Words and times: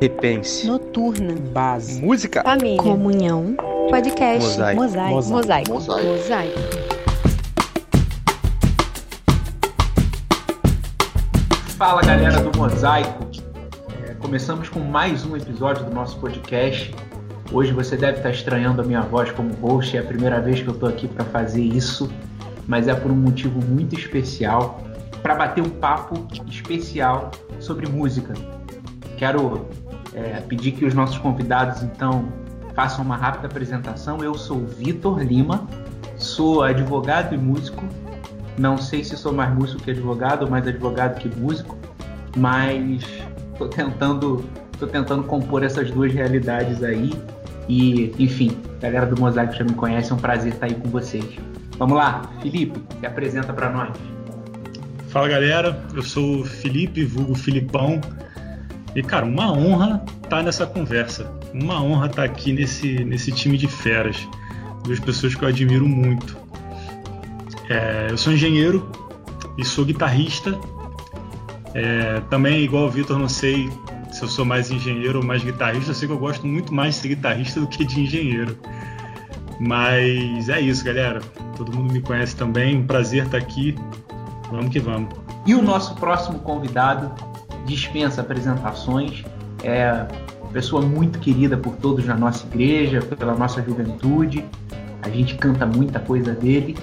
Repense. 0.00 0.64
Noturna. 0.64 1.34
Base. 1.52 2.00
Música. 2.00 2.42
Família. 2.44 2.80
Comunhão. 2.80 3.56
Podcast. 3.90 4.48
Mosaico. 4.48 4.80
Mosaico. 4.80 5.14
Mosaico. 5.14 5.72
Mosaico. 5.72 6.08
Mosaico. 6.08 6.58
Fala 11.76 12.02
galera 12.02 12.40
do 12.40 12.56
Mosaico, 12.56 13.28
É, 14.06 14.14
começamos 14.14 14.68
com 14.68 14.78
mais 14.78 15.24
um 15.24 15.36
episódio 15.36 15.84
do 15.84 15.92
nosso 15.92 16.16
podcast. 16.20 16.94
Hoje 17.52 17.72
você 17.72 17.96
deve 17.96 18.18
estar 18.18 18.30
estranhando 18.30 18.82
a 18.82 18.84
minha 18.84 19.00
voz 19.00 19.32
como 19.32 19.52
host, 19.54 19.96
é 19.96 20.00
a 20.00 20.04
primeira 20.04 20.40
vez 20.40 20.60
que 20.62 20.68
eu 20.68 20.74
estou 20.74 20.88
aqui 20.88 21.08
para 21.08 21.24
fazer 21.24 21.62
isso, 21.62 22.08
mas 22.68 22.86
é 22.86 22.94
por 22.94 23.10
um 23.10 23.16
motivo 23.16 23.60
muito 23.64 23.98
especial 23.98 24.80
para 25.22 25.34
bater 25.34 25.62
um 25.62 25.70
papo 25.70 26.24
especial 26.48 27.32
sobre 27.58 27.88
música. 27.88 28.34
Quero 29.16 29.66
é, 30.18 30.42
pedir 30.48 30.72
que 30.72 30.84
os 30.84 30.94
nossos 30.94 31.18
convidados 31.18 31.82
então 31.82 32.32
façam 32.74 33.04
uma 33.04 33.16
rápida 33.16 33.46
apresentação. 33.46 34.22
Eu 34.22 34.34
sou 34.34 34.66
Vitor 34.66 35.20
Lima, 35.20 35.66
sou 36.16 36.62
advogado 36.62 37.34
e 37.34 37.38
músico 37.38 37.84
não 38.58 38.76
sei 38.76 39.04
se 39.04 39.16
sou 39.16 39.32
mais 39.32 39.54
músico 39.54 39.82
que 39.82 39.92
advogado, 39.92 40.50
mais 40.50 40.66
advogado 40.66 41.18
que 41.20 41.28
músico, 41.38 41.78
mas 42.36 43.04
estou 43.52 43.68
tentando, 43.68 44.44
tô 44.78 44.86
tentando 44.86 45.22
compor 45.22 45.62
essas 45.62 45.90
duas 45.90 46.12
realidades 46.12 46.82
aí. 46.82 47.12
E, 47.68 48.12
enfim, 48.18 48.58
a 48.78 48.80
galera 48.80 49.06
do 49.06 49.20
Mosaico 49.20 49.52
já 49.52 49.62
me 49.62 49.74
conhece, 49.74 50.10
é 50.10 50.14
um 50.14 50.18
prazer 50.18 50.54
estar 50.54 50.66
aí 50.66 50.74
com 50.74 50.88
vocês. 50.88 51.24
Vamos 51.78 51.96
lá, 51.96 52.22
Felipe, 52.42 52.82
se 52.98 53.06
apresenta 53.06 53.52
para 53.52 53.70
nós. 53.70 53.96
Fala 55.08 55.28
galera, 55.28 55.80
eu 55.94 56.02
sou 56.02 56.40
o 56.40 56.44
Felipe, 56.44 57.04
vulgo 57.04 57.34
Filipão. 57.34 58.00
E 58.98 59.02
cara, 59.04 59.24
uma 59.24 59.52
honra 59.52 60.04
estar 60.24 60.42
nessa 60.42 60.66
conversa. 60.66 61.30
Uma 61.54 61.80
honra 61.80 62.06
estar 62.06 62.24
aqui 62.24 62.52
nesse, 62.52 63.04
nesse 63.04 63.30
time 63.30 63.56
de 63.56 63.68
feras. 63.68 64.28
Duas 64.82 64.98
pessoas 64.98 65.36
que 65.36 65.44
eu 65.44 65.48
admiro 65.48 65.88
muito. 65.88 66.36
É, 67.68 68.08
eu 68.10 68.18
sou 68.18 68.32
engenheiro 68.32 68.90
e 69.56 69.64
sou 69.64 69.84
guitarrista. 69.84 70.58
É, 71.74 72.20
também, 72.28 72.60
igual 72.60 72.86
o 72.86 72.90
Vitor, 72.90 73.16
não 73.20 73.28
sei 73.28 73.70
se 74.10 74.20
eu 74.24 74.26
sou 74.26 74.44
mais 74.44 74.68
engenheiro 74.68 75.20
ou 75.20 75.24
mais 75.24 75.44
guitarrista. 75.44 75.92
Eu 75.92 75.94
sei 75.94 76.08
que 76.08 76.14
eu 76.14 76.18
gosto 76.18 76.44
muito 76.44 76.74
mais 76.74 76.96
de 76.96 77.02
ser 77.02 77.08
guitarrista 77.10 77.60
do 77.60 77.68
que 77.68 77.84
de 77.84 78.00
engenheiro. 78.00 78.58
Mas 79.60 80.48
é 80.48 80.60
isso, 80.60 80.84
galera. 80.84 81.20
Todo 81.56 81.72
mundo 81.72 81.92
me 81.92 82.00
conhece 82.00 82.34
também. 82.34 82.76
Um 82.76 82.84
prazer 82.84 83.26
estar 83.26 83.38
aqui. 83.38 83.76
Vamos 84.50 84.70
que 84.70 84.80
vamos. 84.80 85.14
E 85.46 85.54
o 85.54 85.62
nosso 85.62 85.94
próximo 85.94 86.40
convidado 86.40 87.27
dispensa 87.68 88.22
apresentações. 88.22 89.24
É 89.62 90.06
pessoa 90.52 90.82
muito 90.82 91.18
querida 91.18 91.56
por 91.56 91.76
todos 91.76 92.04
na 92.06 92.16
nossa 92.16 92.46
igreja, 92.46 93.00
pela 93.00 93.34
nossa 93.34 93.62
juventude. 93.62 94.44
A 95.02 95.08
gente 95.08 95.36
canta 95.36 95.66
muita 95.66 96.00
coisa 96.00 96.32
dele 96.32 96.76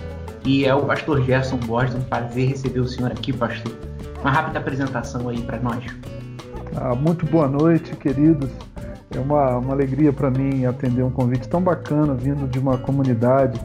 e 0.45 0.65
é 0.65 0.73
o 0.73 0.85
pastor 0.85 1.23
Gerson 1.23 1.57
Borges. 1.57 1.95
Um 1.95 2.01
prazer 2.01 2.49
receber 2.49 2.79
o 2.79 2.87
senhor 2.87 3.11
aqui, 3.11 3.33
pastor. 3.33 3.73
Uma 4.21 4.31
rápida 4.31 4.59
apresentação 4.59 5.27
aí 5.27 5.41
para 5.41 5.59
nós. 5.59 5.83
Ah, 6.75 6.95
muito 6.95 7.25
boa 7.25 7.47
noite, 7.47 7.95
queridos. 7.95 8.49
É 9.15 9.19
uma, 9.19 9.57
uma 9.57 9.73
alegria 9.73 10.11
para 10.11 10.29
mim 10.29 10.65
atender 10.65 11.03
um 11.03 11.11
convite 11.11 11.47
tão 11.47 11.61
bacana 11.61 12.13
vindo 12.13 12.47
de 12.47 12.59
uma 12.59 12.77
comunidade 12.77 13.59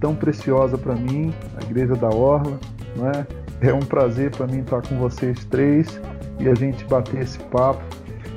tão 0.00 0.14
preciosa 0.14 0.78
para 0.78 0.94
mim, 0.94 1.32
a 1.60 1.64
Igreja 1.64 1.94
da 1.94 2.08
Orla. 2.08 2.58
Não 2.96 3.08
é? 3.08 3.26
é 3.60 3.72
um 3.74 3.80
prazer 3.80 4.30
para 4.30 4.46
mim 4.46 4.60
estar 4.60 4.82
com 4.82 4.96
vocês 4.96 5.44
três 5.44 6.00
e 6.38 6.48
a 6.48 6.54
gente 6.54 6.84
bater 6.84 7.22
esse 7.22 7.38
papo. 7.44 7.82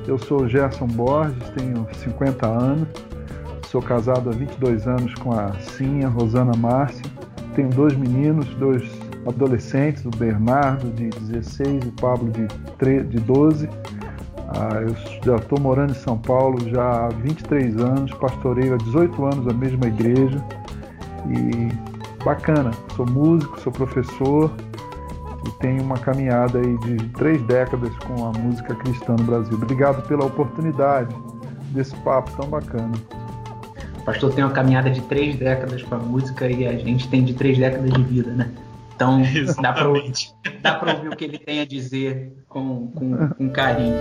Eu 0.07 0.17
sou 0.17 0.47
Gerson 0.47 0.87
Borges, 0.87 1.49
tenho 1.51 1.87
50 1.93 2.47
anos, 2.47 2.87
sou 3.67 3.81
casado 3.81 4.29
há 4.29 4.33
22 4.33 4.87
anos 4.87 5.13
com 5.15 5.31
a 5.31 5.53
Cinha 5.59 6.07
Rosana 6.07 6.53
Márcia 6.57 7.21
tenho 7.55 7.69
dois 7.69 7.95
meninos, 7.95 8.45
dois 8.55 8.89
adolescentes, 9.27 10.05
o 10.05 10.09
Bernardo 10.09 10.89
de 10.91 11.09
16 11.09 11.83
e 11.83 11.87
o 11.87 11.91
Pablo 11.93 12.31
de, 12.31 12.47
3, 12.77 13.09
de 13.09 13.19
12. 13.19 13.69
Ah, 14.55 14.81
eu 14.81 14.95
já 15.23 15.35
estou 15.35 15.59
morando 15.59 15.91
em 15.91 15.95
São 15.95 16.17
Paulo 16.17 16.57
já 16.69 17.05
há 17.05 17.09
23 17.09 17.77
anos, 17.77 18.11
pastoreio 18.13 18.73
há 18.73 18.77
18 18.77 19.25
anos 19.25 19.47
a 19.47 19.53
mesma 19.53 19.87
igreja 19.87 20.43
e 21.27 22.23
bacana. 22.23 22.71
Sou 22.95 23.05
músico, 23.05 23.59
sou 23.59 23.71
professor 23.71 24.51
tenho 25.61 25.81
uma 25.83 25.97
caminhada 25.97 26.59
aí 26.59 26.77
de 26.79 27.09
três 27.09 27.41
décadas 27.43 27.95
com 27.99 28.25
a 28.25 28.31
música 28.31 28.75
cristã 28.75 29.15
no 29.15 29.23
Brasil. 29.23 29.53
Obrigado 29.53 30.05
pela 30.07 30.25
oportunidade 30.25 31.15
desse 31.69 31.95
papo 31.97 32.31
tão 32.35 32.49
bacana. 32.49 32.91
O 33.99 34.03
pastor 34.03 34.33
tem 34.33 34.43
uma 34.43 34.51
caminhada 34.51 34.89
de 34.89 34.99
três 35.01 35.35
décadas 35.35 35.83
com 35.83 35.95
a 35.95 35.99
música 35.99 36.49
e 36.49 36.67
a 36.67 36.73
gente 36.73 37.07
tem 37.07 37.23
de 37.23 37.33
três 37.33 37.57
décadas 37.57 37.91
de 37.91 38.03
vida, 38.03 38.31
né? 38.31 38.51
Então 38.95 39.21
dá 39.61 39.71
para 39.71 39.83
pra 40.79 40.93
ouvir 40.95 41.09
o 41.09 41.15
que 41.15 41.23
ele 41.23 41.37
tem 41.37 41.61
a 41.61 41.65
dizer 41.65 42.33
com, 42.49 42.87
com, 42.87 43.29
com 43.29 43.49
carinho. 43.49 43.95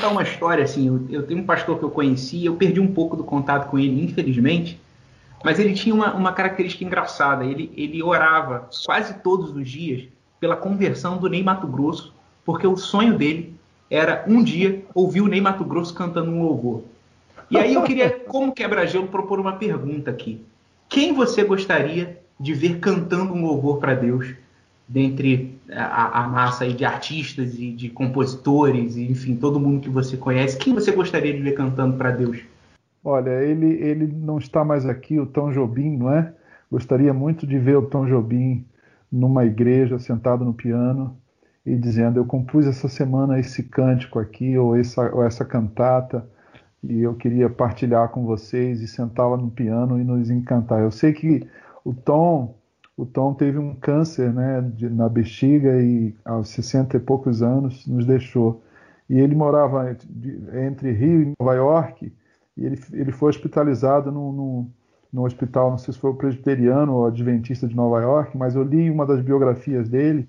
Contar 0.00 0.08
uma 0.08 0.22
história, 0.22 0.64
assim, 0.64 0.86
eu, 0.86 1.06
eu, 1.10 1.26
tenho 1.26 1.40
um 1.40 1.44
pastor 1.44 1.78
que 1.78 1.84
eu 1.84 1.90
conheci, 1.90 2.46
eu 2.46 2.56
perdi 2.56 2.80
um 2.80 2.92
pouco 2.92 3.16
do 3.16 3.22
contato 3.22 3.68
com 3.68 3.78
ele, 3.78 4.02
infelizmente, 4.02 4.80
mas 5.44 5.58
ele 5.58 5.74
tinha 5.74 5.94
uma, 5.94 6.14
uma 6.14 6.32
característica 6.32 6.82
engraçada, 6.82 7.44
ele, 7.44 7.70
ele 7.76 8.02
orava 8.02 8.68
quase 8.86 9.14
todos 9.22 9.54
os 9.54 9.68
dias 9.68 10.04
pela 10.40 10.56
conversão 10.56 11.18
do 11.18 11.28
Ney 11.28 11.42
Mato 11.42 11.66
Grosso, 11.66 12.14
porque 12.46 12.66
o 12.66 12.78
sonho 12.78 13.18
dele 13.18 13.54
era 13.90 14.24
um 14.26 14.42
dia 14.42 14.82
ouvir 14.94 15.20
o 15.20 15.28
Ney 15.28 15.40
Mato 15.40 15.64
Grosso 15.64 15.92
cantando 15.92 16.30
um 16.30 16.42
louvor. 16.42 16.82
E 17.50 17.58
aí 17.58 17.74
eu 17.74 17.82
queria, 17.82 18.08
como 18.26 18.54
quebra-gelo, 18.54 19.08
propor 19.08 19.38
uma 19.38 19.52
pergunta 19.52 20.10
aqui. 20.10 20.42
Quem 20.88 21.12
você 21.12 21.44
gostaria 21.44 22.20
de 22.38 22.54
ver 22.54 22.78
cantando 22.78 23.34
um 23.34 23.44
louvor 23.44 23.78
para 23.78 23.94
Deus, 23.94 24.28
dentre 24.90 25.56
a, 25.70 26.24
a, 26.24 26.28
massa 26.28 26.68
de 26.68 26.84
artistas 26.84 27.54
e 27.54 27.70
de 27.70 27.88
compositores, 27.88 28.96
e, 28.96 29.08
enfim, 29.08 29.36
todo 29.36 29.60
mundo 29.60 29.80
que 29.80 29.88
você 29.88 30.16
conhece? 30.16 30.58
Quem 30.58 30.74
você 30.74 30.90
gostaria 30.90 31.32
de 31.32 31.40
ver 31.40 31.52
cantando 31.52 31.96
para 31.96 32.10
Deus? 32.10 32.40
Olha, 33.04 33.30
ele, 33.44 33.66
ele 33.66 34.08
não 34.08 34.38
está 34.38 34.64
mais 34.64 34.84
aqui, 34.84 35.20
o 35.20 35.26
Tom 35.26 35.52
Jobim, 35.52 35.96
não 35.96 36.12
é? 36.12 36.34
Gostaria 36.68 37.14
muito 37.14 37.46
de 37.46 37.56
ver 37.56 37.76
o 37.76 37.86
Tom 37.86 38.04
Jobim 38.04 38.66
numa 39.10 39.44
igreja, 39.44 39.96
sentado 40.00 40.44
no 40.44 40.52
piano 40.52 41.16
e 41.64 41.76
dizendo: 41.76 42.18
Eu 42.18 42.24
compus 42.24 42.66
essa 42.66 42.88
semana 42.88 43.38
esse 43.38 43.62
cântico 43.62 44.18
aqui, 44.18 44.58
ou 44.58 44.76
essa, 44.76 45.14
ou 45.14 45.22
essa 45.22 45.44
cantata, 45.44 46.28
e 46.82 47.00
eu 47.00 47.14
queria 47.14 47.48
partilhar 47.48 48.08
com 48.08 48.24
vocês 48.24 48.80
e 48.80 48.88
sentá-la 48.88 49.36
no 49.36 49.50
piano 49.50 50.00
e 50.00 50.04
nos 50.04 50.30
encantar. 50.30 50.80
Eu 50.80 50.90
sei 50.90 51.12
que 51.12 51.46
o 51.84 51.94
Tom. 51.94 52.58
O 53.00 53.06
Tom 53.06 53.32
teve 53.32 53.56
um 53.56 53.74
câncer 53.74 54.30
né, 54.30 54.60
de, 54.60 54.90
na 54.90 55.08
bexiga 55.08 55.82
e 55.82 56.14
aos 56.22 56.50
60 56.50 56.98
e 56.98 57.00
poucos 57.00 57.42
anos 57.42 57.86
nos 57.86 58.04
deixou. 58.04 58.62
E 59.08 59.18
ele 59.18 59.34
morava 59.34 59.96
entre 60.66 60.92
Rio 60.92 61.22
e 61.22 61.32
Nova 61.40 61.54
York 61.54 62.12
e 62.54 62.62
ele, 62.66 62.78
ele 62.92 63.10
foi 63.10 63.30
hospitalizado 63.30 64.12
num, 64.12 64.32
num, 64.32 64.70
no 65.10 65.24
hospital, 65.24 65.70
não 65.70 65.78
sei 65.78 65.94
se 65.94 65.98
foi 65.98 66.10
o 66.10 66.14
presbiteriano 66.14 66.92
ou 66.92 67.06
adventista 67.06 67.66
de 67.66 67.74
Nova 67.74 68.02
York, 68.02 68.36
mas 68.36 68.54
eu 68.54 68.62
li 68.62 68.90
uma 68.90 69.06
das 69.06 69.22
biografias 69.22 69.88
dele 69.88 70.28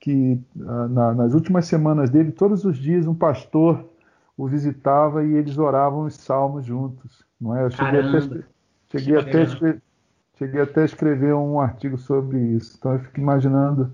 que 0.00 0.40
ah, 0.66 0.88
na, 0.88 1.14
nas 1.14 1.34
últimas 1.34 1.66
semanas 1.66 2.10
dele, 2.10 2.32
todos 2.32 2.64
os 2.64 2.76
dias 2.76 3.06
um 3.06 3.14
pastor 3.14 3.88
o 4.36 4.48
visitava 4.48 5.24
e 5.24 5.34
eles 5.34 5.56
oravam 5.56 6.02
os 6.02 6.16
salmos 6.16 6.64
juntos. 6.64 7.24
Não 7.40 7.56
é? 7.56 7.64
Eu 7.64 7.70
cheguei, 7.70 8.00
até, 8.00 8.44
cheguei, 8.90 9.16
até, 9.16 9.80
cheguei 10.38 10.60
até 10.60 10.82
a 10.82 10.84
escrever 10.84 11.34
um 11.34 11.60
artigo 11.60 11.98
sobre 11.98 12.38
isso. 12.38 12.76
Então 12.78 12.92
eu 12.92 13.00
fico 13.00 13.20
imaginando 13.20 13.92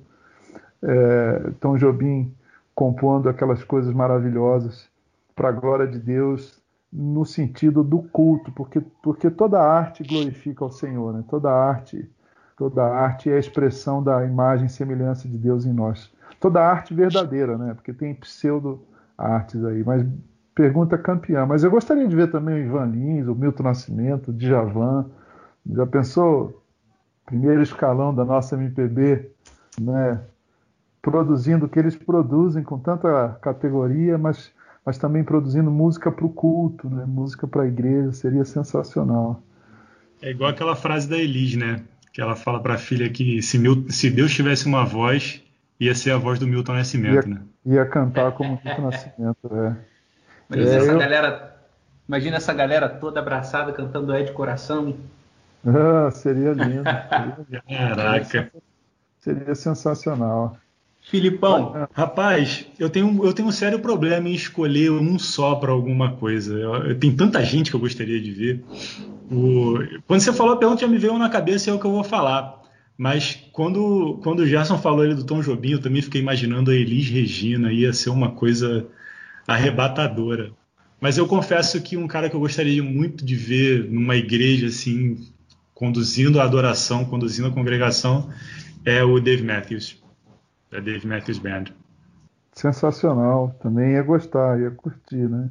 é, 0.83 1.51
Tom 1.59 1.77
Jobim 1.77 2.33
compondo 2.75 3.29
aquelas 3.29 3.65
coisas 3.65 3.93
maravilhosas 3.95 4.89
para 5.35 5.49
a 5.49 5.53
glória 5.53 5.87
de 5.87 5.99
Deus 5.99 6.63
no 6.93 7.25
sentido 7.25 7.83
do 7.83 8.03
culto, 8.03 8.53
porque, 8.53 8.81
porque 9.03 9.31
toda 9.31 9.61
arte 9.61 10.05
glorifica 10.05 10.65
ao 10.65 10.71
Senhor, 10.71 11.13
né? 11.13 11.25
toda 11.29 11.51
arte 11.51 12.09
toda 12.57 12.85
arte 12.85 13.29
é 13.29 13.35
a 13.35 13.39
expressão 13.39 14.01
da 14.01 14.25
imagem 14.25 14.67
e 14.67 14.71
semelhança 14.71 15.29
de 15.29 15.37
Deus 15.37 15.67
em 15.67 15.73
nós. 15.73 16.13
Toda 16.39 16.65
arte 16.65 16.95
verdadeira, 16.95 17.59
né? 17.59 17.75
porque 17.75 17.93
tem 17.93 18.15
pseudo-artes 18.15 19.65
aí, 19.65 19.83
mas 19.83 20.07
pergunta 20.55 20.97
campeã. 20.97 21.45
Mas 21.45 21.65
eu 21.65 21.71
gostaria 21.71 22.07
de 22.07 22.15
ver 22.15 22.31
também 22.31 22.55
o 22.55 22.59
Ivan 22.59 22.87
Lins, 22.87 23.27
o 23.27 23.35
Milton 23.35 23.65
Nascimento, 23.65 24.31
o 24.31 24.33
Djavan, 24.33 25.07
já 25.71 25.87
pensou? 25.87 26.63
Primeiro 27.27 27.63
escalão 27.63 28.15
da 28.15 28.25
nossa 28.25 28.55
MPB, 28.55 29.31
né? 29.81 30.21
produzindo 31.01 31.67
o 31.67 31.69
que 31.69 31.79
eles 31.79 31.97
produzem 31.97 32.63
com 32.63 32.79
tanta 32.79 33.39
categoria, 33.41 34.17
mas 34.19 34.53
mas 34.87 34.99
também 34.99 35.25
produzindo 35.25 35.71
música 35.71 36.13
para 36.13 36.27
o 36.27 36.29
culto, 36.29 36.91
né? 36.91 37.07
música 37.07 37.47
para 37.47 37.63
a 37.63 37.67
igreja, 37.67 38.13
seria 38.13 38.45
sensacional. 38.45 39.43
É 40.21 40.31
igual 40.31 40.51
aquela 40.51 40.77
frase 40.77 41.09
da 41.09 41.17
Elis, 41.17 41.57
né? 41.57 41.83
que 42.15 42.21
ela 42.21 42.37
fala 42.37 42.61
para 42.61 42.75
a 42.75 42.79
filha 42.79 43.11
que 43.11 43.43
se, 43.43 43.59
Mil, 43.59 43.91
se 43.91 44.09
Deus 44.09 44.33
tivesse 44.33 44.67
uma 44.67 44.85
voz, 44.85 45.43
ia 45.81 45.95
ser 45.97 46.13
a 46.13 46.17
voz 46.17 46.39
do 46.39 46.47
Milton 46.47 46.75
Nascimento, 46.75 47.29
ia, 47.29 47.35
né? 47.35 47.41
Ia 47.67 47.87
cantar 47.87 48.31
como 48.33 48.61
Milton 48.65 48.83
Nascimento, 48.89 49.51
é. 49.53 49.77
Imagina, 50.49 50.75
é, 50.75 50.79
essa 50.79 50.93
eu... 50.93 50.99
galera, 50.99 51.57
imagina 52.09 52.37
essa 52.37 52.55
galera 52.55 52.89
toda 52.89 53.19
abraçada 53.19 53.73
cantando 53.73 54.15
É 54.15 54.23
de 54.23 54.31
Coração. 54.31 54.95
Ah, 55.67 56.11
seria 56.11 56.53
lindo. 56.53 56.85
Caraca. 57.69 58.53
Seria 59.21 59.55
sensacional. 59.55 60.59
Filipão, 61.01 61.87
rapaz, 61.93 62.67
eu 62.79 62.89
tenho, 62.89 63.25
eu 63.25 63.33
tenho 63.35 63.49
um 63.49 63.53
sério 63.53 63.79
problema 63.79 64.27
em 64.27 64.33
escolher 64.33 64.91
um 64.91 65.19
só 65.19 65.55
para 65.55 65.71
alguma 65.71 66.13
coisa. 66.13 66.55
Eu, 66.55 66.75
eu, 66.77 66.99
tem 66.99 67.15
tanta 67.15 67.45
gente 67.45 67.71
que 67.71 67.77
eu 67.77 67.81
gostaria 67.81 68.21
de 68.21 68.31
ver. 68.31 68.65
O, 69.31 69.79
quando 70.07 70.21
você 70.21 70.33
falou 70.33 70.55
a 70.55 70.57
pergunta, 70.57 70.81
já 70.81 70.89
me 70.89 70.97
veio 70.97 71.19
na 71.19 71.29
cabeça 71.29 71.69
e 71.69 71.71
é 71.71 71.75
o 71.75 71.79
que 71.79 71.85
eu 71.85 71.93
vou 71.93 72.05
falar. 72.05 72.63
Mas 72.97 73.39
quando, 73.53 74.19
quando 74.23 74.41
o 74.41 74.47
Gerson 74.47 74.79
falou 74.79 75.05
ele 75.05 75.15
do 75.15 75.25
Tom 75.25 75.41
Jobim, 75.41 75.73
eu 75.73 75.81
também 75.81 76.01
fiquei 76.01 76.23
imaginando 76.23 76.71
a 76.71 76.75
Elis 76.75 77.09
Regina, 77.11 77.73
ia 77.73 77.93
ser 77.93 78.11
uma 78.11 78.31
coisa 78.31 78.87
arrebatadora. 79.47 80.53
Mas 81.01 81.19
eu 81.19 81.27
confesso 81.27 81.83
que 81.83 81.99
um 81.99 82.07
cara 82.07 82.31
que 82.31 82.37
eu 82.37 82.41
gostaria 82.41 82.83
muito 82.83 83.25
de 83.25 83.35
ver 83.35 83.85
numa 83.91 84.17
igreja 84.17 84.69
assim, 84.69 85.19
conduzindo 85.75 86.41
a 86.41 86.45
adoração, 86.45 87.05
conduzindo 87.05 87.49
a 87.49 87.53
congregação, 87.53 88.31
é 88.85 89.03
o 89.03 89.19
Dave 89.21 89.43
Matthews, 89.43 90.03
da 90.71 90.79
Dave 90.79 91.07
Matthews 91.07 91.39
Band. 91.39 91.65
Sensacional, 92.53 93.57
também 93.61 93.93
ia 93.93 94.03
gostar, 94.03 94.61
ia 94.61 94.71
curtir, 94.71 95.29
né? 95.29 95.51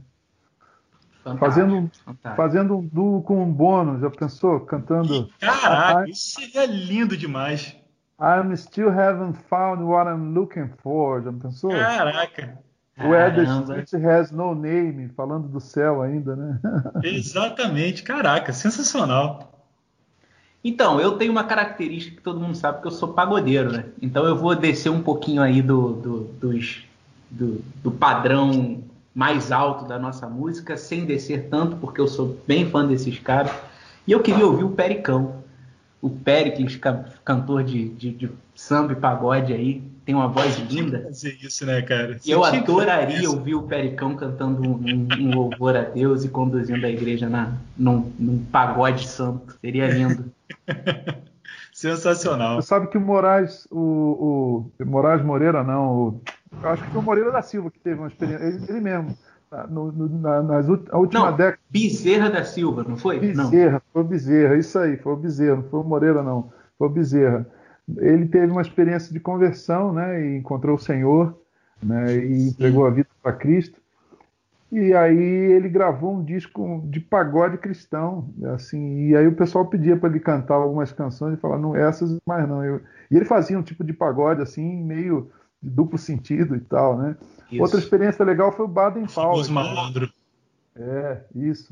Fantástico, 1.23 1.45
fazendo, 1.45 1.91
fantástico. 2.05 2.35
fazendo 2.35 2.77
um 2.77 2.85
duo 2.85 3.21
com 3.21 3.43
um 3.43 3.51
bônus, 3.51 4.01
já 4.01 4.09
pensou? 4.09 4.59
Cantando. 4.61 5.29
Caraca, 5.39 6.09
isso 6.09 6.39
seria 6.39 6.65
lindo 6.65 7.15
demais. 7.15 7.75
I'm 8.19 8.55
still 8.55 8.89
haven't 8.89 9.37
found 9.49 9.83
what 9.83 10.09
I'm 10.09 10.33
looking 10.33 10.69
for, 10.81 11.23
já 11.23 11.33
pensou? 11.33 11.71
Caraca. 11.71 12.57
Where 12.97 13.33
the 13.33 13.43
street 13.43 14.05
has 14.05 14.31
no 14.31 14.53
name, 14.53 15.09
falando 15.09 15.47
do 15.47 15.59
céu 15.59 16.01
ainda, 16.01 16.35
né? 16.35 16.59
Exatamente, 17.03 18.03
caraca, 18.03 18.53
sensacional. 18.53 19.52
Então, 20.63 20.99
eu 21.01 21.17
tenho 21.17 21.31
uma 21.31 21.43
característica 21.43 22.15
que 22.15 22.21
todo 22.21 22.39
mundo 22.39 22.55
sabe 22.55 22.81
que 22.81 22.87
eu 22.87 22.91
sou 22.91 23.09
pagodeiro, 23.09 23.71
né? 23.71 23.85
Então 24.01 24.25
eu 24.25 24.35
vou 24.35 24.55
descer 24.55 24.89
um 24.89 25.01
pouquinho 25.01 25.41
aí 25.41 25.61
do, 25.61 25.93
do, 25.93 26.19
dos, 26.39 26.83
do, 27.29 27.61
do 27.83 27.91
padrão 27.91 28.81
mais 29.13 29.51
alto 29.51 29.85
da 29.85 29.99
nossa 29.99 30.27
música, 30.27 30.77
sem 30.77 31.05
descer 31.05 31.49
tanto, 31.49 31.75
porque 31.75 31.99
eu 31.99 32.07
sou 32.07 32.39
bem 32.47 32.69
fã 32.69 32.87
desses 32.87 33.19
caras. 33.19 33.51
E 34.07 34.11
eu 34.11 34.21
queria 34.21 34.45
ouvir 34.45 34.63
o 34.63 34.69
Pericão. 34.69 35.43
O 36.01 36.09
Pericles, 36.09 36.79
cantor 37.23 37.63
de, 37.63 37.89
de, 37.89 38.11
de 38.11 38.29
samba 38.55 38.93
e 38.93 38.95
pagode 38.95 39.53
aí, 39.53 39.81
tem 40.05 40.13
uma 40.13 40.27
voz 40.27 40.57
linda. 40.69 41.03
Fazer 41.03 41.37
isso, 41.41 41.65
né, 41.65 41.81
cara? 41.81 42.19
E 42.25 42.31
eu 42.31 42.43
adoraria 42.43 43.29
ouvir 43.29 43.55
o 43.55 43.63
Pericão 43.63 44.15
cantando 44.15 44.61
um, 44.61 45.07
um, 45.17 45.33
louvor 45.33 45.77
a 45.77 45.83
Deus 45.83 46.25
e 46.25 46.29
conduzindo 46.29 46.85
a 46.85 46.89
igreja 46.89 47.29
na, 47.29 47.53
num, 47.77 48.11
num 48.19 48.43
pagode 48.51 49.07
santo. 49.07 49.57
Seria 49.61 49.87
lindo. 49.87 50.32
Sensacional. 51.73 52.61
Você 52.61 52.67
sabe 52.67 52.87
que 52.87 52.97
o 52.97 53.01
Moraes, 53.01 53.67
o, 53.71 54.69
o 54.79 54.85
Moraes 54.85 55.23
Moreira, 55.23 55.63
não, 55.63 55.91
o, 55.91 56.21
acho 56.63 56.83
que 56.83 56.91
foi 56.91 57.01
o 57.01 57.03
Moreira 57.03 57.31
da 57.31 57.41
Silva 57.41 57.71
que 57.71 57.79
teve 57.79 57.99
uma 57.99 58.07
experiência, 58.07 58.45
ele, 58.45 58.65
ele 58.69 58.79
mesmo, 58.79 59.17
no, 59.69 59.91
no, 59.91 60.19
na, 60.19 60.41
nas, 60.41 60.67
a 60.67 60.97
última 60.97 61.31
não, 61.31 61.37
década. 61.37 61.59
Bezerra 61.69 62.29
da 62.29 62.43
Silva, 62.43 62.83
não 62.87 62.97
foi? 62.97 63.19
Bezerra, 63.19 63.73
não. 63.73 63.81
foi 63.91 64.01
o 64.01 64.05
Bezerra, 64.05 64.57
isso 64.57 64.79
aí, 64.79 64.97
foi 64.97 65.13
o 65.13 65.17
Bezerra, 65.17 65.55
não 65.57 65.63
foi 65.63 65.79
o 65.79 65.83
Moreira, 65.83 66.23
não, 66.23 66.51
foi 66.77 66.87
o 66.87 66.91
Bezerra. 66.91 67.45
Ele 67.97 68.27
teve 68.27 68.51
uma 68.51 68.61
experiência 68.61 69.11
de 69.11 69.19
conversão, 69.19 69.93
né, 69.93 70.25
e 70.25 70.37
encontrou 70.37 70.75
o 70.75 70.79
Senhor, 70.79 71.37
né, 71.81 72.15
e 72.15 72.49
entregou 72.49 72.85
a 72.85 72.89
vida 72.89 73.09
para 73.21 73.33
Cristo. 73.33 73.81
E 74.73 74.91
aí 74.91 75.15
ele 75.15 75.69
gravou 75.69 76.15
um 76.15 76.23
disco 76.23 76.83
de 76.87 76.99
pagode 76.99 77.59
cristão, 77.59 78.33
assim, 78.55 79.09
e 79.09 79.15
aí 79.15 79.27
o 79.27 79.35
pessoal 79.35 79.67
pedia 79.67 79.95
para 79.95 80.09
ele 80.09 80.19
cantar 80.19 80.55
algumas 80.55 80.91
canções 80.91 81.35
e 81.35 81.39
falar, 81.39 81.59
não, 81.59 81.75
essas 81.75 82.17
mais 82.25 82.49
não. 82.49 82.65
Eu... 82.65 82.81
E 83.11 83.15
ele 83.15 83.23
fazia 83.23 83.59
um 83.59 83.61
tipo 83.61 83.83
de 83.83 83.93
pagode 83.93 84.41
assim, 84.41 84.81
meio 84.83 85.29
de 85.61 85.69
duplo 85.69 85.99
sentido 85.99 86.55
e 86.55 86.59
tal, 86.59 86.97
né? 86.97 87.15
Isso. 87.51 87.61
Outra 87.61 87.77
experiência 87.77 88.25
legal 88.25 88.51
foi 88.51 88.65
o 88.65 88.67
Baden 88.67 89.05
Powell. 89.05 89.41
Os 89.41 89.47
malandro. 89.47 90.11
É, 90.75 91.21
isso. 91.35 91.71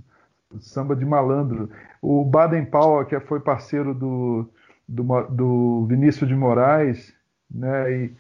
O 0.54 0.60
samba 0.60 0.96
de 0.96 1.04
malandro. 1.04 1.72
O 2.04 2.24
Baden 2.24 2.66
Powell, 2.66 3.08
que 3.08 3.20
foi 3.22 3.40
parceiro 3.40 3.96
do, 3.96 4.48
do, 4.88 5.04
do 5.24 5.86
Vinícius 5.88 6.30
de 6.30 6.36
Moraes, 6.36 7.12
né? 7.50 7.92
E 7.92 8.14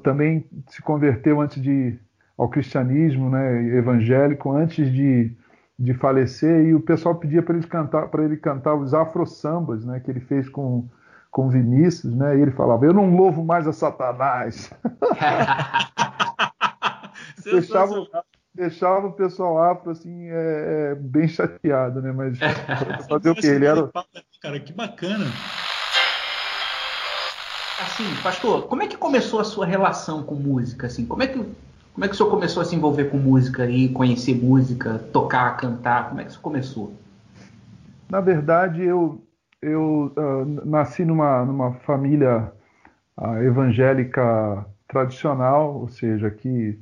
também 0.00 0.46
se 0.68 0.80
converteu 0.80 1.40
antes 1.40 1.60
de 1.60 1.98
ao 2.42 2.48
cristianismo 2.48 3.30
né, 3.30 3.76
evangélico 3.76 4.50
antes 4.50 4.92
de, 4.92 5.30
de 5.78 5.94
falecer 5.94 6.66
e 6.66 6.74
o 6.74 6.80
pessoal 6.80 7.14
pedia 7.14 7.40
para 7.40 7.56
ele 7.56 7.66
cantar 7.66 8.08
para 8.08 8.24
ele 8.24 8.36
cantar 8.36 8.74
os 8.74 8.92
afro 8.92 9.24
sambas 9.24 9.84
né, 9.84 10.00
que 10.00 10.10
ele 10.10 10.18
fez 10.20 10.48
com 10.48 10.88
com 11.30 11.48
Vinícius 11.48 12.12
né, 12.14 12.36
e 12.36 12.42
ele 12.42 12.50
falava 12.50 12.84
eu 12.84 12.92
não 12.92 13.14
louvo 13.14 13.44
mais 13.44 13.66
a 13.66 13.72
Satanás. 13.72 14.72
Deixava, 17.44 18.06
deixava 18.54 19.06
o 19.08 19.12
pessoal 19.12 19.58
afro 19.58 19.90
assim 19.90 20.28
é, 20.28 20.92
é, 20.92 20.94
bem 20.94 21.26
chateado 21.26 22.00
né 22.00 22.12
mas 22.12 22.38
fazer 23.08 23.30
o 23.30 23.34
que 23.34 23.46
ele 23.46 23.64
era 23.66 23.90
cara 24.40 24.60
que 24.60 24.72
bacana. 24.72 25.24
Assim 27.80 28.04
pastor 28.22 28.68
como 28.68 28.82
é 28.82 28.86
que 28.86 28.96
começou 28.96 29.40
a 29.40 29.44
sua 29.44 29.66
relação 29.66 30.22
com 30.22 30.36
música 30.36 30.86
assim? 30.86 31.04
Como 31.04 31.22
é 31.22 31.26
que 31.26 31.44
como 31.92 32.04
é 32.04 32.08
que 32.08 32.14
o 32.14 32.16
senhor 32.16 32.30
começou 32.30 32.62
a 32.62 32.64
se 32.64 32.74
envolver 32.74 33.04
com 33.10 33.18
música 33.18 33.66
e 33.66 33.88
conhecer 33.90 34.34
música, 34.34 34.98
tocar, 35.12 35.56
cantar? 35.56 36.08
Como 36.08 36.20
é 36.20 36.24
que 36.24 36.30
isso 36.30 36.40
começou? 36.40 36.94
Na 38.08 38.20
verdade, 38.20 38.82
eu, 38.82 39.22
eu 39.60 40.12
uh, 40.16 40.66
nasci 40.66 41.04
numa, 41.04 41.44
numa 41.44 41.72
família 41.74 42.50
uh, 43.16 43.36
evangélica 43.42 44.66
tradicional, 44.88 45.80
ou 45.80 45.88
seja, 45.88 46.30
que, 46.30 46.78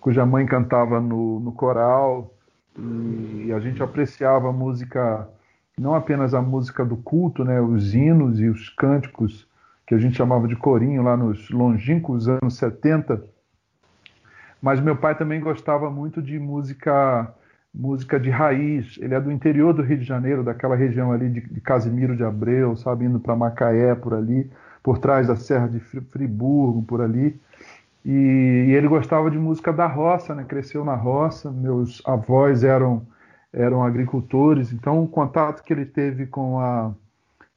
cuja 0.00 0.26
mãe 0.26 0.46
cantava 0.46 1.00
no, 1.00 1.40
no 1.40 1.52
coral 1.52 2.34
e 2.78 3.52
a 3.52 3.60
gente 3.60 3.82
apreciava 3.82 4.48
a 4.48 4.52
música, 4.52 5.28
não 5.78 5.94
apenas 5.94 6.34
a 6.34 6.40
música 6.40 6.84
do 6.84 6.96
culto, 6.96 7.44
né, 7.44 7.60
os 7.60 7.94
hinos 7.94 8.40
e 8.40 8.48
os 8.48 8.70
cânticos 8.70 9.46
que 9.86 9.94
a 9.94 9.98
gente 9.98 10.16
chamava 10.16 10.46
de 10.46 10.56
corinho 10.56 11.02
lá 11.02 11.16
nos 11.16 11.50
longínquos 11.50 12.28
anos 12.28 12.54
70, 12.54 13.22
mas 14.60 14.80
meu 14.80 14.96
pai 14.96 15.16
também 15.16 15.40
gostava 15.40 15.90
muito 15.90 16.20
de 16.22 16.38
música 16.38 17.32
música 17.72 18.18
de 18.18 18.30
raiz. 18.30 18.98
Ele 19.00 19.14
é 19.14 19.20
do 19.20 19.30
interior 19.30 19.72
do 19.72 19.82
Rio 19.82 19.98
de 19.98 20.04
Janeiro, 20.04 20.42
daquela 20.42 20.74
região 20.74 21.12
ali 21.12 21.28
de, 21.30 21.40
de 21.40 21.60
Casimiro 21.60 22.16
de 22.16 22.24
Abreu, 22.24 22.76
sabe, 22.76 23.04
indo 23.04 23.20
para 23.20 23.36
Macaé 23.36 23.94
por 23.94 24.12
ali, 24.12 24.50
por 24.82 24.98
trás 24.98 25.28
da 25.28 25.36
Serra 25.36 25.68
de 25.68 25.78
Friburgo, 25.78 26.82
por 26.82 27.00
ali. 27.00 27.40
E, 28.04 28.66
e, 28.68 28.72
ele 28.72 28.88
gostava 28.88 29.30
de 29.30 29.38
música 29.38 29.72
da 29.72 29.86
roça, 29.86 30.34
né? 30.34 30.44
Cresceu 30.44 30.84
na 30.84 30.94
roça. 30.94 31.50
Meus 31.50 32.02
avós 32.06 32.64
eram 32.64 33.06
eram 33.52 33.82
agricultores, 33.82 34.72
então 34.72 35.02
o 35.02 35.08
contato 35.08 35.62
que 35.64 35.72
ele 35.72 35.84
teve 35.84 36.26
com 36.26 36.60
a 36.60 36.92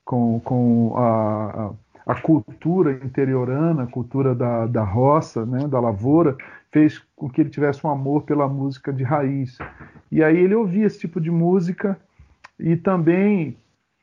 com, 0.04 0.40
com 0.42 0.94
a, 0.98 1.72
a, 2.06 2.16
cultura 2.16 2.92
interiorana, 2.92 3.84
a 3.84 3.88
cultura 3.88 4.36
da, 4.36 4.66
da 4.66 4.84
roça, 4.84 5.46
né, 5.46 5.68
da 5.68 5.80
lavoura, 5.80 6.36
fez 6.74 7.00
com 7.16 7.30
que 7.30 7.40
ele 7.40 7.52
tivesse 7.52 7.86
um 7.86 7.90
amor 7.90 8.24
pela 8.24 8.50
música 8.50 8.92
de 8.92 9.04
raiz. 9.04 9.60
E 10.12 10.24
aí 10.24 10.36
ele 10.36 10.56
ouvia 10.56 10.88
esse 10.88 11.00
tipo 11.00 11.22
de 11.22 11.30
música 11.30 11.96
e 12.60 12.76
também 12.76 13.56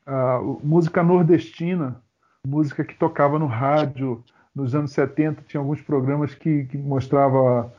uh, 0.07 0.59
música 0.63 1.03
nordestina, 1.03 2.01
música 2.47 2.85
que 2.85 2.95
tocava 2.95 3.37
no 3.37 3.45
rádio 3.45 4.23
nos 4.55 4.73
anos 4.73 4.91
70, 4.93 5.43
tinha 5.47 5.59
alguns 5.59 5.81
programas 5.81 6.33
que, 6.33 6.63
que 6.65 6.77
mostrava 6.77 7.71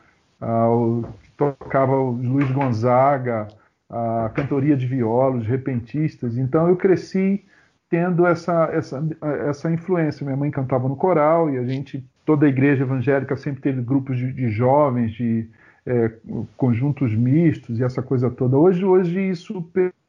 uh, 0.42 1.04
tocava 1.38 1.96
o 1.96 2.10
Luiz 2.10 2.50
Gonzaga, 2.50 3.48
a 3.88 4.30
cantoria 4.34 4.76
de 4.76 4.86
violos, 4.86 5.46
repentistas. 5.46 6.36
Então 6.36 6.68
eu 6.68 6.76
cresci 6.76 7.44
tendo 7.88 8.26
essa, 8.26 8.64
essa, 8.72 9.02
essa 9.48 9.70
influência. 9.70 10.24
Minha 10.24 10.36
mãe 10.36 10.50
cantava 10.50 10.86
no 10.86 10.96
coral 10.96 11.50
e 11.50 11.58
a 11.58 11.64
gente 11.64 12.04
toda 12.24 12.46
a 12.46 12.48
igreja 12.48 12.84
evangélica 12.84 13.36
sempre 13.36 13.62
teve 13.62 13.82
grupos 13.82 14.16
de, 14.16 14.32
de 14.32 14.48
jovens, 14.50 15.12
de 15.12 15.48
é, 15.86 16.12
conjuntos 16.56 17.14
mistos 17.14 17.78
e 17.78 17.84
essa 17.84 18.02
coisa 18.02 18.30
toda. 18.30 18.56
Hoje, 18.56 18.84
hoje 18.84 19.20
isso, 19.20 19.64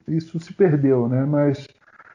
isso 0.08 0.40
se 0.40 0.54
perdeu, 0.54 1.08
né? 1.08 1.26
Mas 1.26 1.68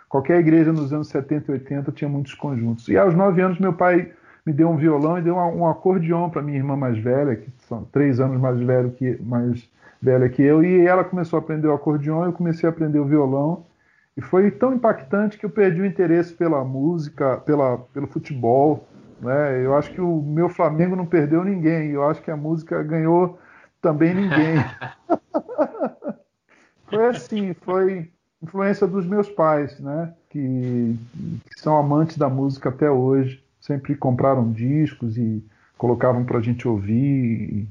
qualquer 0.08 0.38
igreja 0.38 0.72
nos 0.72 0.92
anos 0.92 1.08
70 1.08 1.50
e 1.50 1.54
80 1.54 1.92
tinha 1.92 2.08
muitos 2.08 2.34
conjuntos. 2.34 2.88
E 2.88 2.96
aos 2.96 3.14
nove 3.14 3.40
anos 3.42 3.58
meu 3.58 3.72
pai 3.72 4.12
me 4.46 4.52
deu 4.52 4.70
um 4.70 4.76
violão 4.76 5.18
e 5.18 5.22
deu 5.22 5.36
um, 5.36 5.66
acordeão 5.66 6.30
para 6.30 6.40
minha 6.40 6.56
irmã 6.56 6.74
mais 6.74 6.96
velha, 6.96 7.36
que 7.36 7.50
são 7.68 7.84
três 7.84 8.18
anos 8.18 8.40
mais 8.40 8.58
velho 8.58 8.90
que 8.92 9.20
mais 9.22 9.68
velha 10.00 10.28
que 10.28 10.42
eu, 10.42 10.64
e 10.64 10.86
ela 10.86 11.04
começou 11.04 11.38
a 11.38 11.42
aprender 11.42 11.66
o 11.66 11.74
acordeão, 11.74 12.24
eu 12.24 12.32
comecei 12.32 12.68
a 12.68 12.72
aprender 12.72 13.00
o 13.00 13.04
violão 13.04 13.64
E 14.16 14.22
foi 14.22 14.50
tão 14.50 14.72
impactante 14.72 15.36
que 15.36 15.44
eu 15.44 15.50
perdi 15.50 15.82
o 15.82 15.86
interesse 15.86 16.32
pela 16.32 16.64
música, 16.64 17.36
pela, 17.38 17.78
pelo 17.92 18.06
futebol. 18.06 18.86
Né? 19.20 19.64
Eu 19.64 19.76
acho 19.76 19.90
que 19.92 20.00
o 20.00 20.22
meu 20.22 20.48
Flamengo 20.48 20.96
não 20.96 21.06
perdeu 21.06 21.44
ninguém. 21.44 21.90
Eu 21.90 22.08
acho 22.08 22.22
que 22.22 22.30
a 22.30 22.36
música 22.36 22.82
ganhou 22.82 23.38
também 23.80 24.14
ninguém. 24.14 24.56
foi 26.88 27.06
assim, 27.06 27.54
foi 27.54 28.10
influência 28.42 28.86
dos 28.86 29.06
meus 29.06 29.28
pais, 29.28 29.78
né? 29.80 30.14
Que, 30.30 30.96
que, 31.50 31.60
são 31.60 31.76
amantes 31.76 32.16
da 32.16 32.28
música 32.28 32.68
até 32.68 32.90
hoje. 32.90 33.44
Sempre 33.60 33.94
compraram 33.96 34.52
discos 34.52 35.16
e 35.16 35.44
colocavam 35.76 36.24
para 36.24 36.38
a 36.38 36.42
gente 36.42 36.66
ouvir 36.66 37.68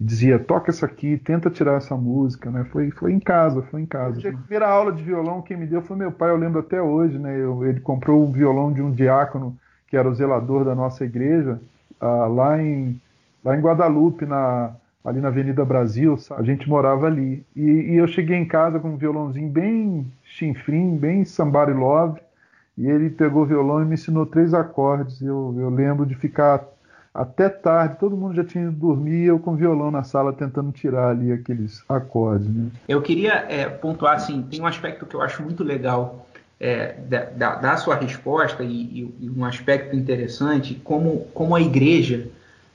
dizia 0.00 0.38
toca 0.38 0.70
essa 0.70 0.86
aqui, 0.86 1.18
tenta 1.18 1.50
tirar 1.50 1.76
essa 1.76 1.94
música, 1.94 2.50
né? 2.50 2.64
Foi, 2.72 2.90
foi 2.90 3.12
em 3.12 3.20
casa, 3.20 3.60
foi 3.62 3.82
em 3.82 3.86
casa. 3.86 4.18
A 4.18 4.32
primeira 4.32 4.66
aula 4.66 4.90
de 4.90 5.02
violão 5.02 5.42
quem 5.42 5.58
me 5.58 5.66
deu 5.66 5.82
foi 5.82 5.94
meu 5.96 6.10
pai, 6.10 6.30
eu 6.30 6.38
lembro 6.38 6.60
até 6.60 6.80
hoje, 6.80 7.18
né? 7.18 7.38
Eu, 7.38 7.66
ele 7.66 7.80
comprou 7.80 8.24
o 8.24 8.32
violão 8.32 8.72
de 8.72 8.80
um 8.80 8.90
diácono 8.90 9.58
que 9.90 9.96
era 9.96 10.08
o 10.08 10.14
zelador 10.14 10.64
da 10.64 10.74
nossa 10.74 11.04
igreja 11.04 11.60
uh, 12.00 12.32
lá 12.32 12.62
em 12.62 13.00
lá 13.44 13.56
em 13.56 13.60
Guadalupe, 13.60 14.24
na 14.24 14.72
ali 15.04 15.20
na 15.20 15.28
Avenida 15.28 15.64
Brasil, 15.64 16.16
a 16.36 16.42
gente 16.42 16.68
morava 16.68 17.06
ali. 17.06 17.44
E, 17.56 17.62
e, 17.62 17.96
eu 17.96 18.06
cheguei 18.06 18.36
em 18.36 18.44
casa 18.44 18.78
com 18.78 18.90
um 18.90 18.96
violãozinho 18.96 19.48
bem 19.48 20.06
chinfrim, 20.22 20.96
bem 20.96 21.24
somebody 21.24 21.72
love, 21.72 22.20
e 22.76 22.86
ele 22.86 23.08
pegou 23.08 23.42
o 23.42 23.46
violão 23.46 23.82
e 23.82 23.86
me 23.86 23.94
ensinou 23.94 24.26
três 24.26 24.52
acordes. 24.52 25.22
Eu, 25.22 25.54
eu 25.58 25.70
lembro 25.70 26.04
de 26.04 26.14
ficar 26.14 26.66
até 27.14 27.48
tarde, 27.48 27.96
todo 27.98 28.16
mundo 28.16 28.34
já 28.34 28.44
tinha 28.44 28.64
ido 28.64 28.72
dormir, 28.72 29.24
eu 29.24 29.38
com 29.38 29.56
violão 29.56 29.90
na 29.90 30.04
sala 30.04 30.32
tentando 30.32 30.70
tirar 30.70 31.08
ali 31.08 31.32
aqueles 31.32 31.82
acordes. 31.88 32.48
Né? 32.48 32.70
Eu 32.86 33.02
queria 33.02 33.32
é, 33.48 33.68
pontuar 33.68 34.14
assim, 34.14 34.42
tem 34.42 34.60
um 34.60 34.66
aspecto 34.66 35.06
que 35.06 35.16
eu 35.16 35.22
acho 35.22 35.42
muito 35.42 35.64
legal 35.64 36.26
é, 36.60 36.94
da, 37.08 37.54
da, 37.54 37.76
sua 37.78 37.94
resposta 37.94 38.62
e, 38.62 39.14
e, 39.18 39.30
um 39.34 39.44
aspecto 39.46 39.96
interessante, 39.96 40.74
como, 40.84 41.20
como 41.32 41.56
a 41.56 41.60
igreja 41.60 42.28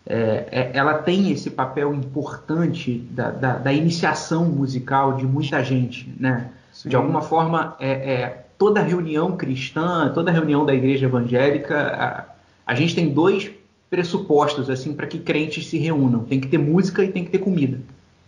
é, 0.07 0.47
é 0.51 0.71
ela 0.73 0.95
tem 0.95 1.31
esse 1.31 1.51
papel 1.51 1.93
importante 1.93 2.97
da, 3.11 3.29
da, 3.29 3.57
da, 3.57 3.71
iniciação 3.71 4.45
musical 4.45 5.17
de 5.17 5.25
muita 5.25 5.63
gente, 5.63 6.11
né? 6.19 6.49
De 6.83 6.95
alguma 6.95 7.21
forma, 7.21 7.75
é, 7.79 7.91
é, 7.91 8.45
toda 8.57 8.81
reunião 8.81 9.37
cristã, 9.37 10.11
toda 10.13 10.31
reunião 10.31 10.65
da 10.65 10.73
igreja 10.73 11.05
evangélica, 11.05 11.77
a, 11.77 12.71
a 12.71 12.75
gente 12.75 12.95
tem 12.95 13.13
dois 13.13 13.51
pressupostos 13.89 14.69
assim 14.69 14.93
para 14.93 15.05
que 15.07 15.19
crentes 15.19 15.67
se 15.67 15.77
reúnam. 15.77 16.23
Tem 16.23 16.39
que 16.39 16.47
ter 16.47 16.57
música 16.57 17.03
e 17.03 17.11
tem 17.11 17.23
que 17.23 17.29
ter 17.29 17.39
comida, 17.39 17.79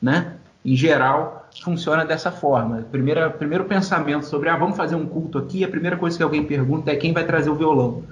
né? 0.01 0.33
Em 0.63 0.75
geral, 0.75 1.36
funciona 1.63 2.05
dessa 2.05 2.31
forma. 2.31 2.85
Primeira, 2.91 3.29
primeiro 3.29 3.65
pensamento 3.65 4.25
sobre, 4.25 4.49
ah, 4.49 4.55
vamos 4.55 4.77
fazer 4.77 4.95
um 4.95 5.05
culto 5.05 5.37
aqui, 5.37 5.63
a 5.63 5.67
primeira 5.67 5.97
coisa 5.97 6.17
que 6.17 6.23
alguém 6.23 6.43
pergunta 6.43 6.91
é 6.91 6.95
quem 6.95 7.13
vai 7.13 7.25
trazer 7.25 7.49
o 7.49 7.55
violão. 7.55 8.03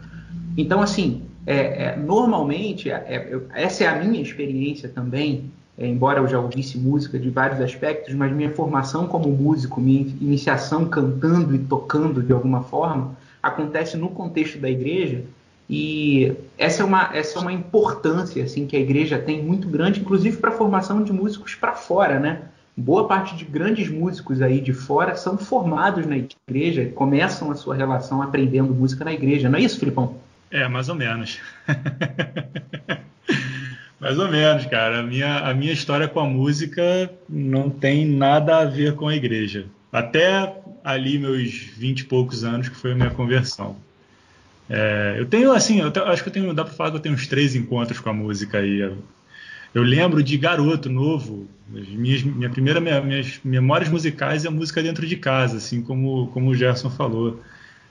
Então, 0.57 0.81
assim, 0.81 1.23
é, 1.45 1.85
é, 1.85 1.95
normalmente, 1.95 2.89
é, 2.89 2.95
é 2.95 3.63
essa 3.63 3.83
é 3.83 3.87
a 3.87 3.95
minha 4.03 4.21
experiência 4.21 4.89
também, 4.89 5.51
é, 5.77 5.85
embora 5.85 6.19
eu 6.19 6.27
já 6.27 6.39
ouvisse 6.39 6.77
música 6.77 7.19
de 7.19 7.29
vários 7.29 7.59
aspectos, 7.61 8.13
mas 8.15 8.31
minha 8.31 8.51
formação 8.51 9.07
como 9.07 9.29
músico, 9.29 9.81
minha 9.81 10.01
iniciação 10.01 10.85
cantando 10.85 11.55
e 11.55 11.59
tocando 11.59 12.23
de 12.23 12.31
alguma 12.31 12.63
forma, 12.63 13.15
acontece 13.43 13.95
no 13.97 14.09
contexto 14.09 14.57
da 14.57 14.69
igreja 14.69 15.23
e 15.69 16.33
essa 16.57 16.83
é 16.83 16.85
uma, 16.85 17.09
essa 17.13 17.37
é 17.37 17.41
uma 17.41 17.53
importância 17.53 18.43
assim 18.43 18.65
que 18.65 18.75
a 18.75 18.79
igreja 18.79 19.19
tem 19.19 19.43
muito 19.43 19.67
grande, 19.67 19.99
inclusive 19.99 20.37
para 20.37 20.51
a 20.51 20.53
formação 20.53 21.03
de 21.03 21.11
músicos 21.11 21.55
para 21.55 21.73
fora, 21.73 22.19
né? 22.19 22.43
Boa 22.77 23.07
parte 23.07 23.35
de 23.35 23.45
grandes 23.45 23.89
músicos 23.89 24.41
aí 24.41 24.59
de 24.59 24.73
fora 24.73 25.15
são 25.15 25.37
formados 25.37 26.05
na 26.05 26.17
igreja, 26.17 26.91
começam 26.93 27.49
a 27.49 27.55
sua 27.55 27.73
relação 27.73 28.21
aprendendo 28.21 28.73
música 28.73 29.05
na 29.05 29.13
igreja, 29.13 29.49
não 29.49 29.57
é 29.57 29.61
isso, 29.61 29.79
Filipão? 29.79 30.17
É, 30.51 30.67
mais 30.67 30.89
ou 30.89 30.95
menos. 30.95 31.39
mais 33.99 34.19
ou 34.19 34.29
menos, 34.29 34.65
cara. 34.65 34.99
A 34.99 35.03
minha, 35.03 35.39
a 35.39 35.53
minha 35.53 35.71
história 35.71 36.07
com 36.07 36.19
a 36.19 36.25
música 36.25 37.09
não 37.29 37.69
tem 37.69 38.05
nada 38.05 38.59
a 38.59 38.65
ver 38.65 38.95
com 38.95 39.07
a 39.07 39.15
igreja. 39.15 39.67
Até 39.91 40.53
ali 40.83 41.17
meus 41.17 41.51
vinte 41.51 42.01
e 42.01 42.05
poucos 42.05 42.43
anos 42.43 42.67
que 42.67 42.75
foi 42.75 42.91
a 42.91 42.95
minha 42.95 43.09
conversão. 43.09 43.77
É, 44.69 45.15
eu 45.17 45.25
tenho, 45.25 45.51
assim, 45.51 45.79
eu 45.79 45.91
acho 46.07 46.23
que 46.23 46.29
eu 46.29 46.33
tenho, 46.33 46.53
dá 46.53 46.65
para 46.65 46.73
falar 46.73 46.91
que 46.91 46.97
eu 46.97 47.01
tenho 47.01 47.15
uns 47.15 47.27
três 47.27 47.55
encontros 47.55 47.99
com 47.99 48.09
a 48.09 48.13
música 48.13 48.57
aí. 48.57 48.91
Eu, 49.75 49.83
lembro 49.83 50.23
de 50.23 50.37
garoto 50.37 50.89
novo, 50.89 51.49
minhas, 51.67 52.23
minha 52.23 52.49
primeira 52.49 52.79
minha, 52.79 53.01
minhas 53.01 53.41
memórias 53.43 53.89
musicais 53.89 54.45
é 54.45 54.49
música 54.49 54.81
dentro 54.81 55.05
de 55.05 55.17
casa, 55.17 55.57
assim 55.57 55.81
como, 55.81 56.27
como 56.27 56.49
o 56.49 56.55
Gerson 56.55 56.89
falou. 56.89 57.41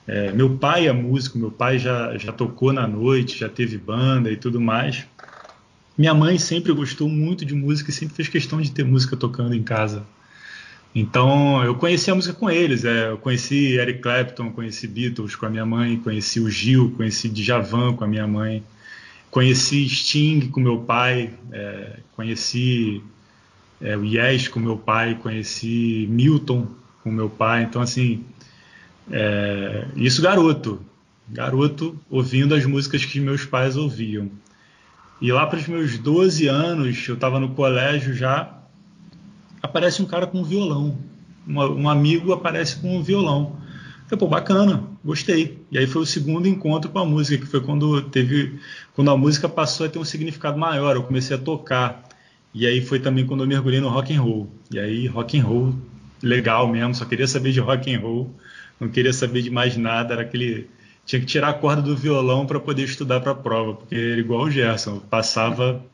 É, 0.07 0.31
meu 0.31 0.57
pai 0.57 0.87
é 0.87 0.91
músico, 0.91 1.37
meu 1.37 1.51
pai 1.51 1.77
já, 1.77 2.17
já 2.17 2.31
tocou 2.31 2.73
na 2.73 2.87
noite, 2.87 3.37
já 3.37 3.47
teve 3.47 3.77
banda 3.77 4.31
e 4.31 4.35
tudo 4.35 4.59
mais. 4.59 5.05
Minha 5.95 6.15
mãe 6.15 6.39
sempre 6.39 6.73
gostou 6.73 7.07
muito 7.07 7.45
de 7.45 7.53
música 7.53 7.91
e 7.91 7.93
sempre 7.93 8.15
fez 8.15 8.27
questão 8.27 8.59
de 8.59 8.71
ter 8.71 8.83
música 8.83 9.15
tocando 9.15 9.53
em 9.53 9.61
casa. 9.61 10.07
Então, 10.93 11.63
eu 11.63 11.75
conheci 11.75 12.09
a 12.09 12.15
música 12.15 12.33
com 12.33 12.49
eles. 12.49 12.83
É, 12.83 13.09
eu 13.09 13.17
conheci 13.19 13.77
Eric 13.77 13.99
Clapton, 13.99 14.51
conheci 14.51 14.87
Beatles 14.87 15.35
com 15.35 15.45
a 15.45 15.49
minha 15.51 15.65
mãe, 15.67 15.97
conheci 15.97 16.39
o 16.39 16.49
Gil, 16.49 16.91
conheci 16.97 17.29
Djavan 17.29 17.93
com 17.93 18.03
a 18.03 18.07
minha 18.07 18.25
mãe, 18.25 18.63
conheci 19.35 19.89
Sting 19.89 20.47
com 20.47 20.61
meu 20.61 20.79
pai, 20.83 21.29
é, 21.51 21.99
conheci 22.15 23.03
é, 23.81 23.97
o 23.97 24.05
Yes 24.05 24.47
com 24.47 24.61
meu 24.61 24.77
pai, 24.77 25.15
conheci 25.21 26.07
Milton 26.09 26.65
com 27.03 27.11
meu 27.11 27.29
pai. 27.29 27.63
Então, 27.63 27.81
assim, 27.81 28.23
é, 29.11 29.87
isso 29.97 30.21
garoto, 30.21 30.81
garoto 31.27 31.99
ouvindo 32.09 32.55
as 32.55 32.65
músicas 32.65 33.03
que 33.03 33.19
meus 33.19 33.43
pais 33.43 33.75
ouviam. 33.75 34.31
E 35.19 35.33
lá 35.33 35.45
para 35.45 35.59
os 35.59 35.67
meus 35.67 35.97
12 35.97 36.47
anos, 36.47 37.05
eu 37.05 37.15
estava 37.15 37.37
no 37.37 37.49
colégio 37.49 38.13
já, 38.13 38.57
aparece 39.61 40.01
um 40.01 40.05
cara 40.05 40.25
com 40.25 40.39
um 40.39 40.43
violão. 40.45 40.97
um 41.45 41.89
amigo 41.89 42.31
aparece 42.31 42.77
com 42.77 42.99
um 42.99 43.03
violão. 43.03 43.57
Falei, 44.07 44.17
pô, 44.17 44.29
bacana, 44.29 44.94
gostei. 45.05 45.59
E 45.71 45.77
aí 45.77 45.85
foi 45.85 46.01
o 46.01 46.05
segundo 46.05 46.47
encontro 46.47 46.89
com 46.89 46.99
a 46.99 47.05
música, 47.05 47.45
que 47.45 47.49
foi 47.49 47.61
quando 47.61 48.01
teve, 48.01 48.59
quando 48.93 49.11
a 49.11 49.17
música 49.17 49.47
passou 49.47 49.85
a 49.85 49.89
ter 49.89 49.99
um 49.99 50.03
significado 50.03 50.57
maior. 50.57 50.95
Eu 50.95 51.03
comecei 51.03 51.35
a 51.35 51.39
tocar. 51.39 52.09
E 52.53 52.65
aí 52.65 52.81
foi 52.81 52.99
também 52.99 53.25
quando 53.25 53.43
eu 53.43 53.47
mergulhei 53.47 53.79
no 53.79 53.89
rock 53.89 54.13
and 54.13 54.21
roll. 54.21 54.49
E 54.71 54.79
aí 54.79 55.07
rock 55.07 55.37
and 55.39 55.43
roll 55.43 55.75
legal 56.23 56.67
mesmo, 56.67 56.95
só 56.95 57.05
queria 57.05 57.27
saber 57.27 57.51
de 57.51 57.59
rock 57.59 57.93
and 57.93 57.99
roll, 57.99 58.33
não 58.79 58.89
queria 58.89 59.13
saber 59.13 59.41
de 59.41 59.49
mais 59.49 59.77
nada, 59.77 60.13
era 60.13 60.23
aquele 60.23 60.67
tinha 61.05 61.19
que 61.19 61.27
tirar 61.27 61.49
a 61.49 61.53
corda 61.53 61.83
do 61.83 61.95
violão 61.95 62.47
para 62.47 62.59
poder 62.59 62.83
estudar 62.83 63.19
para 63.19 63.31
a 63.31 63.35
prova, 63.35 63.75
porque 63.75 63.93
era 63.93 64.19
igual 64.19 64.45
o 64.45 64.49
Gerson, 64.49 64.99
passava 64.99 65.85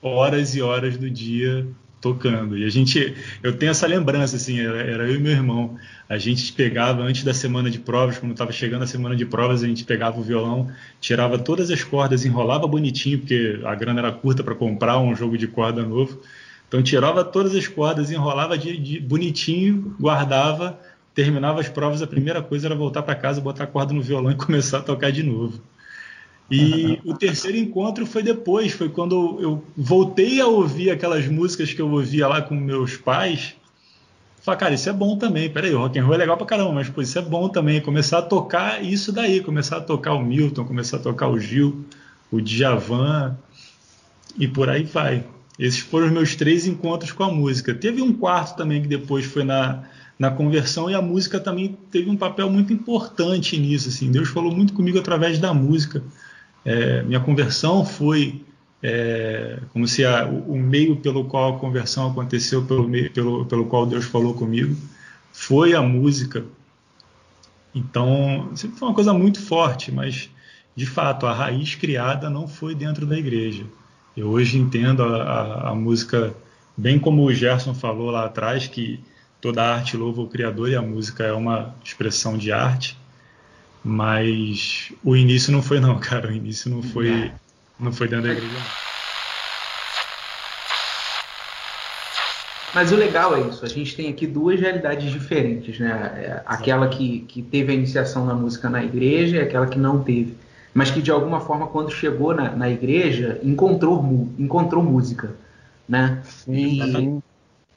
horas 0.00 0.54
e 0.54 0.62
horas 0.62 0.96
do 0.96 1.10
dia 1.10 1.66
tocando. 2.04 2.58
E 2.58 2.66
a 2.66 2.68
gente, 2.68 3.16
eu 3.42 3.56
tenho 3.56 3.70
essa 3.70 3.86
lembrança, 3.86 4.36
assim, 4.36 4.60
era, 4.60 5.08
eu 5.08 5.14
e 5.14 5.18
meu 5.18 5.32
irmão. 5.32 5.78
A 6.06 6.18
gente 6.18 6.52
pegava 6.52 7.02
antes 7.02 7.24
da 7.24 7.32
semana 7.32 7.70
de 7.70 7.78
provas, 7.78 8.18
quando 8.18 8.32
estava 8.32 8.52
chegando 8.52 8.82
a 8.82 8.86
semana 8.86 9.16
de 9.16 9.24
provas, 9.24 9.64
a 9.64 9.66
gente 9.66 9.84
pegava 9.84 10.20
o 10.20 10.22
violão, 10.22 10.70
tirava 11.00 11.38
todas 11.38 11.70
as 11.70 11.82
cordas, 11.82 12.26
enrolava 12.26 12.66
bonitinho, 12.66 13.20
porque 13.20 13.58
a 13.64 13.74
grana 13.74 14.00
era 14.00 14.12
curta 14.12 14.44
para 14.44 14.54
comprar 14.54 14.98
um 14.98 15.16
jogo 15.16 15.38
de 15.38 15.46
corda 15.46 15.82
novo. 15.82 16.20
Então 16.68 16.82
tirava 16.82 17.24
todas 17.24 17.54
as 17.54 17.66
cordas, 17.66 18.10
enrolava 18.10 18.58
de, 18.58 18.76
de 18.76 19.00
bonitinho, 19.00 19.96
guardava, 19.98 20.78
terminava 21.14 21.60
as 21.60 21.70
provas, 21.70 22.02
a 22.02 22.06
primeira 22.06 22.42
coisa 22.42 22.66
era 22.66 22.74
voltar 22.74 23.02
para 23.02 23.14
casa, 23.14 23.40
botar 23.40 23.64
a 23.64 23.66
corda 23.66 23.94
no 23.94 24.02
violão 24.02 24.30
e 24.30 24.34
começar 24.36 24.78
a 24.78 24.82
tocar 24.82 25.10
de 25.10 25.22
novo. 25.22 25.62
E 26.50 27.00
o 27.04 27.14
terceiro 27.14 27.56
encontro 27.56 28.04
foi 28.04 28.22
depois, 28.22 28.72
foi 28.72 28.88
quando 28.88 29.38
eu 29.40 29.64
voltei 29.76 30.40
a 30.40 30.46
ouvir 30.46 30.90
aquelas 30.90 31.26
músicas 31.26 31.72
que 31.72 31.80
eu 31.80 31.90
ouvia 31.90 32.28
lá 32.28 32.42
com 32.42 32.54
meus 32.54 32.96
pais. 32.96 33.54
Falei, 34.42 34.60
cara, 34.60 34.74
isso 34.74 34.90
é 34.90 34.92
bom 34.92 35.16
também. 35.16 35.48
Peraí, 35.48 35.74
o 35.74 35.78
rock 35.78 35.98
and 35.98 36.04
roll 36.04 36.14
é 36.14 36.18
legal 36.18 36.36
pra 36.36 36.46
caramba, 36.46 36.72
mas 36.72 36.90
pô, 36.90 37.00
isso 37.00 37.18
é 37.18 37.22
bom 37.22 37.48
também. 37.48 37.80
Começar 37.80 38.18
a 38.18 38.22
tocar 38.22 38.84
isso 38.84 39.10
daí, 39.10 39.40
começar 39.40 39.78
a 39.78 39.80
tocar 39.80 40.12
o 40.12 40.22
Milton, 40.22 40.66
começar 40.66 40.98
a 40.98 41.00
tocar 41.00 41.28
o 41.28 41.40
Gil, 41.40 41.86
o 42.30 42.42
Djavan 42.42 43.38
e 44.38 44.46
por 44.46 44.68
aí 44.68 44.84
vai. 44.84 45.24
Esses 45.58 45.80
foram 45.80 46.08
os 46.08 46.12
meus 46.12 46.36
três 46.36 46.66
encontros 46.66 47.10
com 47.10 47.24
a 47.24 47.32
música. 47.32 47.74
Teve 47.74 48.02
um 48.02 48.12
quarto 48.12 48.56
também 48.56 48.82
que 48.82 48.88
depois 48.88 49.24
foi 49.24 49.44
na, 49.44 49.84
na 50.18 50.30
conversão 50.30 50.90
e 50.90 50.94
a 50.94 51.00
música 51.00 51.40
também 51.40 51.78
teve 51.90 52.10
um 52.10 52.16
papel 52.16 52.50
muito 52.50 52.70
importante 52.70 53.56
nisso. 53.56 53.88
Assim. 53.88 54.10
Deus 54.10 54.28
falou 54.28 54.54
muito 54.54 54.74
comigo 54.74 54.98
através 54.98 55.38
da 55.38 55.54
música. 55.54 56.02
É, 56.64 57.02
minha 57.02 57.20
conversão 57.20 57.84
foi 57.84 58.42
é, 58.82 59.58
como 59.72 59.88
se 59.88 60.04
a, 60.04 60.26
o, 60.26 60.58
meio 60.58 60.96
pelo 60.96 61.24
qual 61.24 61.54
a 61.54 61.58
conversão 61.58 62.10
aconteceu, 62.10 62.66
pelo, 62.66 62.90
pelo, 63.10 63.46
pelo 63.46 63.66
qual 63.66 63.86
Deus 63.86 64.04
falou 64.04 64.34
comigo, 64.34 64.76
foi 65.32 65.74
a 65.74 65.80
música. 65.80 66.44
Então, 67.74 68.50
sempre 68.54 68.78
foi 68.78 68.88
uma 68.88 68.94
coisa 68.94 69.14
muito 69.14 69.40
forte, 69.40 69.90
mas 69.90 70.28
de 70.76 70.86
fato 70.86 71.26
a 71.26 71.32
raiz 71.32 71.74
criada 71.74 72.28
não 72.28 72.46
foi 72.46 72.74
dentro 72.74 73.06
da 73.06 73.16
igreja. 73.16 73.64
Eu 74.14 74.28
hoje 74.28 74.58
entendo 74.58 75.02
a, 75.02 75.22
a, 75.22 75.70
a 75.70 75.74
música, 75.74 76.34
bem 76.76 76.98
como 76.98 77.24
o 77.24 77.32
Gerson 77.32 77.74
falou 77.74 78.10
lá 78.10 78.26
atrás, 78.26 78.66
que 78.68 79.00
toda 79.40 79.64
arte 79.64 79.96
louva 79.96 80.20
o 80.20 80.28
Criador 80.28 80.68
e 80.68 80.76
a 80.76 80.82
música 80.82 81.24
é 81.24 81.32
uma 81.32 81.74
expressão 81.82 82.36
de 82.36 82.52
arte. 82.52 82.98
Mas 83.84 84.90
o 85.04 85.14
início 85.14 85.52
não 85.52 85.62
foi 85.62 85.78
não, 85.78 85.98
cara. 86.00 86.28
O 86.28 86.32
início 86.32 86.70
não 86.70 86.82
foi, 86.82 87.30
não 87.78 87.92
foi 87.92 88.08
dentro 88.08 88.26
da 88.26 88.32
igreja. 88.32 88.56
Mas 92.74 92.90
o 92.90 92.96
legal 92.96 93.36
é 93.36 93.40
isso, 93.42 93.64
a 93.64 93.68
gente 93.68 93.94
tem 93.94 94.10
aqui 94.10 94.26
duas 94.26 94.58
realidades 94.58 95.12
diferentes, 95.12 95.78
né? 95.78 96.12
É, 96.16 96.42
aquela 96.44 96.88
que, 96.88 97.20
que 97.20 97.40
teve 97.40 97.70
a 97.70 97.74
iniciação 97.74 98.26
na 98.26 98.34
música 98.34 98.68
na 98.68 98.82
igreja 98.82 99.36
e 99.36 99.40
aquela 99.40 99.66
que 99.68 99.78
não 99.78 100.02
teve. 100.02 100.34
Mas 100.74 100.90
que 100.90 101.00
de 101.00 101.12
alguma 101.12 101.40
forma, 101.40 101.68
quando 101.68 101.92
chegou 101.92 102.34
na, 102.34 102.50
na 102.50 102.68
igreja, 102.68 103.38
encontrou, 103.44 104.28
encontrou 104.36 104.82
música, 104.82 105.36
né? 105.88 106.20
Sim, 106.24 107.22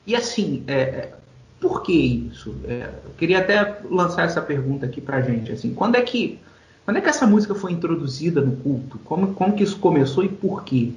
e, 0.07 0.11
e 0.11 0.15
assim, 0.15 0.63
é, 0.65 0.73
é, 0.73 1.13
por 1.59 1.83
que 1.83 1.93
isso? 1.93 2.55
É, 2.65 2.89
eu 3.05 3.11
queria 3.17 3.39
até 3.39 3.79
lançar 3.89 4.25
essa 4.25 4.41
pergunta 4.41 4.85
aqui 4.85 5.01
pra 5.01 5.21
gente, 5.21 5.51
assim, 5.51 5.73
quando 5.73 5.95
é 5.95 6.01
que, 6.01 6.39
quando 6.85 6.97
é 6.97 7.01
que 7.01 7.09
essa 7.09 7.25
música 7.25 7.55
foi 7.55 7.71
introduzida 7.71 8.41
no 8.41 8.55
culto? 8.57 8.99
Como, 8.99 9.33
como 9.33 9.55
que 9.55 9.63
isso 9.63 9.79
começou 9.79 10.23
e 10.23 10.29
por 10.29 10.63
quê? 10.63 10.93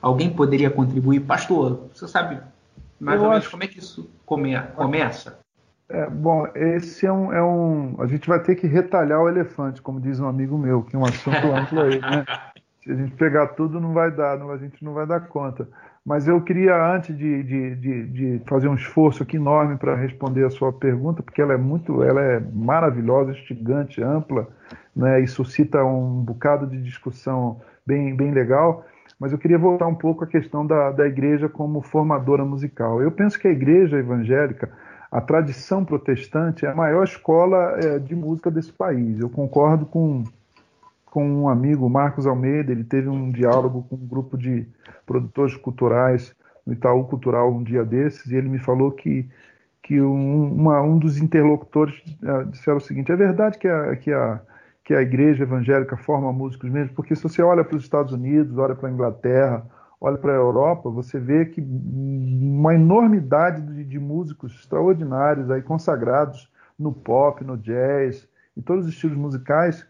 Alguém 0.00 0.30
poderia 0.30 0.70
contribuir? 0.70 1.20
Pastor, 1.20 1.88
você 1.92 2.06
sabe 2.06 2.40
mais 3.00 3.18
eu 3.18 3.24
ou 3.24 3.30
menos 3.30 3.44
acho... 3.44 3.50
como 3.50 3.64
é 3.64 3.66
que 3.66 3.78
isso 3.78 4.08
come... 4.24 4.58
começa? 4.74 5.38
É, 5.88 6.08
bom, 6.08 6.46
esse 6.54 7.04
é 7.06 7.12
um, 7.12 7.32
é 7.32 7.42
um. 7.42 7.96
A 8.00 8.06
gente 8.06 8.26
vai 8.26 8.42
ter 8.42 8.54
que 8.54 8.66
retalhar 8.66 9.20
o 9.20 9.28
elefante, 9.28 9.82
como 9.82 10.00
diz 10.00 10.18
um 10.18 10.26
amigo 10.26 10.56
meu, 10.56 10.82
que 10.82 10.96
é 10.96 10.98
um 10.98 11.04
assunto 11.04 11.46
amplo 11.52 11.82
aí, 11.82 12.00
né? 12.00 12.24
Se 12.82 12.92
a 12.92 12.94
gente 12.94 13.14
pegar 13.14 13.48
tudo, 13.48 13.80
não 13.80 13.92
vai 13.92 14.10
dar, 14.10 14.38
não, 14.38 14.50
a 14.50 14.58
gente 14.58 14.84
não 14.84 14.92
vai 14.92 15.06
dar 15.06 15.20
conta. 15.20 15.66
Mas 16.04 16.28
eu 16.28 16.40
queria, 16.42 16.76
antes 16.94 17.16
de, 17.16 17.42
de, 17.42 17.76
de, 17.76 18.06
de 18.08 18.42
fazer 18.46 18.68
um 18.68 18.74
esforço 18.74 19.22
aqui 19.22 19.36
enorme 19.36 19.78
para 19.78 19.96
responder 19.96 20.44
a 20.44 20.50
sua 20.50 20.70
pergunta, 20.70 21.22
porque 21.22 21.40
ela 21.40 21.54
é 21.54 21.56
muito, 21.56 22.02
ela 22.02 22.20
é 22.20 22.40
maravilhosa, 22.52 23.32
instigante, 23.32 24.02
ampla, 24.02 24.46
né, 24.94 25.20
e 25.22 25.26
suscita 25.26 25.82
um 25.82 26.22
bocado 26.22 26.66
de 26.66 26.82
discussão 26.82 27.60
bem, 27.86 28.14
bem 28.14 28.32
legal, 28.32 28.84
mas 29.18 29.32
eu 29.32 29.38
queria 29.38 29.58
voltar 29.58 29.86
um 29.86 29.94
pouco 29.94 30.24
à 30.24 30.26
questão 30.26 30.66
da, 30.66 30.90
da 30.90 31.06
igreja 31.06 31.48
como 31.48 31.80
formadora 31.80 32.44
musical. 32.44 33.00
Eu 33.00 33.10
penso 33.10 33.38
que 33.38 33.48
a 33.48 33.52
igreja 33.52 33.98
evangélica, 33.98 34.70
a 35.10 35.22
tradição 35.22 35.84
protestante, 35.84 36.66
é 36.66 36.68
a 36.68 36.74
maior 36.74 37.04
escola 37.04 37.78
é, 37.82 37.98
de 37.98 38.14
música 38.14 38.50
desse 38.50 38.72
país. 38.72 39.18
Eu 39.18 39.30
concordo 39.30 39.86
com, 39.86 40.24
com 41.14 41.24
um 41.24 41.48
amigo, 41.48 41.88
Marcos 41.88 42.26
Almeida, 42.26 42.72
ele 42.72 42.82
teve 42.82 43.08
um 43.08 43.30
diálogo 43.30 43.86
com 43.88 43.94
um 43.94 44.04
grupo 44.04 44.36
de 44.36 44.66
produtores 45.06 45.56
culturais 45.56 46.34
no 46.66 46.72
Itaú 46.72 47.04
Cultural 47.04 47.52
um 47.52 47.62
dia 47.62 47.84
desses, 47.84 48.32
e 48.32 48.34
ele 48.34 48.48
me 48.48 48.58
falou 48.58 48.90
que, 48.90 49.30
que 49.80 50.00
um, 50.00 50.52
uma, 50.52 50.82
um 50.82 50.98
dos 50.98 51.16
interlocutores 51.16 51.94
uh, 52.20 52.44
disseram 52.50 52.78
o 52.78 52.80
seguinte: 52.80 53.12
é 53.12 53.16
verdade 53.16 53.58
que 53.58 53.68
a, 53.68 53.94
que 53.94 54.12
a 54.12 54.40
que 54.82 54.92
a 54.92 55.00
igreja 55.00 55.44
evangélica 55.44 55.96
forma 55.96 56.30
músicos 56.30 56.68
mesmo, 56.68 56.94
porque 56.94 57.16
se 57.16 57.22
você 57.22 57.40
olha 57.40 57.64
para 57.64 57.76
os 57.76 57.84
Estados 57.84 58.12
Unidos, 58.12 58.58
olha 58.58 58.74
para 58.74 58.90
a 58.90 58.92
Inglaterra, 58.92 59.64
olha 59.98 60.18
para 60.18 60.32
a 60.32 60.36
Europa, 60.36 60.90
você 60.90 61.18
vê 61.18 61.46
que 61.46 61.62
uma 61.62 62.74
enormidade 62.74 63.62
de, 63.62 63.82
de, 63.82 63.98
músicos 63.98 64.52
extraordinários 64.60 65.50
aí 65.50 65.62
consagrados 65.62 66.50
no 66.78 66.92
pop, 66.92 67.42
no 67.42 67.56
jazz, 67.56 68.28
em 68.54 68.60
todos 68.60 68.84
os 68.84 68.92
estilos 68.92 69.16
musicais, 69.16 69.86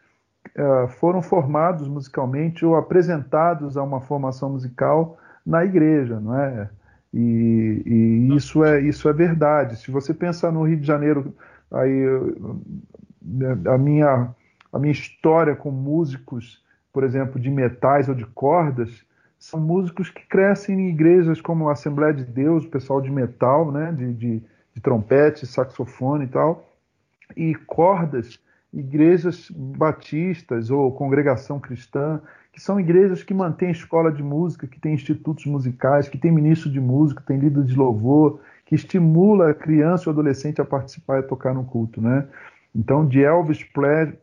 uh, 0.56 0.88
foram 0.88 1.22
formados 1.22 1.88
musicalmente 1.88 2.64
ou 2.64 2.76
apresentados 2.76 3.76
a 3.76 3.82
uma 3.82 4.00
formação 4.00 4.50
musical 4.50 5.18
na 5.44 5.64
igreja, 5.64 6.20
não 6.20 6.36
é? 6.38 6.70
E, 7.12 7.82
e 7.86 8.36
isso 8.36 8.64
é 8.64 8.80
isso 8.80 9.08
é 9.08 9.12
verdade. 9.12 9.76
Se 9.76 9.90
você 9.90 10.12
pensar 10.12 10.50
no 10.50 10.64
Rio 10.64 10.80
de 10.80 10.86
Janeiro, 10.86 11.34
aí 11.70 12.04
a 13.66 13.78
minha 13.78 14.34
a 14.72 14.78
minha 14.78 14.92
história 14.92 15.54
com 15.54 15.70
músicos, 15.70 16.60
por 16.92 17.04
exemplo, 17.04 17.40
de 17.40 17.48
metais 17.48 18.08
ou 18.08 18.14
de 18.14 18.26
cordas, 18.26 19.04
são 19.38 19.60
músicos 19.60 20.10
que 20.10 20.26
crescem 20.26 20.80
em 20.80 20.88
igrejas 20.88 21.40
como 21.40 21.68
a 21.68 21.72
Assembleia 21.72 22.12
de 22.12 22.24
Deus, 22.24 22.64
o 22.64 22.70
pessoal 22.70 23.00
de 23.00 23.10
metal, 23.10 23.70
né, 23.70 23.92
de, 23.92 24.12
de, 24.14 24.42
de 24.74 24.80
trompete, 24.80 25.46
saxofone 25.46 26.24
e 26.24 26.28
tal, 26.28 26.74
e 27.36 27.54
cordas, 27.54 28.40
igrejas 28.74 29.50
batistas 29.50 30.70
ou 30.70 30.92
congregação 30.92 31.60
cristã, 31.60 32.20
que 32.52 32.60
são 32.60 32.78
igrejas 32.78 33.22
que 33.22 33.34
mantêm 33.34 33.70
escola 33.70 34.12
de 34.12 34.22
música, 34.22 34.66
que 34.66 34.78
têm 34.78 34.94
institutos 34.94 35.46
musicais, 35.46 36.08
que 36.08 36.18
têm 36.18 36.30
ministro 36.30 36.70
de 36.70 36.80
música, 36.80 37.22
tem 37.26 37.38
líder 37.38 37.64
de 37.64 37.74
louvor, 37.74 38.40
que 38.66 38.74
estimula 38.74 39.50
a 39.50 39.54
criança 39.54 40.08
ou 40.08 40.12
adolescente 40.12 40.60
a 40.60 40.64
participar 40.64 41.20
e 41.20 41.22
tocar 41.22 41.54
no 41.54 41.64
culto, 41.64 42.00
né? 42.00 42.26
Então, 42.74 43.06
de 43.06 43.22
Elvis 43.22 43.64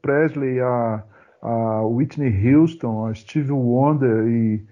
Presley 0.01 0.59
a, 0.59 1.03
a 1.41 1.81
Whitney 1.83 2.55
Houston, 2.55 3.07
a 3.07 3.13
Stevie 3.13 3.51
Wonder 3.51 4.27
e 4.27 4.65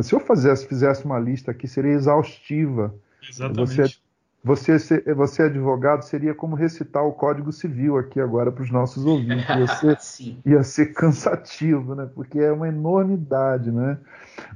se 0.00 0.14
eu 0.14 0.20
fizesse, 0.20 0.66
fizesse 0.66 1.04
uma 1.04 1.18
lista 1.18 1.50
aqui 1.50 1.66
seria 1.66 1.92
exaustiva. 1.92 2.94
Exatamente. 3.28 3.74
Você, 3.74 3.96
você, 4.44 4.76
você 5.14 5.42
advogado 5.44 6.02
seria 6.02 6.34
como 6.34 6.56
recitar 6.56 7.04
o 7.04 7.12
Código 7.12 7.52
Civil 7.52 7.96
aqui 7.96 8.20
agora 8.20 8.50
para 8.50 8.62
os 8.62 8.70
nossos 8.70 9.04
ouvintes. 9.04 9.48
Ia 9.48 9.96
ser, 9.98 10.36
ia 10.44 10.62
ser 10.62 10.86
cansativo, 10.92 11.94
né? 11.94 12.10
Porque 12.14 12.38
é 12.40 12.50
uma 12.50 12.68
enormidade, 12.68 13.70
né? 13.70 13.98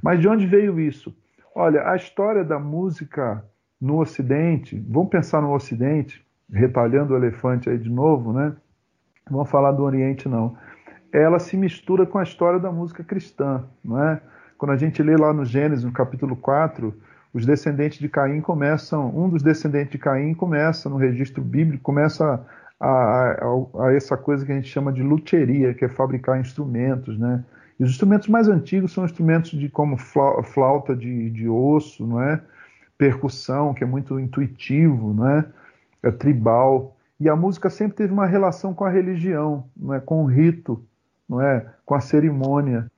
Mas 0.01 0.19
de 0.19 0.27
onde 0.27 0.45
veio 0.45 0.79
isso? 0.79 1.15
Olha, 1.55 1.89
a 1.89 1.95
história 1.95 2.43
da 2.43 2.59
música 2.59 3.43
no 3.79 3.99
Ocidente, 3.99 4.83
vamos 4.89 5.09
pensar 5.09 5.41
no 5.41 5.53
Ocidente, 5.53 6.25
retalhando 6.51 7.13
o 7.13 7.17
elefante 7.17 7.69
aí 7.69 7.77
de 7.77 7.89
novo, 7.89 8.33
né? 8.33 8.55
vamos 9.29 9.49
falar 9.49 9.71
do 9.71 9.83
Oriente 9.83 10.27
não, 10.27 10.57
ela 11.11 11.39
se 11.39 11.55
mistura 11.57 12.05
com 12.05 12.17
a 12.17 12.23
história 12.23 12.59
da 12.59 12.71
música 12.71 13.03
cristã, 13.03 13.63
não 13.83 14.01
é? 14.01 14.21
Quando 14.57 14.71
a 14.71 14.77
gente 14.77 15.01
lê 15.03 15.15
lá 15.15 15.33
no 15.33 15.45
Gênesis, 15.45 15.85
no 15.85 15.91
capítulo 15.91 16.35
4, 16.35 16.93
os 17.37 17.45
descendentes 17.45 17.99
de 17.99 18.09
Caim 18.09 18.41
começam, 18.41 19.15
um 19.15 19.29
dos 19.29 19.43
descendentes 19.43 19.91
de 19.91 19.99
Caim 19.99 20.33
começa 20.33 20.89
no 20.89 20.97
registro 20.97 21.43
bíblico, 21.43 21.83
começa 21.83 22.43
a, 22.79 22.87
a, 22.89 23.85
a, 23.85 23.93
essa 23.93 24.17
coisa 24.17 24.43
que 24.43 24.51
a 24.51 24.55
gente 24.55 24.67
chama 24.67 24.91
de 24.91 25.03
luteria, 25.03 25.71
que 25.75 25.85
é 25.85 25.87
fabricar 25.87 26.39
instrumentos, 26.39 27.17
né? 27.19 27.43
E 27.79 27.83
os 27.83 27.91
instrumentos 27.91 28.27
mais 28.27 28.47
antigos 28.47 28.91
são 28.91 29.05
instrumentos 29.05 29.51
de 29.51 29.69
como 29.69 29.97
flauta 29.97 30.95
de, 30.95 31.29
de 31.29 31.47
osso, 31.47 32.07
não 32.07 32.19
é? 32.19 32.41
Percussão, 32.97 33.71
que 33.71 33.83
é 33.83 33.87
muito 33.87 34.19
intuitivo, 34.19 35.13
não 35.13 35.29
é? 35.29 35.45
é 36.01 36.09
tribal. 36.09 36.97
E 37.19 37.29
a 37.29 37.35
música 37.35 37.69
sempre 37.69 37.97
teve 37.97 38.11
uma 38.11 38.25
relação 38.25 38.73
com 38.73 38.83
a 38.83 38.89
religião, 38.89 39.65
não 39.77 39.93
é? 39.93 39.99
com 39.99 40.23
o 40.23 40.25
rito, 40.25 40.83
não 41.29 41.39
é? 41.39 41.63
com 41.85 41.93
a 41.93 42.01
cerimônia. 42.01 42.89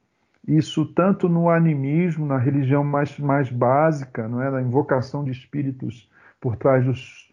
Isso 0.49 0.83
tanto 0.83 1.29
no 1.29 1.47
animismo, 1.47 2.25
na 2.25 2.37
religião 2.37 2.83
mais, 2.83 3.17
mais 3.19 3.51
básica, 3.51 4.27
não 4.27 4.41
é? 4.41 4.49
na 4.49 4.61
invocação 4.61 5.23
de 5.23 5.29
espíritos 5.29 6.09
por 6.41 6.55
trás 6.55 6.83
dos, 6.83 7.29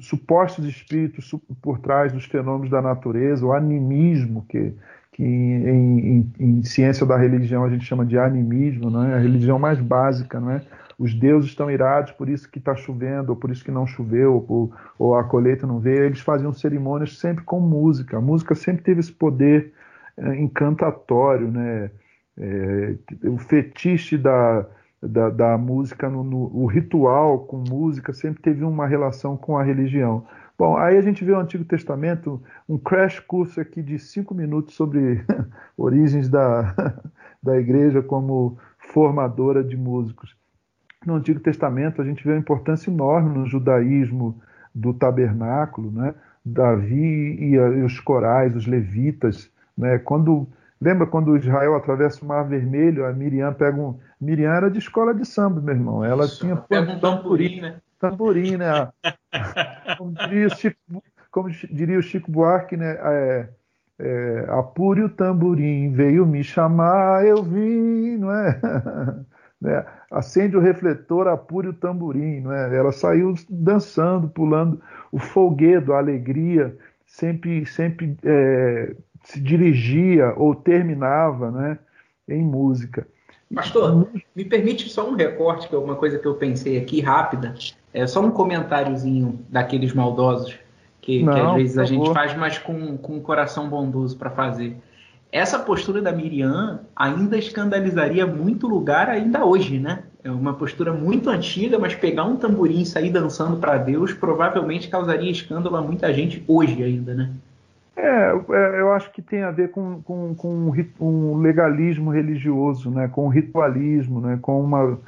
supostos 0.00 0.64
espíritos 0.64 1.34
por 1.60 1.80
trás 1.80 2.12
dos 2.12 2.26
fenômenos 2.26 2.70
da 2.70 2.80
natureza, 2.80 3.44
o 3.44 3.52
animismo, 3.52 4.46
que, 4.48 4.72
que 5.10 5.24
em, 5.24 5.98
em, 5.98 6.32
em, 6.38 6.62
ciência 6.62 7.04
da 7.04 7.16
religião 7.16 7.64
a 7.64 7.68
gente 7.68 7.84
chama 7.84 8.06
de 8.06 8.16
animismo, 8.16 8.88
não 8.88 9.02
é? 9.02 9.14
a 9.14 9.18
religião 9.18 9.58
mais 9.58 9.80
básica, 9.80 10.38
não 10.38 10.52
é? 10.52 10.62
os 10.96 11.12
deuses 11.12 11.50
estão 11.50 11.68
irados, 11.68 12.12
por 12.12 12.28
isso 12.28 12.48
que 12.48 12.60
está 12.60 12.76
chovendo, 12.76 13.30
ou 13.30 13.36
por 13.36 13.50
isso 13.50 13.64
que 13.64 13.72
não 13.72 13.84
choveu, 13.84 14.44
ou, 14.48 14.72
ou, 14.96 15.16
a 15.16 15.24
colheita 15.24 15.66
não 15.66 15.80
veio. 15.80 16.04
Eles 16.04 16.20
faziam 16.20 16.52
cerimônias 16.52 17.18
sempre 17.18 17.42
com 17.42 17.58
música. 17.58 18.16
A 18.16 18.20
música 18.20 18.54
sempre 18.54 18.84
teve 18.84 19.00
esse 19.00 19.10
poder 19.10 19.72
é, 20.16 20.36
encantatório, 20.36 21.50
né? 21.50 21.90
É, 22.38 22.96
o 23.28 23.38
fetiche 23.38 24.18
da, 24.18 24.66
da, 25.02 25.30
da 25.30 25.58
música, 25.58 26.08
no, 26.08 26.24
no, 26.24 26.50
o 26.54 26.66
ritual 26.66 27.40
com 27.40 27.58
música 27.68 28.12
sempre 28.12 28.42
teve 28.42 28.64
uma 28.64 28.86
relação 28.86 29.36
com 29.36 29.56
a 29.56 29.62
religião. 29.62 30.26
Bom, 30.58 30.76
aí 30.76 30.96
a 30.96 31.02
gente 31.02 31.24
vê 31.24 31.32
o 31.32 31.38
Antigo 31.38 31.64
Testamento, 31.64 32.42
um 32.68 32.78
crash 32.78 33.18
curso 33.20 33.60
aqui 33.60 33.82
de 33.82 33.98
cinco 33.98 34.34
minutos 34.34 34.74
sobre 34.74 35.24
origens 35.76 36.28
da, 36.28 36.74
da 37.42 37.58
igreja 37.58 38.02
como 38.02 38.56
formadora 38.78 39.62
de 39.64 39.76
músicos 39.76 40.36
no 41.06 41.14
Antigo 41.14 41.40
Testamento 41.40 42.00
a 42.00 42.04
gente 42.04 42.24
vê 42.24 42.32
uma 42.32 42.38
importância 42.38 42.90
enorme 42.90 43.38
no 43.38 43.46
judaísmo 43.46 44.40
do 44.74 44.92
tabernáculo, 44.92 45.90
né? 45.90 46.14
Davi 46.44 47.36
e, 47.40 47.58
os 47.58 48.00
corais, 48.00 48.54
os 48.54 48.66
levitas, 48.66 49.50
né? 49.76 49.98
Quando 49.98 50.46
lembra 50.84 51.06
quando 51.06 51.36
Israel 51.36 51.74
atravessa 51.74 52.22
o 52.22 52.28
Mar 52.28 52.46
Vermelho, 52.46 53.06
a 53.06 53.12
Miriam 53.12 53.54
pega 53.54 53.80
um 53.80 53.98
Miriam 54.20 54.52
era 54.52 54.70
de 54.70 54.78
escola 54.78 55.14
de 55.14 55.24
samba, 55.24 55.60
meu 55.60 55.74
irmão. 55.74 56.04
Ela 56.04 56.26
Isso, 56.26 56.40
tinha 56.40 56.56
pega 56.56 56.92
um 56.92 57.00
tamborim, 57.00 57.60
né? 57.62 57.80
Tamborim, 57.98 58.56
né? 58.58 58.88
como, 59.96 60.12
diria 60.12 60.48
Chico, 60.50 60.78
como 61.30 61.50
diria 61.50 61.98
o 61.98 62.02
Chico 62.02 62.30
Buarque, 62.30 62.76
né? 62.76 62.98
É, 63.00 63.48
é, 63.98 64.46
apure 64.50 65.02
o 65.02 65.08
tamborim, 65.08 65.90
veio 65.92 66.26
me 66.26 66.44
chamar, 66.44 67.24
eu 67.24 67.42
vim, 67.42 68.18
não 68.18 68.30
é? 68.30 68.60
né? 69.60 69.86
acende 70.10 70.56
o 70.56 70.60
refletor, 70.60 71.28
apure 71.28 71.68
o 71.68 71.74
tamborim. 71.74 72.40
Né? 72.40 72.76
Ela 72.76 72.92
saiu 72.92 73.34
dançando, 73.48 74.28
pulando 74.28 74.80
o 75.10 75.18
folguedo, 75.18 75.92
a 75.92 75.98
alegria, 75.98 76.76
sempre, 77.06 77.64
sempre 77.66 78.16
é, 78.24 78.94
se 79.24 79.40
dirigia 79.40 80.32
ou 80.36 80.54
terminava 80.54 81.50
né? 81.50 81.78
em 82.28 82.42
música. 82.42 83.06
Pastor, 83.52 84.08
me 84.34 84.44
permite 84.44 84.88
só 84.88 85.08
um 85.08 85.14
recorte, 85.14 85.68
que 85.68 85.74
é 85.74 85.78
uma 85.78 85.96
coisa 85.96 86.18
que 86.18 86.26
eu 86.26 86.34
pensei 86.34 86.78
aqui 86.78 87.00
rápida, 87.00 87.54
é 87.92 88.06
só 88.06 88.20
um 88.20 88.30
comentáriozinho 88.30 89.38
daqueles 89.48 89.92
maldosos 89.92 90.58
que, 91.00 91.22
Não, 91.22 91.34
que 91.34 91.40
às 91.40 91.54
vezes 91.54 91.78
a 91.78 91.84
gente 91.84 92.12
faz, 92.12 92.34
mas 92.36 92.58
com, 92.58 92.96
com 92.96 93.16
um 93.16 93.20
coração 93.20 93.68
bondoso 93.68 94.16
para 94.16 94.30
fazer. 94.30 94.76
Essa 95.30 95.58
postura 95.58 96.00
da 96.00 96.12
Miriam 96.12 96.80
ainda 96.94 97.36
escandalizaria 97.36 98.26
muito 98.26 98.66
lugar 98.66 99.08
ainda 99.08 99.44
hoje, 99.44 99.78
né? 99.78 100.04
É 100.22 100.30
uma 100.30 100.54
postura 100.54 100.94
muito 100.94 101.28
antiga, 101.28 101.78
mas 101.78 101.94
pegar 101.94 102.24
um 102.24 102.36
tamborim 102.36 102.80
e 102.80 102.86
sair 102.86 103.10
dançando 103.10 103.58
para 103.58 103.76
Deus 103.76 104.12
provavelmente 104.14 104.88
causaria 104.88 105.30
escândalo 105.30 105.76
a 105.76 105.82
muita 105.82 106.12
gente 106.14 106.42
hoje 106.48 106.82
ainda, 106.82 107.12
né? 107.12 107.30
É, 107.96 108.32
é, 108.32 108.80
eu 108.80 108.92
acho 108.92 109.12
que 109.12 109.22
tem 109.22 109.42
a 109.42 109.50
ver 109.50 109.70
com, 109.70 110.02
com, 110.02 110.34
com 110.34 110.74
um 111.00 111.36
legalismo 111.36 112.10
religioso, 112.10 112.90
né? 112.90 113.08
com 113.08 113.26
um 113.26 113.28
ritualismo, 113.28 114.20
né? 114.20 114.38
com, 114.42 114.60
uma, 114.60 114.98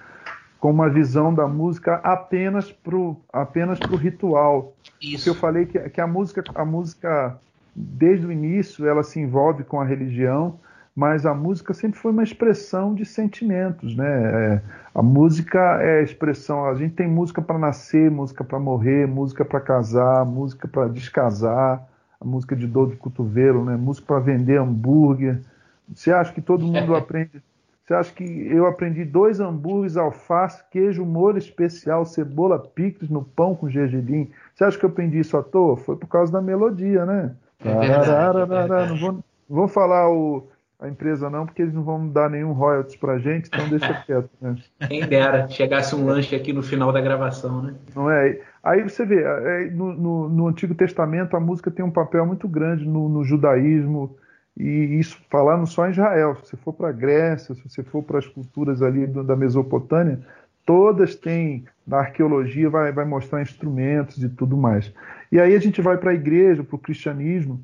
com 0.60 0.70
uma 0.70 0.88
visão 0.88 1.34
da 1.34 1.48
música 1.48 1.96
apenas 1.96 2.70
para 2.70 2.96
o 2.96 3.16
apenas 3.32 3.78
pro 3.78 3.96
ritual. 3.96 4.72
Isso. 5.02 5.16
Porque 5.16 5.30
eu 5.30 5.34
falei 5.34 5.66
que, 5.66 5.78
que 5.90 6.00
a, 6.00 6.06
música, 6.06 6.44
a 6.54 6.64
música, 6.64 7.36
desde 7.74 8.24
o 8.24 8.30
início, 8.30 8.86
ela 8.86 9.02
se 9.02 9.18
envolve 9.18 9.64
com 9.64 9.80
a 9.80 9.84
religião, 9.84 10.60
mas 10.94 11.26
a 11.26 11.34
música 11.34 11.74
sempre 11.74 11.98
foi 11.98 12.12
uma 12.12 12.22
expressão 12.22 12.94
de 12.94 13.04
sentimentos. 13.04 13.96
Né? 13.96 14.06
É, 14.06 14.62
a 14.94 15.02
música 15.02 15.82
é 15.82 16.04
expressão, 16.04 16.64
a 16.66 16.74
gente 16.76 16.94
tem 16.94 17.08
música 17.08 17.42
para 17.42 17.58
nascer, 17.58 18.12
música 18.12 18.44
para 18.44 18.60
morrer, 18.60 19.08
música 19.08 19.44
para 19.44 19.60
casar, 19.60 20.24
música 20.24 20.68
para 20.68 20.86
descasar 20.86 21.84
a 22.20 22.24
música 22.24 22.56
de 22.56 22.66
dor 22.66 22.90
de 22.90 22.96
cotovelo, 22.96 23.64
né? 23.64 23.76
música 23.76 24.06
para 24.06 24.20
vender 24.20 24.58
hambúrguer. 24.58 25.40
Você 25.92 26.10
acha 26.10 26.32
que 26.32 26.40
todo 26.40 26.66
mundo 26.66 26.94
aprende? 26.96 27.42
Você 27.84 27.94
acha 27.94 28.12
que 28.12 28.24
eu 28.24 28.66
aprendi 28.66 29.04
dois 29.04 29.38
hambúrgueres, 29.38 29.96
alface, 29.96 30.62
queijo, 30.72 31.04
molho 31.04 31.38
especial, 31.38 32.04
cebola, 32.04 32.58
picles 32.58 33.08
no 33.08 33.22
pão 33.24 33.54
com 33.54 33.70
gergelim? 33.70 34.28
Você 34.52 34.64
acha 34.64 34.76
que 34.76 34.84
eu 34.84 34.90
aprendi 34.90 35.20
isso 35.20 35.36
à 35.36 35.42
toa? 35.42 35.76
Foi 35.76 35.96
por 35.96 36.08
causa 36.08 36.32
da 36.32 36.42
melodia, 36.42 37.06
né? 37.06 37.36
É 37.64 37.74
verdade, 37.74 38.38
é 38.52 38.88
não, 38.88 38.96
vou, 38.96 39.12
não 39.12 39.22
vou 39.48 39.68
falar 39.68 40.10
o, 40.10 40.48
a 40.78 40.88
empresa 40.88 41.30
não, 41.30 41.46
porque 41.46 41.62
eles 41.62 41.72
não 41.72 41.82
vão 41.82 42.06
dar 42.06 42.28
nenhum 42.28 42.52
royalties 42.52 42.96
pra 42.96 43.18
gente, 43.18 43.48
então 43.48 43.68
deixa 43.68 43.94
quieto, 44.04 44.30
né? 44.40 44.56
Quem 44.86 45.06
dera, 45.06 45.48
chegasse 45.48 45.94
um 45.94 46.04
lanche 46.04 46.36
aqui 46.36 46.52
no 46.52 46.62
final 46.62 46.92
da 46.92 47.00
gravação, 47.00 47.62
né? 47.62 47.74
Não 47.94 48.10
é? 48.10 48.38
Aí 48.62 48.82
você 48.82 49.06
vê, 49.06 49.22
é, 49.22 49.70
no, 49.70 49.92
no, 49.94 50.28
no, 50.28 50.48
Antigo 50.48 50.74
Testamento 50.74 51.36
a 51.36 51.40
música 51.40 51.70
tem 51.70 51.84
um 51.84 51.90
papel 51.90 52.26
muito 52.26 52.46
grande 52.46 52.84
no, 52.84 53.08
no 53.08 53.24
judaísmo, 53.24 54.16
e 54.56 54.98
isso 54.98 55.18
falando 55.30 55.66
só 55.66 55.86
em 55.86 55.90
Israel. 55.90 56.36
Se 56.36 56.50
você 56.50 56.56
for 56.56 56.72
para 56.72 56.88
a 56.88 56.92
Grécia, 56.92 57.54
se 57.54 57.68
você 57.68 57.82
for 57.82 58.02
para 58.02 58.18
as 58.18 58.26
culturas 58.26 58.82
ali 58.82 59.06
do, 59.06 59.22
da 59.22 59.36
Mesopotâmia, 59.36 60.20
todas 60.64 61.14
têm, 61.14 61.64
na 61.86 61.98
arqueologia 61.98 62.68
vai, 62.68 62.92
vai 62.92 63.04
mostrar 63.04 63.40
instrumentos 63.40 64.22
e 64.22 64.28
tudo 64.28 64.56
mais. 64.56 64.92
E 65.30 65.40
aí 65.40 65.54
a 65.54 65.60
gente 65.60 65.80
vai 65.80 65.96
para 65.96 66.10
a 66.10 66.14
igreja, 66.14 66.64
para 66.64 66.76
o 66.76 66.78
cristianismo, 66.78 67.62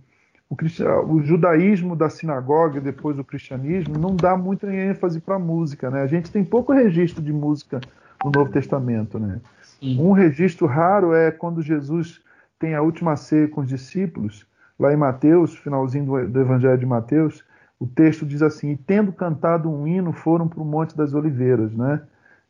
o, 0.53 1.15
o, 1.15 1.23
judaísmo 1.23 1.97
da 1.97 2.11
sinagoga 2.11 2.79
e 2.79 2.81
depois 2.81 3.19
o 3.19 3.25
cristianismo 3.25 3.99
não 3.99 4.15
dá 4.15 4.37
muita 4.37 4.73
ênfase 4.73 5.21
para 5.21 5.37
a 5.37 5.39
música, 5.39 5.91
né? 5.91 6.03
A 6.03 6.07
gente 6.07 6.31
tem 6.31 6.45
pouco 6.45 6.73
registro 6.73 7.23
de 7.23 7.33
música 7.33 7.81
no 8.23 8.31
Novo 8.31 8.53
Testamento, 8.53 9.19
né? 9.19 9.41
Um 9.83 10.13
registro 10.13 10.67
raro 10.67 11.13
é 11.13 11.31
quando 11.31 11.63
Jesus 11.63 12.21
tem 12.59 12.75
a 12.75 12.83
última 12.83 13.17
ceia 13.17 13.49
com 13.49 13.63
os 13.63 13.69
discípulos, 13.69 14.47
lá 14.79 14.93
em 14.93 14.97
Mateus, 14.97 15.57
finalzinho 15.57 16.05
do, 16.05 16.29
do 16.29 16.41
Evangelho 16.41 16.79
de 16.79 16.87
Mateus, 16.87 17.43
o 17.81 17.87
texto 17.87 18.25
diz 18.25 18.43
assim: 18.43 18.71
e 18.71 18.77
tendo 18.77 19.13
cantado 19.13 19.69
um 19.69 19.89
hino, 19.89 20.13
foram 20.13 20.47
para 20.47 20.61
o 20.61 20.65
Monte 20.65 20.97
das 20.97 21.15
Oliveiras, 21.15 21.75
né? 21.75 22.03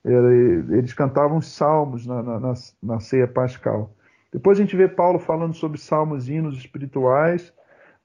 Eles 0.04 0.92
cantavam 0.92 1.40
salmos 1.40 2.06
na, 2.06 2.22
na, 2.22 2.54
na, 2.82 3.00
ceia 3.00 3.26
pascal. 3.26 3.94
Depois 4.32 4.58
a 4.58 4.60
gente 4.60 4.76
vê 4.76 4.88
Paulo 4.88 5.18
falando 5.18 5.54
sobre 5.54 5.78
salmos 5.78 6.28
e 6.28 6.34
hinos 6.34 6.58
espirituais. 6.58 7.52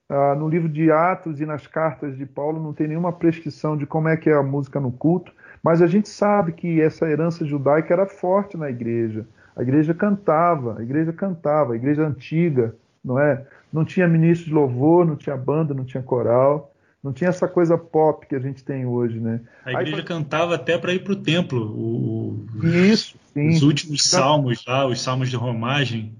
Ah, 0.09 0.35
no 0.35 0.47
livro 0.47 0.69
de 0.69 0.89
Atos 0.89 1.41
e 1.41 1.45
nas 1.45 1.67
cartas 1.67 2.17
de 2.17 2.25
Paulo 2.25 2.63
não 2.63 2.73
tem 2.73 2.87
nenhuma 2.87 3.11
prescrição 3.11 3.75
de 3.75 3.85
como 3.85 4.07
é 4.07 4.15
que 4.15 4.29
é 4.29 4.33
a 4.33 4.43
música 4.43 4.79
no 4.79 4.91
culto. 4.91 5.33
Mas 5.61 5.81
a 5.81 5.87
gente 5.87 6.07
sabe 6.07 6.53
que 6.53 6.81
essa 6.81 7.05
herança 7.05 7.45
judaica 7.45 7.93
era 7.93 8.05
forte 8.05 8.55
na 8.55 8.69
igreja. 8.69 9.25
A 9.55 9.61
igreja 9.61 9.93
cantava, 9.93 10.79
a 10.79 10.83
igreja 10.83 11.11
cantava, 11.11 11.73
a 11.73 11.75
igreja 11.75 12.05
antiga, 12.05 12.75
não 13.03 13.19
é? 13.19 13.45
Não 13.73 13.83
tinha 13.83 14.07
ministro 14.07 14.47
de 14.47 14.53
louvor, 14.53 15.05
não 15.05 15.15
tinha 15.15 15.35
banda, 15.35 15.73
não 15.73 15.83
tinha 15.83 16.01
coral, 16.01 16.73
não 17.03 17.11
tinha 17.11 17.29
essa 17.29 17.47
coisa 17.47 17.77
pop 17.77 18.25
que 18.27 18.35
a 18.35 18.39
gente 18.39 18.63
tem 18.63 18.85
hoje, 18.85 19.19
né? 19.19 19.41
A 19.65 19.73
igreja 19.73 19.97
Aí, 19.97 20.03
cantava 20.03 20.55
até 20.55 20.77
para 20.77 20.93
ir 20.93 21.03
para 21.03 21.13
o 21.13 21.15
templo. 21.15 21.65
O, 21.65 22.45
isso, 22.63 23.17
sim. 23.33 23.49
Os 23.49 23.63
últimos 23.63 24.03
salmos 24.03 24.63
lá, 24.65 24.85
os 24.85 25.01
salmos 25.01 25.29
de 25.29 25.35
romagem. 25.35 26.13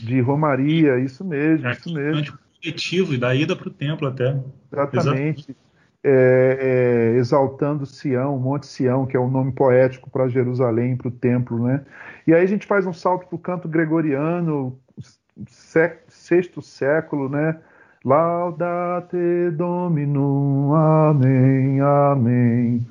De 0.00 0.20
romaria, 0.20 0.98
isso 1.00 1.24
mesmo, 1.24 1.66
é, 1.66 1.72
isso 1.72 1.92
mesmo. 1.92 2.38
Objetivo 2.62 3.18
da 3.18 3.34
ida 3.34 3.56
para 3.56 3.66
o 3.66 3.72
templo 3.72 4.06
até. 4.06 4.40
Exatamente. 4.72 5.56
É, 6.04 7.12
é, 7.14 7.18
exaltando 7.18 7.84
Sião, 7.84 8.38
Monte 8.38 8.66
Sião, 8.66 9.04
que 9.04 9.16
é 9.16 9.20
o 9.20 9.24
um 9.24 9.30
nome 9.30 9.50
poético 9.50 10.08
para 10.08 10.28
Jerusalém, 10.28 10.96
para 10.96 11.08
o 11.08 11.10
templo, 11.10 11.66
né? 11.66 11.84
E 12.24 12.32
aí 12.32 12.42
a 12.42 12.46
gente 12.46 12.64
faz 12.64 12.86
um 12.86 12.92
salto 12.92 13.26
para 13.26 13.34
o 13.34 13.38
canto 13.38 13.68
gregoriano, 13.68 14.78
sexto 16.08 16.62
século, 16.62 17.28
né? 17.28 17.58
Laudate 18.04 19.50
Dominum, 19.52 20.72
amém, 20.72 21.80
amém, 21.80 22.86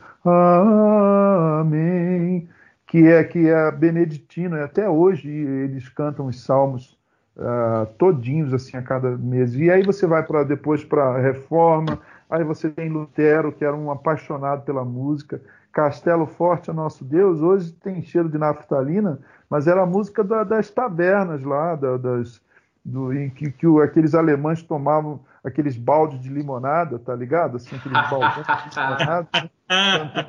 amém. 1.62 2.50
Que 2.88 3.08
é 3.08 3.24
que 3.24 3.48
é 3.48 3.72
beneditino, 3.72 4.58
e 4.58 4.62
até 4.62 4.90
hoje 4.90 5.30
eles 5.30 5.88
cantam 5.88 6.28
os 6.28 6.42
salmos 6.42 6.98
uh, 7.42 7.86
todinhos 7.98 8.54
assim 8.54 8.78
a 8.78 8.82
cada 8.82 9.18
mês. 9.18 9.56
E 9.56 9.70
aí 9.70 9.84
você 9.84 10.08
vai 10.08 10.24
para 10.24 10.44
depois 10.44 10.84
para 10.84 11.04
a 11.04 11.20
Reforma, 11.20 12.00
Aí 12.32 12.46
você 12.46 12.70
tem 12.70 12.88
Lutero, 12.88 13.52
que 13.52 13.66
era 13.66 13.76
um 13.76 13.92
apaixonado 13.92 14.64
pela 14.64 14.86
música. 14.86 15.42
Castelo 15.74 16.26
Forte 16.26 16.70
é 16.70 16.74
nosso 16.74 17.04
Deus. 17.04 17.42
Hoje 17.42 17.74
tem 17.74 18.02
cheiro 18.02 18.30
de 18.30 18.38
naftalina, 18.38 19.20
mas 19.50 19.68
era 19.68 19.82
a 19.82 19.86
música 19.86 20.24
da, 20.24 20.46
das 20.46 20.70
tabernas 20.70 21.44
lá, 21.44 21.76
da, 21.76 21.98
das, 21.98 22.42
do, 22.86 23.12
em 23.12 23.30
que, 23.30 23.52
que 23.52 23.68
o, 23.68 23.82
aqueles 23.82 24.16
alemães 24.16 24.64
tomavam 24.64 25.20
aqueles 25.44 25.76
baldes 25.76 26.22
de 26.22 26.30
limonada, 26.30 26.98
tá 26.98 27.14
ligado? 27.14 27.58
Assim, 27.58 27.76
aqueles 27.76 28.00
baldes 28.10 28.46
de 28.46 28.80
limonada. 28.80 29.28
Né? 29.72 30.28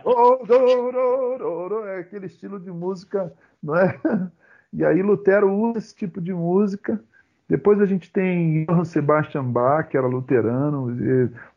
é 1.88 1.98
aquele 1.98 2.26
estilo 2.26 2.60
de 2.60 2.70
música, 2.70 3.32
não 3.60 3.74
é? 3.74 3.98
E 4.72 4.84
aí 4.84 5.02
Lutero 5.02 5.52
usa 5.52 5.78
esse 5.78 5.94
tipo 5.94 6.20
de 6.20 6.32
música 6.32 7.02
depois 7.52 7.82
a 7.82 7.84
gente 7.84 8.10
tem 8.10 8.64
Johann 8.64 8.86
Sebastian 8.86 9.44
Bach, 9.44 9.86
que 9.86 9.94
era 9.94 10.06
luterano, 10.06 10.88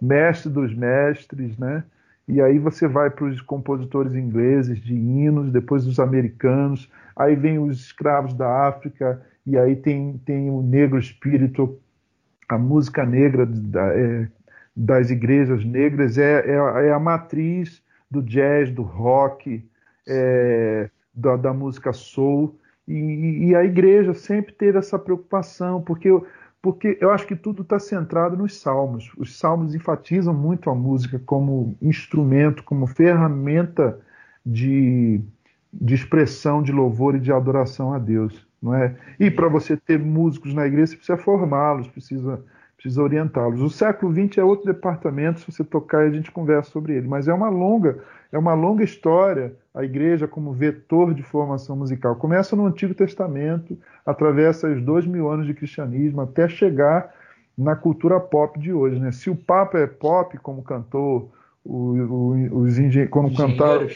mestre 0.02 0.52
dos 0.52 0.76
mestres, 0.76 1.58
né? 1.58 1.86
E 2.28 2.42
aí 2.42 2.60
você 2.60 2.86
vai 2.86 3.10
para 3.10 3.24
os 3.24 3.40
compositores 3.40 4.14
ingleses 4.14 4.78
de 4.82 4.94
hinos, 4.94 5.54
depois 5.54 5.88
os 5.88 5.98
americanos, 5.98 6.92
aí 7.16 7.34
vem 7.34 7.60
os 7.60 7.80
escravos 7.80 8.34
da 8.34 8.68
África, 8.68 9.22
e 9.46 9.58
aí 9.58 9.74
tem, 9.78 10.18
tem 10.26 10.50
o 10.50 10.62
negro 10.62 11.00
espírito, 11.00 11.80
a 12.50 12.58
música 12.58 13.06
negra 13.06 13.46
da, 13.46 13.88
é, 13.98 14.28
das 14.76 15.10
igrejas 15.10 15.64
negras 15.64 16.18
é, 16.18 16.42
é, 16.46 16.88
é, 16.88 16.92
a 16.92 17.00
matriz 17.00 17.82
do 18.12 18.22
jazz, 18.22 18.70
do 18.70 18.82
rock, 18.82 19.66
é, 20.06 20.90
da, 21.14 21.38
da 21.38 21.54
música 21.54 21.94
soul. 21.94 22.60
E, 22.88 23.48
e, 23.48 23.56
a 23.56 23.64
igreja 23.64 24.14
sempre 24.14 24.54
teve 24.54 24.78
essa 24.78 25.00
preocupação, 25.00 25.82
porque 25.82 26.08
eu, 26.08 26.28
porque 26.62 26.98
eu 27.02 27.12
acho 27.12 27.26
que 27.26 27.36
tudo 27.36 27.64
está 27.64 27.80
centrado 27.80 28.38
nos 28.38 28.60
salmos. 28.60 29.12
Os 29.18 29.38
salmos 29.38 29.74
enfatizam 29.74 30.34
muito 30.34 30.70
a 30.70 30.76
música 30.76 31.20
como 31.26 31.76
instrumento, 31.82 32.64
como 32.64 32.88
ferramenta 32.88 34.00
de, 34.46 35.20
de 35.74 35.96
expressão 35.96 36.62
de 36.62 36.72
louvor 36.72 37.16
e 37.16 37.20
de 37.20 37.32
adoração 37.32 37.94
a 37.94 38.00
Deus. 38.00 38.48
Não 38.62 38.74
é? 38.74 38.96
E 39.20 39.30
para 39.30 39.48
você 39.48 39.78
ter 39.78 40.00
músicos 40.00 40.54
na 40.54 40.66
igreja, 40.66 40.88
você 40.88 40.98
precisa 40.98 41.18
formá-los, 41.18 41.88
precisa, 41.88 42.44
precisa 42.86 43.02
orientá-los. 43.02 43.62
O 43.62 43.70
século 43.70 44.14
XX 44.14 44.38
é 44.38 44.44
outro 44.44 44.68
departamento, 44.68 45.40
se 45.40 45.52
você 45.52 45.64
tocar 45.64 46.04
a 46.04 46.12
gente 46.12 46.32
conversa 46.32 46.70
sobre 46.70 46.94
ele, 46.94 47.08
mas 47.08 47.28
é 47.28 47.34
uma 47.34 47.50
longa 47.50 47.98
é 48.32 48.38
uma 48.38 48.54
longa 48.54 48.84
história 48.84 49.56
a 49.74 49.84
igreja 49.84 50.28
como 50.28 50.52
vetor 50.52 51.14
de 51.14 51.24
formação 51.24 51.76
musical. 51.76 52.16
Começa 52.16 52.56
no 52.56 52.66
Antigo 52.66 52.94
Testamento, 52.94 53.78
atravessa 54.06 54.68
os 54.68 54.82
dois 54.82 55.06
mil 55.06 55.30
anos 55.30 55.48
de 55.48 55.54
cristianismo, 55.54 56.22
até 56.22 56.48
chegar 56.48 57.14
na 57.58 57.76
cultura 57.76 58.20
pop 58.20 58.60
de 58.60 58.72
hoje. 58.72 59.00
Né? 59.00 59.12
Se 59.12 59.30
o 59.30 59.36
Papa 59.36 59.80
é 59.80 59.88
pop, 59.88 60.38
como 60.40 60.62
cantou 60.62 61.32
o, 61.64 61.74
o, 61.74 62.60
os 62.60 62.76
como 63.10 63.36
cantaram 63.36 63.88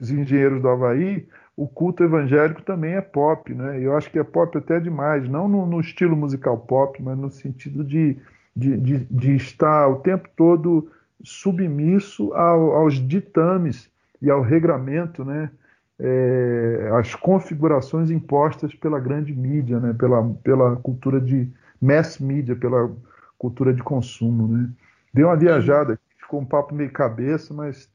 os 0.00 0.10
engenheiros 0.10 0.60
do 0.62 0.68
Havaí, 0.68 1.28
o 1.60 1.68
culto 1.68 2.02
evangélico 2.02 2.62
também 2.62 2.94
é 2.94 3.02
pop, 3.02 3.52
né? 3.52 3.78
Eu 3.78 3.94
acho 3.94 4.10
que 4.10 4.18
é 4.18 4.24
pop 4.24 4.56
até 4.56 4.80
demais, 4.80 5.28
não 5.28 5.46
no, 5.46 5.66
no 5.66 5.78
estilo 5.78 6.16
musical 6.16 6.56
pop, 6.56 7.02
mas 7.02 7.18
no 7.18 7.30
sentido 7.30 7.84
de, 7.84 8.16
de, 8.56 8.78
de, 8.78 8.98
de 9.04 9.36
estar 9.36 9.86
o 9.88 9.96
tempo 9.96 10.26
todo 10.34 10.90
submisso 11.22 12.32
ao, 12.32 12.72
aos 12.76 12.94
ditames 12.94 13.90
e 14.22 14.30
ao 14.30 14.40
regramento, 14.40 15.22
né? 15.22 15.50
É, 15.98 16.92
as 16.98 17.14
configurações 17.14 18.10
impostas 18.10 18.74
pela 18.74 18.98
grande 18.98 19.34
mídia, 19.34 19.78
né? 19.78 19.92
Pela, 19.92 20.26
pela 20.42 20.76
cultura 20.76 21.20
de 21.20 21.46
mass 21.78 22.18
media, 22.18 22.56
pela 22.56 22.90
cultura 23.36 23.74
de 23.74 23.82
consumo, 23.82 24.48
né? 24.48 24.70
Deu 25.12 25.26
uma 25.26 25.36
viajada, 25.36 26.00
ficou 26.16 26.40
um 26.40 26.46
papo 26.46 26.74
meio 26.74 26.90
cabeça, 26.90 27.52
mas 27.52 27.86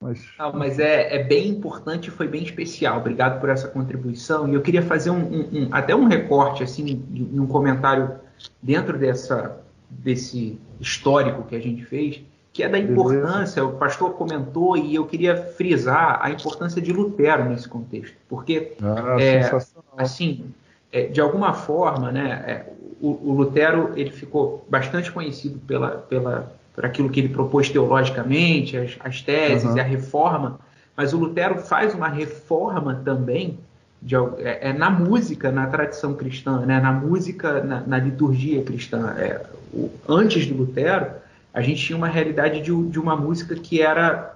mas, 0.00 0.28
ah, 0.38 0.52
mas 0.52 0.78
é, 0.78 1.16
é, 1.16 1.22
bem 1.24 1.48
importante 1.48 2.08
e 2.08 2.10
foi 2.10 2.28
bem 2.28 2.42
especial. 2.42 2.98
Obrigado 2.98 3.40
por 3.40 3.48
essa 3.48 3.68
contribuição. 3.68 4.48
E 4.48 4.54
eu 4.54 4.60
queria 4.60 4.82
fazer 4.82 5.10
um, 5.10 5.18
um, 5.18 5.48
um 5.52 5.68
até 5.70 5.96
um 5.96 6.06
recorte, 6.06 6.62
assim, 6.62 7.02
em 7.12 7.40
um 7.40 7.46
comentário 7.46 8.14
dentro 8.62 8.98
dessa, 8.98 9.58
desse 9.88 10.58
histórico 10.78 11.44
que 11.44 11.56
a 11.56 11.60
gente 11.60 11.84
fez, 11.84 12.22
que 12.52 12.62
é 12.62 12.68
da 12.68 12.78
importância, 12.78 13.64
o 13.64 13.72
pastor 13.72 14.14
comentou 14.14 14.76
e 14.76 14.94
eu 14.94 15.04
queria 15.06 15.36
frisar 15.36 16.18
a 16.22 16.30
importância 16.30 16.80
de 16.80 16.92
Lutero 16.92 17.44
nesse 17.44 17.68
contexto. 17.68 18.16
Porque, 18.28 18.72
ah, 18.82 19.16
é, 19.20 19.50
assim, 19.96 20.46
é, 20.92 21.02
de 21.06 21.20
alguma 21.20 21.52
forma, 21.52 22.10
né, 22.10 22.44
é, 22.46 22.72
o, 23.00 23.30
o 23.30 23.32
Lutero 23.32 23.92
ele 23.94 24.10
ficou 24.10 24.64
bastante 24.68 25.12
conhecido 25.12 25.58
pela, 25.66 25.90
pela 25.90 26.52
por 26.76 26.84
aquilo 26.84 27.08
que 27.08 27.18
ele 27.18 27.30
propôs 27.30 27.70
teologicamente, 27.70 28.76
as, 28.76 28.96
as 29.00 29.22
teses 29.22 29.68
uhum. 29.68 29.78
e 29.78 29.80
a 29.80 29.82
reforma, 29.82 30.60
mas 30.94 31.14
o 31.14 31.18
Lutero 31.18 31.58
faz 31.58 31.94
uma 31.94 32.08
reforma 32.08 33.00
também 33.02 33.58
de, 34.00 34.14
é, 34.14 34.68
é, 34.68 34.72
na 34.74 34.90
música, 34.90 35.50
na 35.50 35.66
tradição 35.66 36.14
cristã, 36.14 36.60
né? 36.66 36.78
na 36.78 36.92
música, 36.92 37.64
na, 37.64 37.80
na 37.80 37.98
liturgia 37.98 38.62
cristã. 38.62 39.14
É, 39.18 39.40
o, 39.72 39.90
antes 40.06 40.46
do 40.46 40.54
Lutero, 40.54 41.06
a 41.52 41.62
gente 41.62 41.82
tinha 41.82 41.96
uma 41.96 42.08
realidade 42.08 42.60
de, 42.60 42.88
de 42.88 43.00
uma 43.00 43.16
música 43.16 43.54
que 43.54 43.80
era 43.80 44.34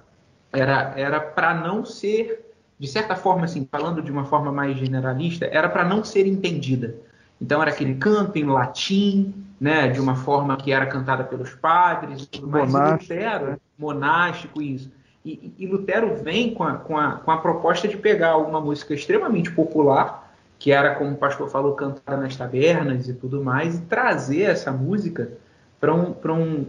era 0.51 0.93
era 0.97 1.19
para 1.21 1.53
não 1.53 1.85
ser, 1.85 2.53
de 2.77 2.87
certa 2.87 3.15
forma, 3.15 3.45
assim, 3.45 3.65
falando 3.71 4.01
de 4.01 4.11
uma 4.11 4.25
forma 4.25 4.51
mais 4.51 4.75
generalista, 4.77 5.45
era 5.45 5.69
para 5.69 5.85
não 5.85 6.03
ser 6.03 6.25
entendida. 6.25 6.95
Então 7.39 7.61
era 7.61 7.71
aquele 7.71 7.95
canto 7.95 8.37
em 8.37 8.45
latim, 8.45 9.33
né, 9.61 9.89
de 9.89 10.01
uma 10.01 10.15
forma 10.15 10.57
que 10.57 10.71
era 10.71 10.87
cantada 10.87 11.23
pelos 11.23 11.53
padres, 11.53 12.27
mais. 12.41 12.71
Monástico, 12.71 13.13
Lutero, 13.13 13.45
né? 13.45 13.57
monástico, 13.77 14.59
isso. 14.59 14.91
E, 15.23 15.53
e, 15.59 15.67
Lutero 15.67 16.15
vem 16.15 16.51
com 16.51 16.63
a, 16.63 16.77
com, 16.77 16.97
a, 16.97 17.11
com 17.17 17.29
a 17.29 17.37
proposta 17.37 17.87
de 17.87 17.95
pegar 17.95 18.37
uma 18.37 18.59
música 18.59 18.95
extremamente 18.95 19.51
popular, 19.51 20.33
que 20.57 20.71
era, 20.71 20.95
como 20.95 21.11
o 21.11 21.15
pastor 21.15 21.47
falou, 21.47 21.75
cantada 21.75 22.17
nas 22.17 22.35
tabernas 22.35 23.07
e 23.07 23.13
tudo 23.13 23.43
mais, 23.43 23.77
e 23.77 23.81
trazer 23.81 24.41
essa 24.41 24.71
música 24.71 25.31
para 25.79 25.93
um, 25.93 26.09
um, 26.09 26.65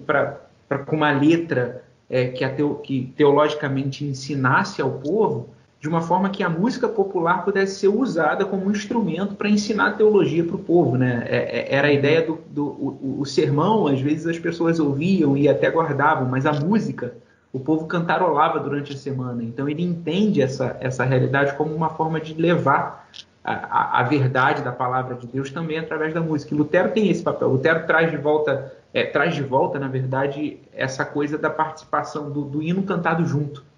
com 0.85 0.96
uma 0.96 1.12
letra 1.12 1.83
é, 2.11 2.26
que, 2.26 2.46
teo, 2.50 2.74
que 2.74 3.11
teologicamente 3.16 4.05
ensinasse 4.05 4.83
ao 4.83 4.90
povo 4.90 5.48
de 5.82 5.88
uma 5.88 6.00
forma 6.00 6.30
que 6.30 6.44
a 6.44 6.48
música 6.48 6.88
popular 6.88 7.44
pudesse 7.44 7.80
ser 7.80 7.88
usada 7.88 8.44
como 8.44 8.66
um 8.66 8.70
instrumento 8.70 9.34
para 9.34 9.48
ensinar 9.48 9.96
teologia 9.96 10.44
para 10.44 10.54
o 10.54 10.58
povo. 10.60 10.96
Né? 10.96 11.26
É, 11.26 11.58
é, 11.58 11.74
era 11.74 11.88
a 11.88 11.92
ideia 11.92 12.24
do, 12.24 12.38
do 12.48 12.64
o, 12.64 13.16
o, 13.18 13.26
sermão, 13.26 13.88
às 13.88 14.00
vezes 14.00 14.28
as 14.28 14.38
pessoas 14.38 14.78
ouviam 14.78 15.36
e 15.36 15.48
até 15.48 15.68
guardavam, 15.68 16.28
mas 16.28 16.46
a 16.46 16.52
música, 16.52 17.16
o 17.52 17.58
povo 17.58 17.86
cantarolava 17.86 18.60
durante 18.60 18.92
a 18.92 18.96
semana. 18.96 19.42
Então 19.42 19.68
ele 19.68 19.82
entende 19.82 20.40
essa, 20.40 20.76
essa 20.78 21.02
realidade 21.02 21.56
como 21.56 21.74
uma 21.74 21.90
forma 21.90 22.20
de 22.20 22.32
levar 22.34 23.08
a, 23.42 23.52
a, 23.52 24.00
a 24.00 24.02
verdade 24.04 24.62
da 24.62 24.70
palavra 24.70 25.16
de 25.16 25.26
Deus 25.26 25.50
também 25.50 25.80
através 25.80 26.14
da 26.14 26.20
música. 26.20 26.54
E 26.54 26.56
Lutero 26.56 26.92
tem 26.92 27.10
esse 27.10 27.24
papel. 27.24 27.48
Lutero 27.48 27.88
traz 27.88 28.08
de 28.08 28.16
volta, 28.18 28.72
é, 28.94 29.02
traz 29.06 29.34
de 29.34 29.42
volta, 29.42 29.80
na 29.80 29.88
verdade, 29.88 30.60
essa 30.72 31.04
coisa 31.04 31.36
da 31.36 31.50
participação 31.50 32.30
do, 32.30 32.42
do 32.42 32.62
hino 32.62 32.84
cantado 32.84 33.26
junto 33.26 33.71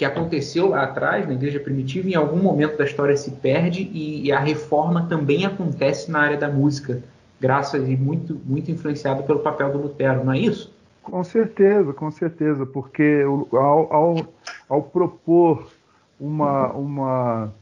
que 0.00 0.04
aconteceu 0.06 0.70
lá 0.70 0.84
atrás, 0.84 1.26
na 1.26 1.34
igreja 1.34 1.60
primitiva, 1.60 2.08
em 2.08 2.14
algum 2.14 2.38
momento 2.38 2.78
da 2.78 2.86
história 2.86 3.14
se 3.18 3.32
perde 3.32 3.82
e, 3.92 4.24
e 4.24 4.32
a 4.32 4.40
reforma 4.40 5.04
também 5.10 5.44
acontece 5.44 6.10
na 6.10 6.20
área 6.20 6.38
da 6.38 6.48
música, 6.48 7.02
graças 7.38 7.86
e 7.86 7.94
muito, 7.98 8.40
muito 8.46 8.70
influenciado 8.70 9.24
pelo 9.24 9.40
papel 9.40 9.70
do 9.70 9.76
Lutero, 9.76 10.24
não 10.24 10.32
é 10.32 10.38
isso? 10.38 10.74
Com 11.02 11.22
certeza, 11.22 11.92
com 11.92 12.10
certeza, 12.10 12.64
porque 12.64 13.22
ao, 13.52 13.92
ao, 13.92 14.26
ao 14.70 14.82
propor 14.84 15.68
uma, 16.18 16.72
uma 16.72 17.52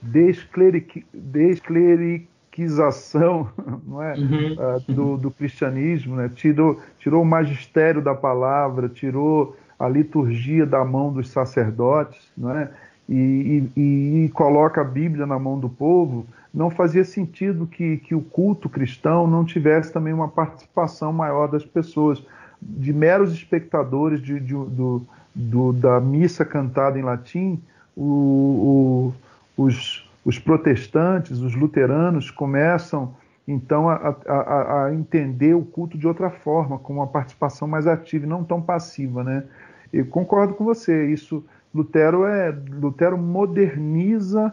descleric, 0.00 1.04
descleriquização 1.12 3.50
não 3.84 4.00
é? 4.00 4.14
Uhum. 4.14 4.52
Uh, 4.52 4.80
do, 4.92 5.16
do 5.16 5.32
cristianismo, 5.32 6.14
né? 6.14 6.30
tirou, 6.32 6.80
tirou 7.00 7.22
o 7.22 7.26
magistério 7.26 8.00
da 8.00 8.14
palavra, 8.14 8.88
tirou 8.88 9.56
a 9.78 9.88
liturgia 9.88 10.64
da 10.64 10.84
mão 10.84 11.12
dos 11.12 11.28
sacerdotes, 11.28 12.18
é? 12.54 12.68
E, 13.08 13.70
e, 13.76 14.24
e, 14.24 14.28
coloca 14.30 14.80
a 14.80 14.84
Bíblia 14.84 15.26
na 15.26 15.38
mão 15.38 15.60
do 15.60 15.68
povo, 15.68 16.26
não 16.52 16.70
fazia 16.70 17.04
sentido 17.04 17.64
que, 17.64 17.98
que 17.98 18.16
o 18.16 18.20
culto 18.20 18.68
cristão 18.68 19.28
não 19.28 19.44
tivesse 19.44 19.92
também 19.92 20.12
uma 20.12 20.26
participação 20.26 21.12
maior 21.12 21.46
das 21.46 21.64
pessoas, 21.64 22.20
de 22.60 22.92
meros 22.92 23.32
espectadores 23.32 24.20
de, 24.20 24.40
de, 24.40 24.54
do, 24.54 25.06
do, 25.32 25.72
da 25.72 26.00
missa 26.00 26.44
cantada 26.44 26.98
em 26.98 27.02
latim, 27.02 27.62
o, 27.96 29.12
o, 29.56 29.62
os, 29.64 30.10
os 30.24 30.38
protestantes, 30.38 31.38
os 31.38 31.54
luteranos 31.54 32.30
começam 32.30 33.14
então 33.46 33.88
a, 33.88 34.16
a, 34.26 34.84
a, 34.86 34.94
entender 34.94 35.54
o 35.54 35.64
culto 35.64 35.96
de 35.96 36.06
outra 36.06 36.30
forma, 36.30 36.78
com 36.78 36.94
uma 36.94 37.06
participação 37.06 37.68
mais 37.68 37.86
ativa 37.86 38.26
e 38.26 38.28
não 38.28 38.42
tão 38.42 38.60
passiva, 38.60 39.22
né? 39.22 39.44
Eu 39.92 40.06
concordo 40.06 40.54
com 40.54 40.64
você. 40.64 41.06
Isso, 41.06 41.44
Lutero 41.72 42.26
é, 42.26 42.50
Lutero 42.50 43.16
moderniza 43.16 44.52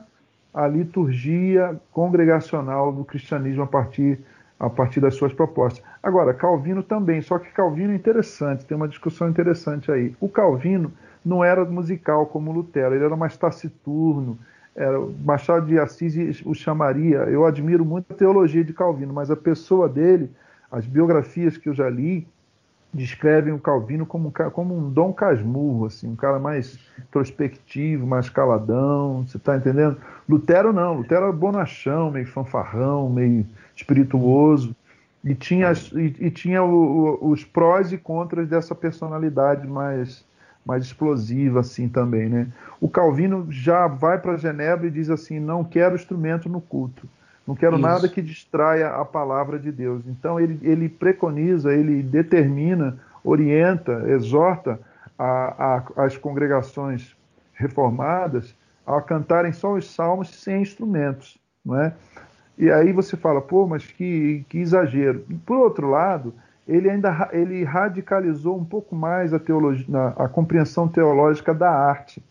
a 0.54 0.68
liturgia 0.68 1.80
congregacional 1.92 2.92
do 2.92 3.04
cristianismo 3.04 3.64
a 3.64 3.68
partir 3.68 4.20
a 4.60 4.70
partir 4.70 5.02
das 5.02 5.16
suas 5.16 5.34
propostas. 5.34 5.84
Agora, 6.02 6.34
Calvino 6.34 6.82
também, 6.82 7.22
só 7.22 7.38
que 7.38 7.52
Calvino 7.52 7.92
é 7.92 7.96
interessante, 7.96 8.66
tem 8.66 8.78
uma 8.78 8.88
discussão 8.88 9.28
interessante 9.28 9.92
aí. 9.92 10.16
O 10.22 10.30
Calvino 10.30 10.94
não 11.26 11.44
era 11.44 11.66
musical 11.66 12.28
como 12.28 12.52
Lutero, 12.52 12.96
ele 12.96 13.04
era 13.04 13.18
mais 13.18 13.36
taciturno. 13.36 14.38
Era, 14.76 15.00
Machado 15.24 15.66
de 15.68 15.78
Assis 15.78 16.42
o 16.46 16.54
chamaria. 16.54 17.20
Eu 17.20 17.46
admiro 17.46 17.86
muito 17.86 18.12
a 18.12 18.16
teologia 18.16 18.64
de 18.64 18.74
Calvino, 18.74 19.14
mas 19.14 19.30
a 19.30 19.36
pessoa 19.36 19.88
dele, 19.88 20.32
as 20.72 20.86
biografias 20.86 21.58
que 21.58 21.70
eu 21.70 21.74
já 21.74 21.90
li, 21.90 22.28
descrevem 22.94 23.54
o 23.54 23.60
Calvino 23.60 24.06
como, 24.06 24.32
como 24.52 24.78
um 24.78 24.90
Dom 24.90 25.12
Casmurro, 25.12 25.88
assim, 25.88 26.08
um 26.08 26.16
cara 26.16 26.38
mais 26.38 26.78
introspectivo, 27.00 28.06
mais 28.06 28.30
caladão, 28.30 29.26
você 29.26 29.38
está 29.38 29.58
entendendo? 29.58 29.98
Lutero 30.30 30.72
não, 30.72 30.98
Lutero 30.98 31.24
era 31.24 31.32
bonachão, 31.32 32.12
meio 32.12 32.28
fanfarrão, 32.28 33.10
meio 33.10 33.46
espirituoso, 33.76 34.76
e 35.24 35.34
tinha, 35.34 35.72
e, 35.94 36.28
e 36.28 36.30
tinha 36.30 36.62
o, 36.62 37.20
o, 37.20 37.32
os 37.32 37.44
prós 37.44 37.92
e 37.92 37.98
contras 37.98 38.48
dessa 38.48 38.76
personalidade 38.76 39.66
mais, 39.68 40.24
mais 40.66 40.84
explosiva 40.84 41.60
assim 41.60 41.90
também, 41.90 42.30
né? 42.30 42.48
O 42.80 42.90
Calvino 42.90 43.48
já 43.50 43.88
vai 43.88 44.18
para 44.18 44.38
Genebra 44.38 44.88
e 44.88 44.92
diz 44.92 45.10
assim, 45.10 45.40
não 45.40 45.64
quero 45.64 45.96
instrumento 45.96 46.48
no 46.48 46.62
culto. 46.62 47.08
Não 47.46 47.56
quero 47.56 47.76
Isso. 47.76 47.82
nada 47.82 48.08
que 48.08 48.22
distraia 48.22 48.90
a 48.90 49.04
palavra 49.04 49.60
de 49.60 49.72
Deus. 49.72 50.04
Então 50.08 50.40
ele, 50.40 50.60
ele 50.62 50.88
preconiza, 50.88 51.74
ele 51.74 52.02
determina, 52.02 52.98
orienta, 53.24 54.04
exorta 54.08 54.80
a, 55.20 55.84
a, 55.98 56.06
as 56.06 56.18
congregações 56.18 57.16
reformadas 57.54 58.56
a 58.86 59.02
cantarem 59.02 59.52
só 59.52 59.74
os 59.74 59.90
salmos 59.90 60.30
sem 60.30 60.62
instrumentos, 60.62 61.38
não 61.64 61.80
é? 61.80 61.94
E 62.58 62.70
aí 62.70 62.92
você 62.92 63.18
fala, 63.18 63.42
pô, 63.42 63.66
mas 63.68 63.86
que, 63.86 64.46
que 64.48 64.60
exagero. 64.60 65.26
Por 65.46 65.58
outro 65.58 65.90
lado, 65.90 66.34
ele 66.68 66.90
ainda 66.90 67.30
ele 67.32 67.64
radicalizou 67.64 68.58
um 68.58 68.64
pouco 68.64 68.96
mais 68.96 69.34
a, 69.34 69.40
teologia, 69.40 69.86
a 70.18 70.28
compreensão 70.28 70.88
teológica 70.88 71.54
da 71.54 71.70
arte, 71.70 72.24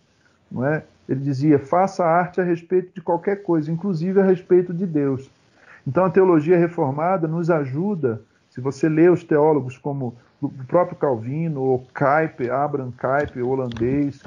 não 0.50 0.64
é? 0.64 0.82
Ele 1.08 1.20
dizia: 1.20 1.58
faça 1.58 2.04
arte 2.04 2.40
a 2.40 2.44
respeito 2.44 2.94
de 2.94 3.00
qualquer 3.00 3.42
coisa, 3.42 3.70
inclusive 3.70 4.20
a 4.20 4.24
respeito 4.24 4.72
de 4.72 4.86
Deus. 4.86 5.30
Então 5.86 6.04
a 6.04 6.10
teologia 6.10 6.56
reformada 6.56 7.26
nos 7.26 7.50
ajuda, 7.50 8.22
se 8.50 8.60
você 8.60 8.88
lê 8.88 9.08
os 9.08 9.24
teólogos 9.24 9.76
como 9.76 10.14
o 10.40 10.48
próprio 10.66 10.96
Calvino, 10.96 11.60
ou 11.60 11.86
Kuyper, 11.94 12.52
Abraham 12.52 12.92
Kuyper, 12.92 13.46
holandês, 13.46 14.22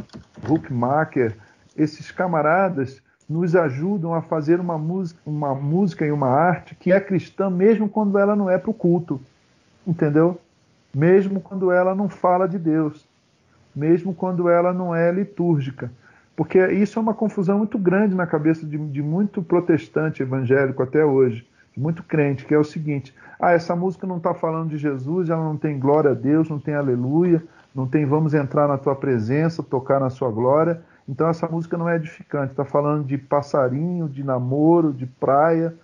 Huckmacher, 0.47 1.35
esses 1.75 2.11
camaradas 2.11 3.01
nos 3.27 3.55
ajudam 3.55 4.13
a 4.13 4.21
fazer 4.21 4.59
uma 4.59 4.77
música, 4.77 5.19
uma 5.25 5.53
música 5.55 6.05
e 6.05 6.11
uma 6.11 6.29
arte 6.29 6.75
que 6.75 6.91
é 6.91 6.99
cristã 6.99 7.49
mesmo 7.49 7.89
quando 7.89 8.17
ela 8.17 8.35
não 8.35 8.49
é 8.49 8.57
para 8.57 8.69
o 8.69 8.73
culto, 8.73 9.19
entendeu? 9.85 10.39
Mesmo 10.93 11.41
quando 11.41 11.71
ela 11.71 11.93
não 11.93 12.07
fala 12.07 12.47
de 12.47 12.57
Deus, 12.57 13.05
mesmo 13.75 14.13
quando 14.13 14.47
ela 14.47 14.73
não 14.73 14.95
é 14.95 15.11
litúrgica 15.11 15.91
Porque 16.35 16.65
isso 16.67 16.97
é 16.97 17.01
uma 17.01 17.13
confusão 17.13 17.57
muito 17.57 17.77
grande 17.77 18.15
na 18.15 18.25
cabeça 18.25 18.65
de, 18.65 18.77
de 18.77 19.01
muito 19.01 19.43
protestante 19.43 20.21
evangélico 20.21 20.81
até 20.81 21.03
hoje, 21.03 21.45
muito 21.75 22.03
crente, 22.03 22.45
que 22.45 22.53
é 22.53 22.57
o 22.57 22.63
seguinte: 22.63 23.13
ah, 23.39 23.51
essa 23.51 23.75
música 23.75 24.07
não 24.07 24.17
está 24.17 24.33
falando 24.33 24.69
de 24.69 24.77
Jesus, 24.77 25.29
ela 25.29 25.43
não 25.43 25.57
tem 25.57 25.77
glória 25.77 26.11
a 26.11 26.13
Deus, 26.13 26.49
não 26.49 26.59
tem 26.59 26.73
aleluia, 26.73 27.43
não 27.73 27.87
tem 27.87 28.05
vamos 28.05 28.33
entrar 28.33 28.67
na 28.67 28.77
tua 28.77 28.95
presença, 28.95 29.61
tocar 29.61 29.99
na 29.99 30.09
sua 30.09 30.31
glória. 30.31 30.81
Então 31.07 31.27
essa 31.27 31.47
música 31.47 31.77
não 31.77 31.87
é 31.87 31.97
edificante, 31.97 32.51
está 32.51 32.65
falando 32.65 33.05
de 33.05 33.17
passarinho, 33.17 34.09
de 34.09 34.23
namoro, 34.23 34.91
de 34.91 35.05
praia, 35.05 35.75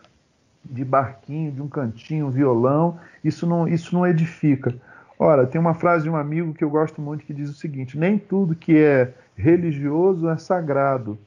de 0.63 0.85
barquinho, 0.85 1.51
de 1.51 1.61
um 1.61 1.67
cantinho, 1.67 2.27
um 2.27 2.31
violão. 2.31 2.99
Isso 3.23 3.45
não, 3.45 3.67
isso 3.67 3.93
não 3.93 4.05
edifica. 4.05 4.73
Ora, 5.17 5.45
tem 5.45 5.61
uma 5.61 5.73
frase 5.73 6.03
de 6.03 6.09
um 6.09 6.15
amigo 6.15 6.53
que 6.53 6.63
eu 6.63 6.69
gosto 6.69 7.01
muito 7.01 7.25
que 7.25 7.33
diz 7.33 7.49
o 7.49 7.53
seguinte: 7.53 7.97
nem 7.97 8.17
tudo 8.17 8.55
que 8.55 8.77
é 8.77 9.13
religioso 9.35 10.29
é 10.29 10.37
sagrado 10.37 11.17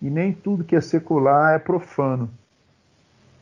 e 0.00 0.10
nem 0.10 0.32
tudo 0.32 0.64
que 0.64 0.76
é 0.76 0.80
secular 0.80 1.54
é 1.54 1.58
profano. 1.58 2.30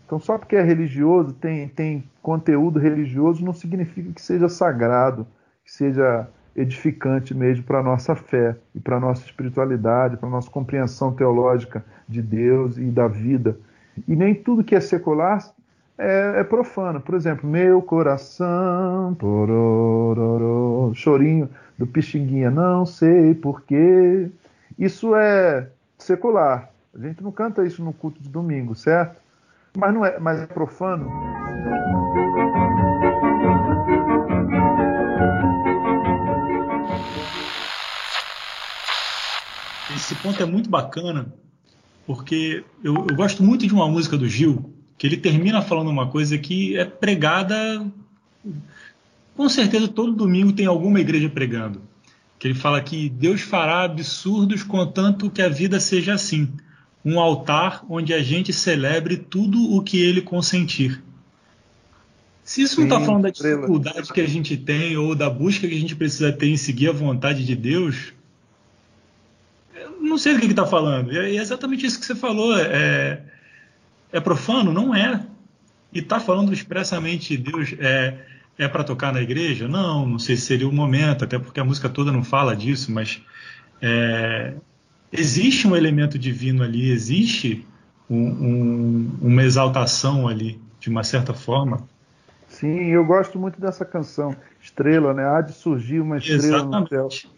Então, 0.06 0.20
só 0.20 0.36
porque 0.36 0.56
é 0.56 0.62
religioso, 0.62 1.32
tem, 1.32 1.68
tem 1.68 2.04
conteúdo 2.22 2.78
religioso, 2.78 3.44
não 3.44 3.54
significa 3.54 4.12
que 4.12 4.20
seja 4.20 4.48
sagrado, 4.48 5.26
que 5.64 5.72
seja 5.72 6.28
edificante 6.54 7.34
mesmo 7.34 7.64
para 7.64 7.78
a 7.78 7.82
nossa 7.82 8.14
fé 8.14 8.56
e 8.74 8.80
para 8.80 8.96
a 8.96 9.00
nossa 9.00 9.24
espiritualidade, 9.24 10.18
para 10.18 10.28
a 10.28 10.32
nossa 10.32 10.50
compreensão 10.50 11.12
teológica 11.12 11.84
de 12.06 12.20
Deus 12.20 12.76
e 12.76 12.84
da 12.90 13.08
vida. 13.08 13.58
E 14.08 14.16
nem 14.16 14.34
tudo 14.34 14.64
que 14.64 14.74
é 14.74 14.80
secular 14.80 15.52
é, 15.98 16.40
é 16.40 16.44
profano. 16.44 17.00
Por 17.00 17.14
exemplo, 17.14 17.48
meu 17.48 17.80
coração, 17.82 19.16
chorinho 20.94 21.48
do 21.78 21.86
Pixinguinha, 21.86 22.50
não 22.50 22.86
sei 22.86 23.34
porquê. 23.34 24.30
Isso 24.78 25.14
é 25.14 25.68
secular. 25.98 26.70
A 26.94 26.98
gente 26.98 27.22
não 27.22 27.32
canta 27.32 27.64
isso 27.64 27.82
no 27.82 27.92
culto 27.92 28.22
de 28.22 28.28
domingo, 28.28 28.74
certo? 28.74 29.20
Mas 29.76 29.94
não 29.94 30.04
é, 30.04 30.18
mas 30.18 30.40
é 30.40 30.46
profano. 30.46 31.10
Esse 39.94 40.14
ponto 40.16 40.42
é 40.42 40.46
muito 40.46 40.68
bacana, 40.68 41.32
porque 42.06 42.64
eu, 42.82 42.94
eu 42.94 43.16
gosto 43.16 43.42
muito 43.42 43.66
de 43.66 43.72
uma 43.72 43.88
música 43.88 44.16
do 44.16 44.28
Gil, 44.28 44.72
que 44.98 45.06
ele 45.06 45.16
termina 45.16 45.62
falando 45.62 45.90
uma 45.90 46.08
coisa 46.08 46.38
que 46.38 46.76
é 46.76 46.84
pregada. 46.84 47.86
Com 49.36 49.48
certeza, 49.48 49.88
todo 49.88 50.12
domingo 50.12 50.52
tem 50.52 50.66
alguma 50.66 51.00
igreja 51.00 51.28
pregando. 51.28 51.82
Que 52.38 52.48
ele 52.48 52.54
fala 52.54 52.80
que 52.80 53.08
Deus 53.08 53.40
fará 53.40 53.84
absurdos 53.84 54.62
contanto 54.62 55.30
que 55.30 55.40
a 55.40 55.48
vida 55.48 55.78
seja 55.78 56.14
assim 56.14 56.52
um 57.04 57.18
altar 57.18 57.84
onde 57.88 58.14
a 58.14 58.22
gente 58.22 58.52
celebre 58.52 59.16
tudo 59.16 59.74
o 59.74 59.82
que 59.82 60.00
ele 60.00 60.20
consentir. 60.20 61.02
Se 62.44 62.62
isso 62.62 62.80
não 62.80 62.86
está 62.86 63.00
falando 63.00 63.22
da 63.22 63.30
dificuldade 63.30 64.12
que 64.12 64.20
a 64.20 64.28
gente 64.28 64.56
tem 64.56 64.96
ou 64.96 65.14
da 65.14 65.30
busca 65.30 65.66
que 65.66 65.74
a 65.74 65.80
gente 65.80 65.94
precisa 65.94 66.32
ter 66.32 66.48
em 66.48 66.56
seguir 66.56 66.88
a 66.88 66.92
vontade 66.92 67.44
de 67.44 67.54
Deus, 67.54 68.12
eu 68.16 68.21
não 70.00 70.18
sei 70.18 70.34
do 70.34 70.40
que 70.40 70.46
está 70.46 70.66
falando. 70.66 71.16
É 71.16 71.30
exatamente 71.34 71.86
isso 71.86 71.98
que 71.98 72.06
você 72.06 72.14
falou. 72.14 72.56
É, 72.58 73.22
é 74.12 74.20
profano? 74.20 74.72
Não 74.72 74.94
é. 74.94 75.20
E 75.92 75.98
está 75.98 76.18
falando 76.18 76.52
expressamente 76.52 77.36
Deus 77.36 77.74
é, 77.78 78.18
é 78.58 78.68
para 78.68 78.84
tocar 78.84 79.12
na 79.12 79.20
igreja? 79.20 79.68
Não, 79.68 80.06
não 80.06 80.18
sei 80.18 80.36
se 80.36 80.42
seria 80.42 80.68
o 80.68 80.72
momento, 80.72 81.24
até 81.24 81.38
porque 81.38 81.60
a 81.60 81.64
música 81.64 81.88
toda 81.88 82.12
não 82.12 82.24
fala 82.24 82.56
disso, 82.56 82.90
mas 82.92 83.22
é, 83.80 84.54
existe 85.12 85.66
um 85.66 85.76
elemento 85.76 86.18
divino 86.18 86.62
ali, 86.62 86.90
existe 86.90 87.66
um, 88.08 88.16
um, 88.16 89.18
uma 89.20 89.42
exaltação 89.42 90.28
ali, 90.28 90.60
de 90.80 90.88
uma 90.88 91.04
certa 91.04 91.34
forma. 91.34 91.86
Sim, 92.48 92.88
eu 92.88 93.04
gosto 93.04 93.38
muito 93.38 93.60
dessa 93.60 93.84
canção, 93.84 94.36
Estrela, 94.60 95.14
né? 95.14 95.24
Há 95.24 95.40
de 95.40 95.52
surgir 95.52 96.00
uma 96.00 96.18
estrela 96.18 96.58
Exatamente. 96.58 96.94
no 96.94 97.10
céu. 97.10 97.30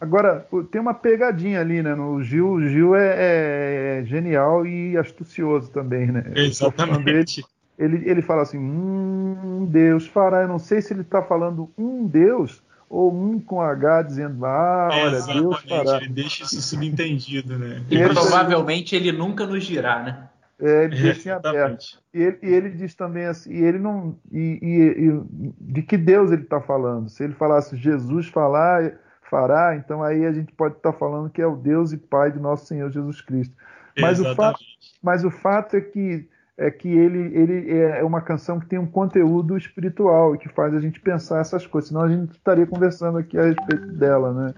Agora, 0.00 0.46
tem 0.70 0.80
uma 0.80 0.94
pegadinha 0.94 1.60
ali, 1.60 1.82
né? 1.82 1.94
O 1.94 2.22
Gil, 2.22 2.52
o 2.52 2.68
Gil 2.68 2.94
é, 2.94 4.00
é, 4.00 4.04
genial 4.04 4.64
e 4.64 4.96
astucioso 4.96 5.70
também, 5.70 6.06
né? 6.06 6.24
Exatamente. 6.36 7.44
Ele, 7.76 8.08
ele 8.08 8.22
fala 8.22 8.42
assim, 8.42 8.58
um 8.58 9.66
Deus 9.68 10.06
fará. 10.06 10.42
Eu 10.42 10.48
não 10.48 10.58
sei 10.58 10.80
se 10.80 10.92
ele 10.92 11.02
está 11.02 11.22
falando 11.22 11.70
um 11.76 12.06
Deus 12.06 12.62
ou 12.88 13.12
um 13.12 13.38
com 13.40 13.60
H 13.60 14.02
dizendo, 14.02 14.46
ah, 14.46 14.88
olha, 14.90 15.16
Exatamente, 15.16 15.42
Deus 15.42 15.62
fará. 15.62 15.96
Ele 15.98 16.08
deixa 16.08 16.44
isso 16.44 16.62
subentendido, 16.62 17.58
né? 17.58 17.82
E 17.90 17.96
ele, 17.96 18.14
provavelmente 18.14 18.96
ele 18.96 19.12
nunca 19.12 19.46
nos 19.46 19.64
dirá, 19.64 20.02
né? 20.02 20.28
É, 20.60 20.84
ele 20.84 20.96
deixa 20.96 21.28
em 21.28 21.32
aberto. 21.32 22.00
E 22.12 22.20
ele, 22.20 22.38
e 22.42 22.46
ele, 22.46 22.70
diz 22.70 22.94
também 22.94 23.26
assim, 23.26 23.52
e 23.52 23.62
ele 23.62 23.78
não. 23.78 24.18
E, 24.32 24.58
e, 24.60 25.08
e 25.08 25.52
de 25.60 25.82
que 25.82 25.96
Deus 25.96 26.32
ele 26.32 26.42
está 26.42 26.60
falando? 26.60 27.08
Se 27.08 27.22
ele 27.22 27.34
falasse 27.34 27.76
Jesus 27.76 28.26
falar, 28.26 28.98
fará, 29.28 29.76
então 29.76 30.02
aí 30.02 30.24
a 30.24 30.32
gente 30.32 30.52
pode 30.52 30.76
estar 30.76 30.92
tá 30.92 30.98
falando 30.98 31.30
que 31.30 31.42
é 31.42 31.46
o 31.46 31.56
Deus 31.56 31.92
e 31.92 31.96
Pai 31.96 32.32
de 32.32 32.38
nosso 32.38 32.66
Senhor 32.66 32.90
Jesus 32.90 33.20
Cristo. 33.20 33.54
Mas, 34.00 34.20
o 34.20 34.34
fato, 34.34 34.60
mas 35.02 35.24
o 35.24 35.30
fato 35.30 35.76
é 35.76 35.80
que 35.80 36.28
é 36.58 36.72
que 36.72 36.88
ele, 36.88 37.38
ele 37.38 37.78
é 37.78 38.02
uma 38.02 38.20
canção 38.20 38.58
que 38.58 38.66
tem 38.66 38.80
um 38.80 38.86
conteúdo 38.86 39.56
espiritual 39.56 40.34
e 40.34 40.38
que 40.38 40.48
faz 40.48 40.74
a 40.74 40.80
gente 40.80 40.98
pensar 40.98 41.40
essas 41.40 41.64
coisas, 41.64 41.88
senão 41.88 42.02
a 42.02 42.08
gente 42.08 42.32
estaria 42.32 42.66
conversando 42.66 43.16
aqui 43.16 43.38
a 43.38 43.44
respeito 43.44 43.86
dela, 43.92 44.32
né? 44.32 44.54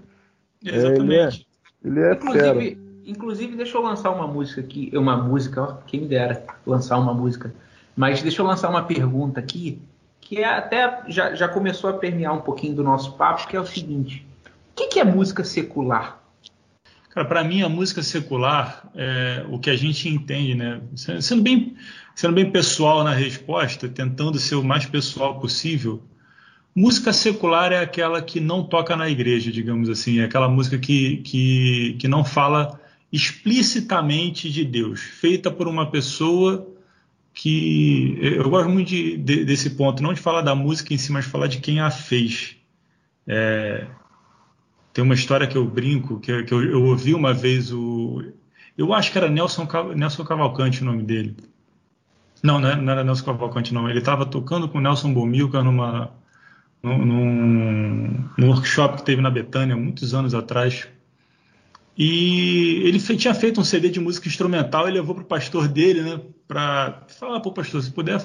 Exatamente. 0.65 1.47
É, 1.83 1.87
ele 1.87 1.99
é, 1.99 2.01
ele 2.01 2.09
é 2.09 2.13
inclusive, 2.13 2.41
fera. 2.41 2.77
inclusive, 3.05 3.55
deixa 3.55 3.77
eu 3.77 3.83
lançar 3.83 4.09
uma 4.09 4.25
música 4.25 4.61
aqui, 4.61 4.91
uma 4.95 5.15
música, 5.15 5.61
ó, 5.61 5.73
quem 5.85 6.01
me 6.01 6.07
dera 6.07 6.43
lançar 6.65 6.97
uma 6.97 7.13
música, 7.13 7.53
mas 7.95 8.23
deixa 8.23 8.41
eu 8.41 8.47
lançar 8.47 8.69
uma 8.69 8.81
pergunta 8.83 9.39
aqui, 9.39 9.79
que 10.19 10.39
é 10.39 10.45
até 10.45 11.03
já, 11.07 11.35
já 11.35 11.47
começou 11.47 11.87
a 11.91 11.93
permear 11.93 12.33
um 12.33 12.41
pouquinho 12.41 12.73
do 12.73 12.83
nosso 12.83 13.15
papo, 13.15 13.47
que 13.47 13.55
é 13.55 13.59
o 13.59 13.65
seguinte, 13.65 14.25
o 14.71 14.75
que, 14.75 14.87
que 14.87 14.99
é 14.99 15.03
música 15.03 15.43
secular? 15.43 16.21
Cara, 17.09 17.27
para 17.27 17.43
mim 17.43 17.61
a 17.61 17.67
música 17.67 18.01
secular, 18.01 18.89
é, 18.95 19.45
o 19.49 19.59
que 19.59 19.69
a 19.69 19.75
gente 19.75 20.07
entende, 20.07 20.55
né? 20.55 20.81
Sendo 20.95 21.43
bem, 21.43 21.75
sendo 22.15 22.33
bem 22.33 22.49
pessoal 22.49 23.03
na 23.03 23.13
resposta, 23.13 23.89
tentando 23.89 24.39
ser 24.39 24.55
o 24.55 24.63
mais 24.63 24.85
pessoal 24.85 25.37
possível, 25.37 26.01
música 26.73 27.11
secular 27.11 27.73
é 27.73 27.79
aquela 27.79 28.21
que 28.21 28.39
não 28.39 28.63
toca 28.63 28.95
na 28.95 29.09
igreja, 29.09 29.51
digamos 29.51 29.89
assim, 29.89 30.19
é 30.19 30.23
aquela 30.23 30.47
música 30.47 30.77
que, 30.77 31.17
que, 31.17 31.97
que 31.99 32.07
não 32.07 32.23
fala 32.23 32.79
explicitamente 33.11 34.49
de 34.49 34.63
Deus, 34.63 35.01
feita 35.01 35.51
por 35.51 35.67
uma 35.67 35.91
pessoa 35.91 36.65
que 37.33 38.17
eu 38.21 38.49
gosto 38.49 38.69
muito 38.69 38.87
de, 38.87 39.17
de, 39.17 39.43
desse 39.43 39.71
ponto, 39.71 40.01
não 40.01 40.13
de 40.13 40.21
falar 40.21 40.41
da 40.41 40.55
música 40.55 40.93
em 40.93 40.97
si, 40.97 41.11
mas 41.11 41.25
falar 41.25 41.47
de 41.47 41.59
quem 41.59 41.81
a 41.81 41.91
fez. 41.91 42.55
É, 43.27 43.85
tem 44.93 45.03
uma 45.03 45.13
história 45.13 45.47
que 45.47 45.57
eu 45.57 45.65
brinco, 45.65 46.19
que, 46.19 46.43
que 46.43 46.53
eu, 46.53 46.63
eu, 46.63 46.83
ouvi 46.83 47.13
uma 47.13 47.33
vez 47.33 47.71
o. 47.71 48.23
Eu 48.77 48.93
acho 48.93 49.11
que 49.11 49.17
era 49.17 49.29
Nelson, 49.29 49.67
Nelson 49.95 50.23
Cavalcante 50.23 50.81
o 50.81 50.85
nome 50.85 51.03
dele. 51.03 51.35
Não, 52.43 52.59
não 52.59 52.91
era 52.91 53.03
Nelson 53.03 53.25
Cavalcante, 53.25 53.73
não. 53.73 53.89
Ele 53.89 53.99
estava 53.99 54.25
tocando 54.25 54.67
com 54.67 54.79
Nelson 54.79 55.13
Bomilca 55.13 55.63
numa, 55.63 56.11
num, 56.81 58.25
num, 58.37 58.49
workshop 58.49 58.97
que 58.97 59.05
teve 59.05 59.21
na 59.21 59.29
Betânia, 59.29 59.75
muitos 59.75 60.13
anos 60.13 60.33
atrás. 60.33 60.87
E 61.97 62.81
ele 62.83 62.99
tinha 62.99 63.33
feito 63.33 63.61
um 63.61 63.63
CD 63.63 63.89
de 63.89 63.99
música 63.99 64.27
instrumental 64.27 64.87
e 64.89 64.91
levou 64.91 65.13
para 65.13 65.23
o 65.23 65.27
pastor 65.27 65.67
dele, 65.67 66.01
né? 66.01 66.19
Para 66.47 67.03
falar, 67.07 67.39
pô, 67.41 67.51
pastor, 67.51 67.81
se 67.83 67.91
puder 67.91 68.19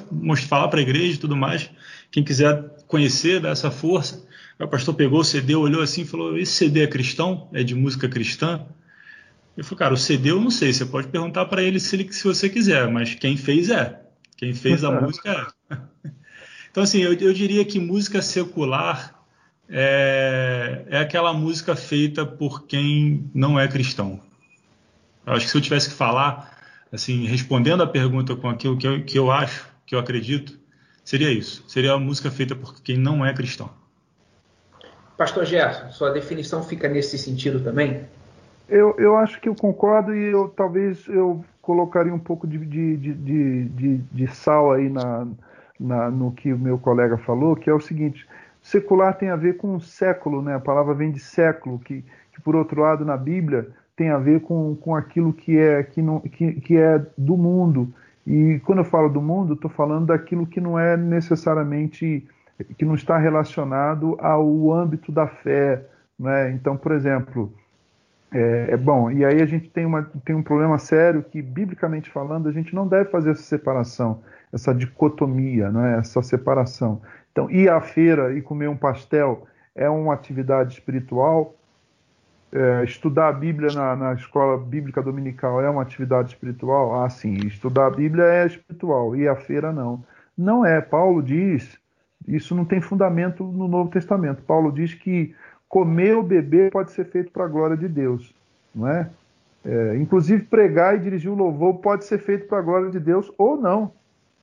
falar 0.49 0.69
para 0.69 0.79
a 0.79 0.83
igreja 0.83 1.15
e 1.15 1.19
tudo 1.19 1.37
mais, 1.37 1.71
quem 2.11 2.25
quiser 2.25 2.75
conhecer, 2.87 3.41
dar 3.41 3.51
essa 3.51 3.71
força. 3.71 4.27
O 4.59 4.67
pastor 4.67 4.95
pegou 4.95 5.21
o 5.21 5.25
CD, 5.25 5.55
olhou 5.55 5.83
assim 5.83 6.03
e 6.03 6.07
falou: 6.07 6.39
Esse 6.39 6.53
CD 6.53 6.83
é 6.83 6.87
cristão? 6.87 7.49
É 7.53 7.63
de 7.63 7.75
música 7.75 8.09
cristã? 8.09 8.67
Eu 9.57 9.65
falei, 9.65 9.79
cara, 9.79 9.95
o 9.95 9.97
CD 9.97 10.31
eu 10.31 10.41
não 10.41 10.51
sei, 10.51 10.73
você 10.73 10.85
pode 10.85 11.09
perguntar 11.09 11.47
para 11.47 11.63
ele 11.63 11.81
se, 11.81 11.97
ele 11.97 12.13
se 12.13 12.23
você 12.23 12.49
quiser, 12.49 12.91
mas 12.91 13.15
quem 13.15 13.37
fez 13.37 13.71
é. 13.71 14.03
Quem 14.37 14.53
fez 14.53 14.85
a 14.85 14.91
música 15.01 15.55
é. 15.71 15.77
Então, 16.71 16.83
assim, 16.85 16.99
eu, 16.99 17.15
eu 17.15 17.33
diria 17.33 17.65
que 17.65 17.81
música 17.81 18.21
secular 18.21 19.19
é, 19.67 20.85
é, 20.91 20.99
aquela 20.99 21.33
música 21.33 21.75
feita 21.75 22.27
por 22.27 22.67
quem 22.67 23.31
não 23.35 23.59
é 23.59 23.67
cristão. 23.67 24.21
Eu 25.25 25.33
acho 25.33 25.47
que 25.47 25.51
se 25.51 25.57
eu 25.57 25.63
tivesse 25.63 25.89
que 25.89 25.95
falar, 25.95 26.55
assim, 26.93 27.25
respondendo 27.27 27.83
a 27.83 27.87
pergunta 27.87 28.37
com 28.37 28.51
aquilo 28.51 28.77
que 28.77 28.87
eu, 28.87 29.03
que 29.03 29.19
eu 29.19 29.31
acho, 29.31 29.67
que 29.87 29.95
eu 29.95 29.99
acredito, 29.99 30.59
seria 31.03 31.33
isso. 31.33 31.65
Seria 31.67 31.95
a 31.95 31.99
música 31.99 32.31
feita 32.31 32.55
por 32.55 32.79
quem 32.83 32.99
não 32.99 33.25
é 33.25 33.33
cristão. 33.33 33.71
Pastor 35.17 35.45
Gerson, 35.45 35.91
sua 35.91 36.11
definição 36.11 36.63
fica 36.63 36.89
nesse 36.89 37.17
sentido 37.17 37.63
também? 37.63 38.05
Eu, 38.69 38.95
eu 38.99 39.17
acho 39.17 39.41
que 39.41 39.49
eu 39.49 39.55
concordo 39.55 40.15
e 40.15 40.33
eu 40.33 40.49
talvez 40.49 41.07
eu 41.09 41.45
colocaria 41.63 42.13
um 42.13 42.19
pouco 42.19 42.47
de, 42.47 42.59
de, 42.59 42.97
de, 42.97 43.65
de, 43.65 43.97
de 43.99 44.27
sal 44.29 44.73
aí 44.73 44.89
na, 44.89 45.27
na, 45.79 46.11
no 46.11 46.33
que 46.33 46.53
o 46.53 46.59
meu 46.59 46.79
colega 46.79 47.17
falou, 47.19 47.57
que 47.57 47.71
é 47.71 47.75
o 47.75 47.81
seguinte: 47.81 48.27
secular 48.63 49.17
tem 49.17 49.31
a 49.31 49.37
ver 49.37 49.57
com 49.57 49.79
século, 49.81 50.43
né? 50.43 50.55
A 50.55 50.61
palavra 50.61 50.95
vem 50.95 51.11
de 51.11 51.21
século, 51.21 51.79
que, 51.79 52.05
que 52.33 52.41
por 52.41 52.57
outro 52.57 52.81
lado 52.81 53.05
na 53.05 53.17
Bíblia 53.17 53.69
tem 53.97 54.11
a 54.11 54.19
ver 54.19 54.41
com, 54.41 54.77
com 54.77 54.95
aquilo 54.95 55.33
que 55.33 55.57
é, 55.57 55.83
que, 55.83 56.03
não, 56.03 56.21
que, 56.21 56.53
que 56.61 56.77
é 56.77 57.01
do 57.17 57.37
mundo. 57.37 57.93
E 58.27 58.61
quando 58.65 58.79
eu 58.79 58.85
falo 58.85 59.09
do 59.09 59.23
mundo, 59.23 59.55
estou 59.55 59.71
falando 59.71 60.07
daquilo 60.07 60.47
que 60.47 60.61
não 60.61 60.79
é 60.79 60.97
necessariamente, 60.97 62.27
que 62.77 62.85
não 62.85 62.95
está 62.95 63.19
relacionado 63.19 64.17
ao 64.21 64.73
âmbito 64.73 65.13
da 65.13 65.27
fé. 65.27 65.85
Né? 66.19 66.51
Então, 66.53 66.77
por 66.77 66.93
exemplo, 66.93 67.53
é, 68.33 68.69
é, 68.71 68.77
bom, 68.77 69.11
e 69.11 69.25
aí 69.25 69.41
a 69.41 69.47
gente 69.47 69.69
tem, 69.69 69.85
uma, 69.85 70.03
tem 70.25 70.35
um 70.35 70.43
problema 70.43 70.79
sério 70.79 71.23
que, 71.23 71.41
biblicamente 71.41 72.11
falando, 72.11 72.49
a 72.49 72.53
gente 72.53 72.75
não 72.75 72.87
deve 72.87 73.11
fazer 73.11 73.31
essa 73.31 73.43
separação, 73.43 74.23
essa 74.53 74.75
dicotomia, 74.75 75.71
né? 75.71 75.99
essa 75.99 76.23
separação. 76.23 77.01
Então, 77.33 77.51
ir 77.51 77.69
à 77.69 77.81
feira 77.81 78.33
e 78.33 78.41
comer 78.41 78.69
um 78.69 78.77
pastel 78.77 79.47
é 79.75 79.89
uma 79.89 80.15
atividade 80.15 80.75
espiritual, 80.75 81.55
é, 82.53 82.85
estudar 82.85 83.29
a 83.29 83.33
Bíblia 83.33 83.71
na, 83.75 83.95
na, 83.97 84.15
escola 84.15 84.57
bíblica 84.57 85.03
dominical 85.03 85.61
é 85.61 85.69
uma 85.69 85.83
atividade 85.83 86.31
espiritual? 86.31 87.03
Ah, 87.03 87.11
sim, 87.11 87.35
estudar 87.47 87.87
a 87.87 87.91
Bíblia 87.91 88.25
é 88.25 88.47
espiritual, 88.47 89.15
e 89.15 89.29
a 89.29 89.37
feira 89.37 89.73
não. 89.73 90.03
Não 90.37 90.65
é. 90.65 90.81
Paulo 90.81 91.23
diz, 91.23 91.79
isso 92.27 92.55
não 92.55 92.65
tem 92.65 92.81
fundamento 92.81 93.45
no 93.45 93.69
Novo 93.69 93.91
Testamento. 93.91 94.43
Paulo 94.43 94.73
diz 94.73 94.95
que 94.95 95.35
comer 95.69 96.17
ou 96.17 96.23
beber 96.23 96.71
pode 96.71 96.93
ser 96.93 97.05
feito 97.07 97.31
para 97.31 97.45
a 97.45 97.49
glória 97.49 97.77
de 97.77 97.89
Deus, 97.89 98.35
não 98.75 98.89
é? 98.89 99.09
é? 99.65 99.97
Inclusive 99.97 100.45
pregar 100.45 100.97
e 100.97 101.01
dirigir 101.01 101.31
o 101.31 101.35
louvor 101.35 101.75
pode 101.75 102.05
ser 102.05 102.19
feito 102.19 102.47
para 102.47 102.59
a 102.59 102.63
glória 102.63 102.91
de 102.91 103.01
Deus 103.01 103.31
ou 103.37 103.57
não, 103.57 103.93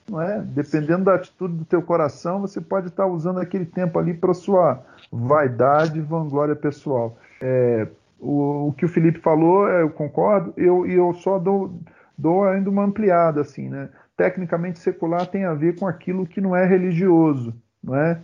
não 0.09 0.21
é? 0.21 0.41
Dependendo 0.41 1.05
da 1.05 1.15
atitude 1.15 1.55
do 1.55 1.65
teu 1.65 1.81
coração, 1.81 2.41
você 2.41 2.59
pode 2.59 2.87
estar 2.87 3.05
usando 3.05 3.39
aquele 3.39 3.65
tempo 3.65 3.97
ali 3.99 4.13
para 4.13 4.33
sua 4.33 4.83
vaidade 5.11 5.99
vanglória 6.01 6.55
pessoal. 6.55 7.17
É, 7.41 7.87
o, 8.19 8.67
o, 8.67 8.73
que 8.73 8.85
o 8.85 8.89
Felipe 8.89 9.19
falou, 9.19 9.67
é, 9.67 9.81
eu 9.81 9.89
concordo, 9.89 10.53
eu, 10.57 10.85
e 10.85 10.93
eu 10.93 11.13
só 11.13 11.39
dou, 11.39 11.73
dou 12.17 12.45
ainda 12.45 12.69
uma 12.69 12.83
ampliada, 12.83 13.41
assim, 13.41 13.69
né? 13.69 13.89
Tecnicamente 14.15 14.79
secular 14.79 15.25
tem 15.25 15.45
a 15.45 15.53
ver 15.53 15.77
com 15.77 15.87
aquilo 15.87 16.25
que 16.25 16.39
não 16.39 16.55
é 16.55 16.65
religioso, 16.65 17.53
não 17.83 17.95
é? 17.95 18.19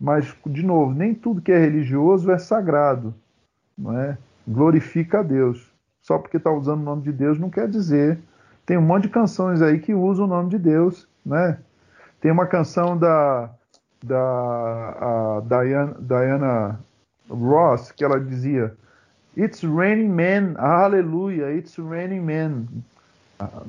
Mas, 0.00 0.34
de 0.46 0.64
novo, 0.64 0.92
nem 0.92 1.14
tudo 1.14 1.42
que 1.42 1.52
é 1.52 1.58
religioso 1.58 2.30
é 2.30 2.38
sagrado, 2.38 3.14
não 3.76 3.98
é? 3.98 4.16
Glorifica 4.46 5.20
a 5.20 5.22
Deus. 5.22 5.70
Só 6.02 6.18
porque 6.18 6.36
está 6.36 6.50
usando 6.50 6.80
o 6.80 6.84
nome 6.84 7.02
de 7.02 7.12
Deus 7.12 7.38
não 7.38 7.50
quer 7.50 7.68
dizer. 7.68 8.18
Tem 8.64 8.78
um 8.78 8.82
monte 8.82 9.04
de 9.04 9.08
canções 9.10 9.60
aí 9.60 9.78
que 9.78 9.94
usam 9.94 10.24
o 10.24 10.28
nome 10.28 10.50
de 10.50 10.58
Deus, 10.58 11.06
né? 11.24 11.58
Tem 12.20 12.30
uma 12.30 12.46
canção 12.46 12.96
da, 12.96 13.50
da 14.02 15.40
Diana, 15.40 15.96
Diana 16.00 16.80
Ross 17.28 17.92
que 17.92 18.04
ela 18.04 18.20
dizia 18.20 18.74
It's 19.36 19.62
raining 19.62 20.08
men, 20.08 20.54
aleluia, 20.56 21.52
it's 21.52 21.78
raining 21.78 22.22
men. 22.22 22.66
Ah, 23.38 23.62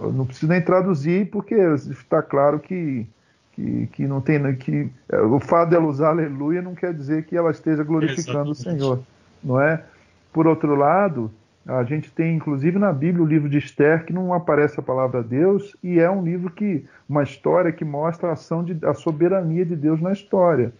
não 0.00 0.26
preciso 0.26 0.46
nem 0.46 0.62
traduzir 0.62 1.28
porque 1.30 1.54
está 1.54 2.22
claro 2.22 2.60
que, 2.60 3.06
que, 3.52 3.86
que 3.88 4.06
não 4.06 4.20
tem 4.20 4.54
que 4.56 4.90
o 5.30 5.38
fato 5.38 5.70
dela 5.70 5.86
usar 5.86 6.10
aleluia 6.10 6.62
não 6.62 6.74
quer 6.74 6.92
dizer 6.92 7.24
que 7.24 7.36
ela 7.36 7.50
esteja 7.50 7.84
glorificando 7.84 8.50
Exatamente. 8.50 8.80
o 8.80 8.84
Senhor, 8.84 9.02
não 9.42 9.60
é? 9.60 9.84
Por 10.32 10.46
outro 10.46 10.74
lado, 10.74 11.30
a 11.66 11.84
gente 11.84 12.10
tem 12.10 12.34
inclusive 12.34 12.78
na 12.78 12.92
Bíblia 12.92 13.22
o 13.22 13.28
livro 13.28 13.48
de 13.48 13.58
Esther 13.58 14.04
que 14.04 14.12
não 14.12 14.32
aparece 14.32 14.80
a 14.80 14.82
palavra 14.82 15.22
Deus 15.22 15.76
e 15.82 16.00
é 16.00 16.10
um 16.10 16.24
livro 16.24 16.50
que 16.50 16.84
uma 17.08 17.22
história 17.22 17.70
que 17.72 17.84
mostra 17.84 18.30
a 18.30 18.32
ação 18.32 18.64
de 18.64 18.84
a 18.84 18.94
soberania 18.94 19.64
de 19.64 19.76
Deus 19.76 20.00
na 20.00 20.12
história. 20.12 20.72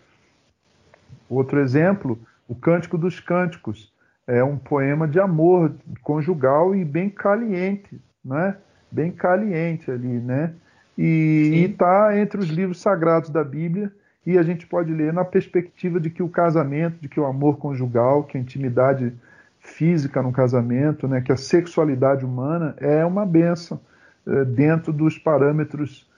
Outro 1.29 1.61
exemplo, 1.61 2.19
o 2.49 2.55
Cântico 2.55 2.99
dos 2.99 3.21
Cânticos 3.21 3.93
é 4.27 4.43
um 4.43 4.57
poema 4.57 5.07
de 5.07 5.21
amor 5.21 5.75
conjugal 6.03 6.75
e 6.75 6.85
bem 6.85 7.11
caliente, 7.11 8.01
né? 8.25 8.57
Bem 8.91 9.11
caliente 9.11 9.91
ali, 9.91 10.19
né? 10.21 10.55
E 10.97 11.69
está 11.71 12.19
entre 12.19 12.39
os 12.41 12.49
livros 12.49 12.81
sagrados 12.81 13.31
da 13.31 13.43
Bíblia 13.43 13.91
e 14.27 14.39
a 14.39 14.43
gente 14.43 14.67
pode 14.67 14.93
ler 14.93 15.13
na 15.13 15.25
perspectiva 15.25 15.99
de 15.99 16.11
que 16.11 16.23
o 16.23 16.29
casamento, 16.29 17.01
de 17.01 17.09
que 17.09 17.19
o 17.19 17.27
amor 17.27 17.57
conjugal, 17.59 18.25
que 18.25 18.37
a 18.37 18.41
intimidade 18.41 19.13
física 19.61 20.23
no 20.23 20.33
casamento, 20.33 21.09
né, 21.09 21.21
que 21.21 21.33
a 21.33 21.37
sexualidade 21.37 22.25
humana 22.25 22.75
é 22.79 23.05
uma 23.05 23.25
benção 23.25 23.81
é, 24.27 24.45
dentro 24.45 24.93
dos 24.93 25.19
parâmetros 25.19 26.09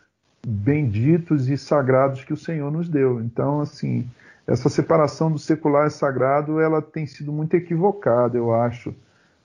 benditos 0.47 1.49
e 1.49 1.57
sagrados 1.57 2.25
que 2.25 2.33
o 2.33 2.37
Senhor 2.37 2.71
nos 2.71 2.89
deu. 2.89 3.21
Então, 3.21 3.61
assim, 3.61 4.07
essa 4.47 4.69
separação 4.69 5.33
do 5.33 5.39
secular 5.39 5.87
e 5.87 5.91
sagrado 5.91 6.61
ela 6.61 6.83
tem 6.83 7.07
sido 7.07 7.33
muito 7.33 7.55
equivocada, 7.55 8.37
eu 8.37 8.55
acho, 8.55 8.95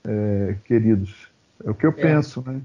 é, 0.05 0.55
queridos. 0.65 1.29
É 1.63 1.69
o 1.69 1.73
que 1.73 1.85
eu 1.85 1.91
é. 1.91 1.93
penso, 1.93 2.43
né? 2.45 2.59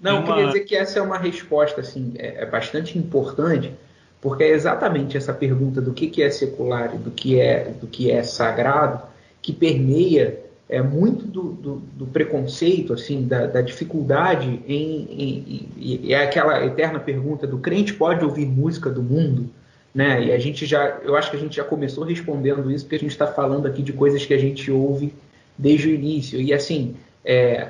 Não, 0.00 0.20
uma... 0.20 0.26
queria 0.26 0.46
dizer 0.46 0.60
que 0.60 0.76
essa 0.76 0.98
é 0.98 1.02
uma 1.02 1.18
resposta 1.18 1.80
assim, 1.80 2.14
é, 2.18 2.42
é, 2.42 2.46
bastante 2.46 2.98
importante, 2.98 3.72
porque 4.20 4.44
é 4.44 4.50
exatamente 4.50 5.16
essa 5.16 5.32
pergunta 5.32 5.80
do 5.80 5.92
que, 5.92 6.08
que 6.08 6.22
é 6.22 6.30
secular 6.30 6.94
e 6.94 6.98
do 6.98 7.10
que 7.10 7.40
é, 7.40 7.72
do 7.80 7.86
que 7.86 8.10
é 8.10 8.22
sagrado 8.22 9.02
que 9.40 9.52
permeia 9.52 10.40
é, 10.68 10.80
muito 10.80 11.26
do, 11.26 11.52
do, 11.52 11.74
do 11.92 12.06
preconceito, 12.06 12.94
assim, 12.94 13.26
da, 13.26 13.46
da 13.46 13.60
dificuldade 13.60 14.62
em, 14.66 15.06
em, 15.10 15.68
em, 15.76 16.12
é 16.12 16.22
aquela 16.22 16.64
eterna 16.64 16.98
pergunta 16.98 17.46
do 17.46 17.58
crente 17.58 17.92
pode 17.92 18.24
ouvir 18.24 18.46
música 18.46 18.88
do 18.88 19.02
mundo? 19.02 19.50
né? 19.94 20.24
E 20.24 20.32
a 20.32 20.38
gente 20.38 20.66
já, 20.66 20.98
eu 21.04 21.14
acho 21.16 21.30
que 21.30 21.36
a 21.36 21.40
gente 21.40 21.54
já 21.56 21.62
começou 21.62 22.04
respondendo 22.04 22.70
isso 22.70 22.84
porque 22.84 22.96
a 22.96 22.98
gente 22.98 23.12
está 23.12 23.26
falando 23.26 23.66
aqui 23.66 23.80
de 23.80 23.92
coisas 23.92 24.26
que 24.26 24.34
a 24.34 24.38
gente 24.38 24.70
ouve 24.70 25.14
desde 25.56 25.88
o 25.88 25.94
início. 25.94 26.40
E 26.40 26.52
assim, 26.52 26.96
é, 27.24 27.68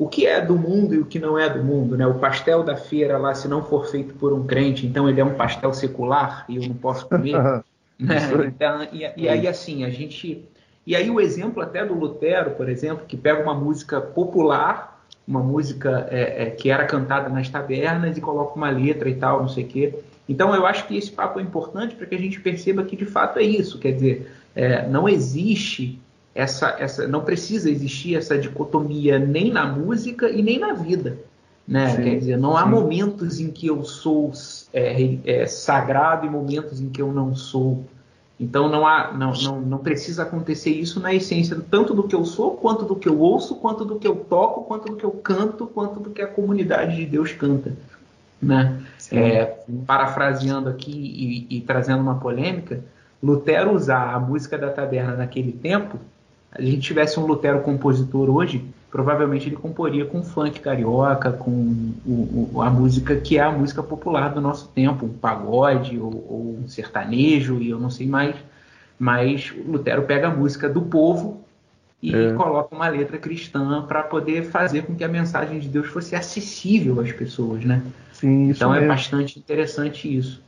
o 0.00 0.08
que 0.08 0.26
é 0.26 0.40
do 0.40 0.56
mundo 0.56 0.94
e 0.94 0.98
o 0.98 1.04
que 1.04 1.18
não 1.18 1.38
é 1.38 1.46
do 1.50 1.62
mundo, 1.62 1.94
né? 1.94 2.06
O 2.06 2.14
pastel 2.14 2.62
da 2.62 2.74
feira 2.74 3.18
lá, 3.18 3.34
se 3.34 3.46
não 3.46 3.62
for 3.62 3.84
feito 3.84 4.14
por 4.14 4.32
um 4.32 4.46
crente, 4.46 4.86
então 4.86 5.06
ele 5.06 5.20
é 5.20 5.24
um 5.24 5.34
pastel 5.34 5.74
secular 5.74 6.46
e 6.48 6.56
eu 6.56 6.62
não 6.62 6.74
posso 6.74 7.06
comer. 7.06 7.36
né? 8.00 8.16
Então, 8.46 8.82
e, 8.90 9.12
e 9.14 9.28
aí 9.28 9.46
assim, 9.46 9.84
a 9.84 9.90
gente 9.90 10.48
e 10.86 10.96
aí 10.96 11.10
o 11.10 11.20
exemplo 11.20 11.62
até 11.62 11.84
do 11.84 11.92
Lutero, 11.92 12.52
por 12.52 12.66
exemplo, 12.70 13.04
que 13.06 13.14
pega 13.14 13.42
uma 13.42 13.52
música 13.52 14.00
popular, 14.00 15.04
uma 15.28 15.42
música 15.42 16.08
é, 16.10 16.44
é, 16.44 16.50
que 16.50 16.70
era 16.70 16.86
cantada 16.86 17.28
nas 17.28 17.50
tabernas 17.50 18.16
e 18.16 18.22
coloca 18.22 18.56
uma 18.56 18.70
letra 18.70 19.06
e 19.10 19.16
tal, 19.16 19.42
não 19.42 19.48
sei 19.48 19.64
o 19.64 19.68
quê. 19.68 19.94
Então, 20.26 20.54
eu 20.54 20.64
acho 20.64 20.86
que 20.86 20.96
esse 20.96 21.12
papo 21.12 21.38
é 21.40 21.42
importante 21.42 21.94
para 21.94 22.06
que 22.06 22.14
a 22.14 22.18
gente 22.18 22.40
perceba 22.40 22.84
que 22.84 22.96
de 22.96 23.04
fato 23.04 23.38
é 23.38 23.42
isso. 23.42 23.78
Quer 23.78 23.92
dizer, 23.92 24.32
é, 24.56 24.88
não 24.88 25.06
existe 25.06 26.00
essa, 26.34 26.76
essa, 26.78 27.06
não 27.06 27.22
precisa 27.22 27.70
existir 27.70 28.16
essa 28.16 28.38
dicotomia 28.38 29.18
nem 29.18 29.52
na 29.52 29.66
música 29.66 30.30
e 30.30 30.42
nem 30.42 30.58
na 30.58 30.72
vida. 30.72 31.18
Né? 31.66 31.90
Sim, 31.90 32.02
Quer 32.02 32.18
dizer, 32.18 32.36
não 32.36 32.56
há 32.56 32.66
momentos 32.66 33.38
em 33.38 33.50
que 33.50 33.66
eu 33.66 33.84
sou 33.84 34.32
é, 34.72 35.18
é, 35.24 35.46
sagrado 35.46 36.26
e 36.26 36.30
momentos 36.30 36.80
em 36.80 36.88
que 36.88 37.00
eu 37.00 37.12
não 37.12 37.34
sou. 37.34 37.84
Então 38.38 38.68
não 38.68 38.86
há, 38.86 39.12
não, 39.12 39.32
não, 39.32 39.60
não 39.60 39.78
precisa 39.78 40.22
acontecer 40.22 40.70
isso 40.70 40.98
na 40.98 41.14
essência 41.14 41.56
tanto 41.70 41.92
do 41.92 42.04
que 42.04 42.14
eu 42.14 42.24
sou, 42.24 42.52
quanto 42.56 42.86
do 42.86 42.96
que 42.96 43.08
eu 43.08 43.18
ouço, 43.18 43.56
quanto 43.56 43.84
do 43.84 43.96
que 43.96 44.08
eu 44.08 44.16
toco, 44.16 44.62
quanto 44.62 44.88
do 44.88 44.96
que 44.96 45.04
eu 45.04 45.10
canto, 45.10 45.66
quanto 45.66 46.00
do 46.00 46.10
que 46.10 46.22
a 46.22 46.26
comunidade 46.26 46.96
de 46.96 47.04
Deus 47.04 47.32
canta 47.32 47.72
né? 48.40 48.80
É, 49.12 49.58
parafraseando 49.86 50.68
aqui 50.68 50.92
e, 51.50 51.56
e, 51.56 51.60
trazendo 51.60 52.00
uma 52.00 52.18
polêmica, 52.18 52.82
Lutero 53.22 53.74
usar 53.74 54.14
a 54.14 54.20
música 54.20 54.56
da 54.56 54.70
taberna 54.70 55.14
naquele 55.14 55.52
tempo, 55.52 55.98
a 56.52 56.60
gente 56.62 56.80
tivesse 56.80 57.18
um 57.18 57.26
Lutero 57.26 57.60
compositor 57.60 58.28
hoje, 58.28 58.64
provavelmente 58.90 59.48
ele 59.48 59.56
comporia 59.56 60.04
com 60.04 60.22
funk 60.22 60.58
carioca, 60.60 61.30
com 61.30 61.50
o, 62.04 62.50
o, 62.54 62.62
a 62.62 62.68
música 62.68 63.16
que 63.16 63.38
é 63.38 63.42
a 63.42 63.52
música 63.52 63.82
popular 63.82 64.30
do 64.30 64.40
nosso 64.40 64.68
tempo, 64.68 65.06
um 65.06 65.12
pagode 65.12 65.98
ou, 65.98 66.26
ou 66.28 66.58
um 66.62 66.68
sertanejo 66.68 67.60
e 67.60 67.70
eu 67.70 67.78
não 67.78 67.90
sei 67.90 68.06
mais, 68.06 68.34
mas 68.98 69.54
Lutero 69.66 70.02
pega 70.02 70.28
a 70.28 70.34
música 70.34 70.68
do 70.68 70.82
povo 70.82 71.40
e 72.02 72.14
é. 72.14 72.32
coloca 72.32 72.74
uma 72.74 72.88
letra 72.88 73.18
cristã 73.18 73.82
para 73.86 74.02
poder 74.02 74.44
fazer 74.44 74.82
com 74.82 74.94
que 74.94 75.04
a 75.04 75.08
mensagem 75.08 75.60
de 75.60 75.68
Deus 75.68 75.86
fosse 75.86 76.16
acessível 76.16 77.00
às 77.00 77.12
pessoas, 77.12 77.64
né? 77.64 77.82
Sim, 78.12 78.50
então 78.50 78.70
é 78.74 78.80
mesmo. 78.80 78.92
é 78.92 78.94
bastante 78.94 79.38
interessante 79.38 80.16
isso. 80.16 80.42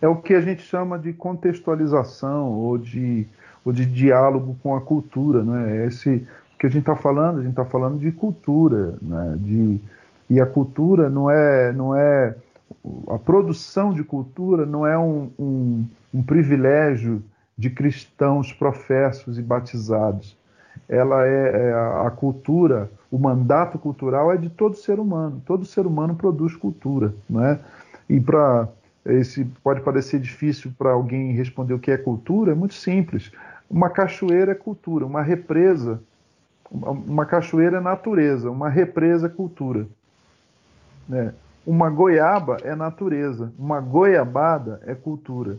É 0.00 0.06
o 0.06 0.16
que 0.16 0.32
a 0.34 0.40
gente 0.40 0.62
chama 0.62 0.98
de 0.98 1.12
contextualização 1.12 2.52
ou 2.52 2.78
de, 2.78 3.26
ou 3.68 3.72
de 3.72 3.84
diálogo 3.84 4.56
com 4.62 4.74
a 4.74 4.80
cultura, 4.80 5.42
né? 5.42 5.84
Esse 5.84 6.26
que 6.58 6.66
a 6.66 6.70
gente 6.70 6.80
está 6.80 6.96
falando, 6.96 7.40
a 7.40 7.42
gente 7.42 7.50
está 7.50 7.66
falando 7.66 7.98
de 7.98 8.10
cultura, 8.10 8.94
né? 9.02 9.36
De, 9.38 9.78
e 10.30 10.40
a 10.40 10.46
cultura 10.46 11.10
não 11.10 11.30
é, 11.30 11.70
não 11.72 11.94
é 11.94 12.34
a 13.08 13.18
produção 13.18 13.92
de 13.92 14.02
cultura 14.02 14.64
não 14.64 14.86
é 14.86 14.96
um, 14.96 15.30
um, 15.38 15.86
um 16.14 16.22
privilégio 16.22 17.22
de 17.56 17.68
cristãos 17.68 18.54
professos 18.54 19.38
e 19.38 19.42
batizados. 19.42 20.34
Ela 20.88 21.26
é, 21.26 21.68
é 21.68 21.72
a, 21.74 22.06
a 22.06 22.10
cultura 22.10 22.90
o 23.10 23.18
mandato 23.18 23.78
cultural 23.78 24.32
é 24.32 24.38
de 24.38 24.48
todo 24.48 24.76
ser 24.76 24.98
humano. 24.98 25.42
Todo 25.44 25.66
ser 25.66 25.86
humano 25.86 26.14
produz 26.14 26.56
cultura, 26.56 27.14
não 27.28 27.44
é? 27.44 27.58
E 28.08 28.18
para 28.18 28.66
esse 29.04 29.44
pode 29.62 29.80
parecer 29.80 30.20
difícil 30.20 30.72
para 30.78 30.90
alguém 30.90 31.32
responder 31.32 31.74
o 31.74 31.78
que 31.78 31.90
é 31.90 31.96
cultura, 31.96 32.52
é 32.52 32.54
muito 32.54 32.74
simples. 32.74 33.30
Uma 33.70 33.90
cachoeira 33.90 34.52
é 34.52 34.54
cultura, 34.54 35.04
uma 35.04 35.22
represa 35.22 36.00
Uma 36.70 37.24
cachoeira 37.24 37.78
é 37.78 37.80
natureza, 37.80 38.50
uma 38.50 38.68
represa 38.68 39.26
é 39.26 39.30
cultura. 39.30 39.86
Né? 41.08 41.32
Uma 41.66 41.90
goiaba 41.90 42.58
é 42.62 42.74
natureza, 42.74 43.52
uma 43.58 43.80
goiabada 43.80 44.80
é 44.86 44.94
cultura. 44.94 45.56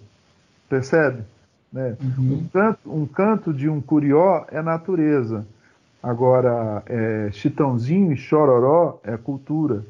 Percebe? 0.67 1.23
Né? 1.71 1.95
Uhum. 2.01 2.33
Um, 2.33 2.47
canto, 2.51 2.79
um 2.85 3.05
canto 3.05 3.53
de 3.53 3.69
um 3.69 3.81
curió 3.81 4.45
é 4.51 4.61
natureza. 4.61 5.45
Agora, 6.01 6.81
é, 6.85 7.29
chitãozinho 7.31 8.13
e 8.13 8.17
chororó 8.17 8.99
é 9.03 9.17
cultura. 9.17 9.83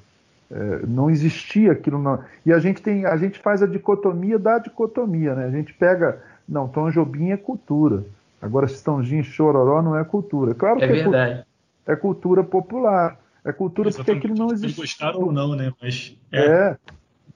É, 0.52 0.86
não 0.88 1.10
existia 1.10 1.72
aquilo. 1.72 2.00
Não. 2.00 2.24
E 2.46 2.52
a 2.52 2.60
gente 2.60 2.82
tem, 2.82 3.06
a 3.06 3.16
gente 3.16 3.40
faz 3.40 3.62
a 3.62 3.68
dicotomia 3.68 4.40
da 4.40 4.58
dicotomia, 4.58 5.36
né? 5.36 5.46
A 5.46 5.52
gente 5.52 5.74
pega, 5.74 6.22
não, 6.50 6.68
Tom 6.68 6.90
Jobim 6.90 7.30
é 7.30 7.38
cultura. 7.38 8.04
Agora, 8.42 8.68
Chitãozinho 8.68 9.22
e 9.22 9.24
chororó 9.24 9.82
não 9.82 9.96
é 9.96 10.04
cultura. 10.04 10.56
Claro 10.56 10.82
é 10.82 10.88
que 10.88 10.94
verdade. 10.94 11.46
É, 11.86 11.94
é 11.94 11.96
cultura 11.96 12.44
popular. 12.44 13.20
É 13.46 13.54
cultura 13.54 13.92
porque 13.92 14.12
aquilo 14.12 14.36
não 14.36 14.52
existe. 14.52 14.82
Gostaram 14.82 15.22
ou 15.22 15.32
não, 15.32 15.56
né? 15.56 15.72
Mas 15.80 16.18
é. 16.32 16.40
é. 16.40 16.78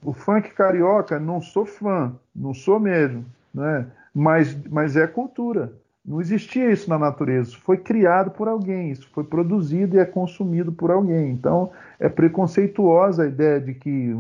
O 0.04 0.14
funk 0.14 0.50
carioca, 0.50 1.20
não 1.20 1.42
sou 1.42 1.66
fã, 1.66 2.14
não 2.36 2.54
sou 2.54 2.80
mesmo, 2.80 3.26
né? 3.54 3.86
Mas, 4.14 4.58
mas 4.70 4.98
é 4.98 5.08
cultura. 5.08 5.72
Não 6.06 6.20
existia 6.20 6.72
isso 6.72 6.90
na 6.90 7.00
natureza. 7.00 7.52
Isso 7.52 7.60
foi 7.60 7.78
criado 7.78 8.32
por 8.32 8.48
alguém, 8.50 8.92
isso 8.92 9.08
foi 9.14 9.24
produzido 9.24 9.96
e 9.96 10.00
é 10.00 10.06
consumido 10.06 10.72
por 10.72 10.92
alguém. 10.92 11.32
Então, 11.32 11.72
é 12.00 12.10
preconceituosa 12.10 13.24
a 13.24 13.28
ideia 13.28 13.62
de 13.62 13.74
que 13.74 14.14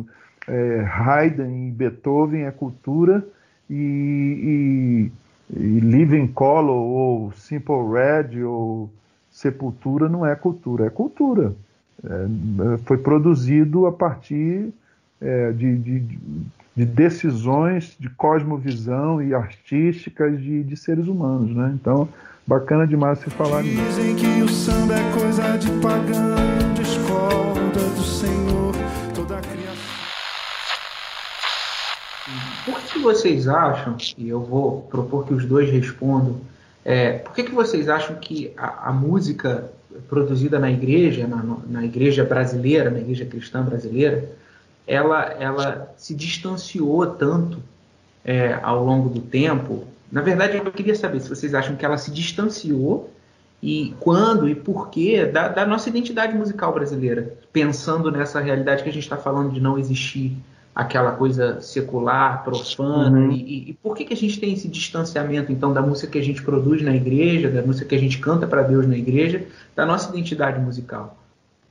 é, 0.47 0.85
Haydn 0.85 1.67
e 1.67 1.71
Beethoven 1.71 2.45
é 2.45 2.51
cultura 2.51 3.25
e, 3.69 5.11
e, 5.51 5.57
e 5.59 5.79
Living 5.79 6.27
Color 6.27 6.75
ou 6.75 7.31
Simple 7.33 7.75
Red 7.91 8.43
ou 8.43 8.89
Sepultura 9.31 10.07
não 10.07 10.25
é 10.25 10.35
cultura. 10.35 10.85
É 10.85 10.89
cultura. 10.89 11.53
É, 12.03 12.77
foi 12.85 12.97
produzido 12.97 13.85
a 13.85 13.91
partir 13.91 14.73
é, 15.21 15.51
de, 15.51 15.77
de, 15.77 15.99
de 16.75 16.85
decisões 16.85 17.95
de 17.99 18.09
cosmovisão 18.09 19.21
e 19.21 19.33
artísticas 19.33 20.39
de, 20.41 20.63
de 20.63 20.77
seres 20.77 21.07
humanos, 21.07 21.55
né? 21.55 21.71
Então, 21.79 22.09
bacana 22.45 22.85
demais 22.85 23.19
se 23.19 23.29
falar 23.29 23.63
nisso. 23.63 23.81
Dizem 23.83 24.15
que 24.15 24.41
o 24.43 24.49
samba 24.49 24.95
é 24.95 25.11
coisa 25.13 25.57
de 25.57 25.71
pagão, 25.81 26.73
discorda 26.73 27.89
do 27.95 28.03
Senhor, 28.03 28.73
toda 29.15 29.37
a 29.37 29.41
Por 32.65 32.79
que 32.81 32.99
vocês 32.99 33.47
acham, 33.47 33.97
e 34.17 34.29
eu 34.29 34.39
vou 34.39 34.83
propor 34.83 35.25
que 35.25 35.33
os 35.33 35.45
dois 35.45 35.69
respondam, 35.69 36.37
é, 36.85 37.19
por 37.19 37.33
que, 37.33 37.43
que 37.43 37.51
vocês 37.51 37.89
acham 37.89 38.15
que 38.15 38.53
a, 38.57 38.89
a 38.89 38.93
música 38.93 39.71
produzida 40.09 40.59
na 40.59 40.71
igreja, 40.71 41.27
na, 41.27 41.43
na 41.67 41.85
igreja 41.85 42.23
brasileira, 42.23 42.89
na 42.89 42.99
igreja 42.99 43.25
cristã 43.25 43.63
brasileira, 43.63 44.29
ela, 44.87 45.23
ela 45.39 45.93
se 45.97 46.13
distanciou 46.13 47.05
tanto 47.07 47.59
é, 48.23 48.59
ao 48.61 48.83
longo 48.83 49.09
do 49.09 49.21
tempo. 49.21 49.85
Na 50.11 50.21
verdade, 50.21 50.57
eu 50.57 50.71
queria 50.71 50.95
saber 50.95 51.19
se 51.21 51.29
vocês 51.29 51.53
acham 51.53 51.75
que 51.75 51.85
ela 51.85 51.97
se 51.97 52.11
distanciou 52.11 53.11
e 53.61 53.93
quando 53.99 54.47
e 54.47 54.55
por 54.55 54.89
quê 54.89 55.25
da, 55.25 55.47
da 55.47 55.65
nossa 55.65 55.89
identidade 55.89 56.35
musical 56.35 56.73
brasileira, 56.73 57.33
pensando 57.51 58.11
nessa 58.11 58.39
realidade 58.39 58.83
que 58.83 58.89
a 58.89 58.93
gente 58.93 59.03
está 59.03 59.17
falando 59.17 59.53
de 59.53 59.61
não 59.61 59.77
existir 59.77 60.35
aquela 60.75 61.11
coisa 61.11 61.61
secular, 61.61 62.43
profana, 62.43 63.19
uhum. 63.19 63.31
e, 63.31 63.69
e, 63.69 63.73
por 63.75 63.95
que, 63.95 64.05
que 64.05 64.13
a 64.13 64.17
gente 64.17 64.39
tem 64.39 64.53
esse 64.53 64.67
distanciamento, 64.67 65.51
então, 65.51 65.71
da 65.71 65.81
música 65.81 66.11
que 66.11 66.17
a 66.17 66.23
gente 66.23 66.41
produz 66.41 66.81
na 66.81 66.95
igreja, 66.95 67.49
da 67.49 67.61
música 67.61 67.87
que 67.87 67.95
a 67.95 67.99
gente 67.99 68.17
canta 68.19 68.47
para 68.47 68.63
Deus 68.63 68.87
na 68.87 68.97
igreja, 68.97 69.45
da 69.75 69.85
nossa 69.85 70.09
identidade 70.09 70.59
musical? 70.59 71.17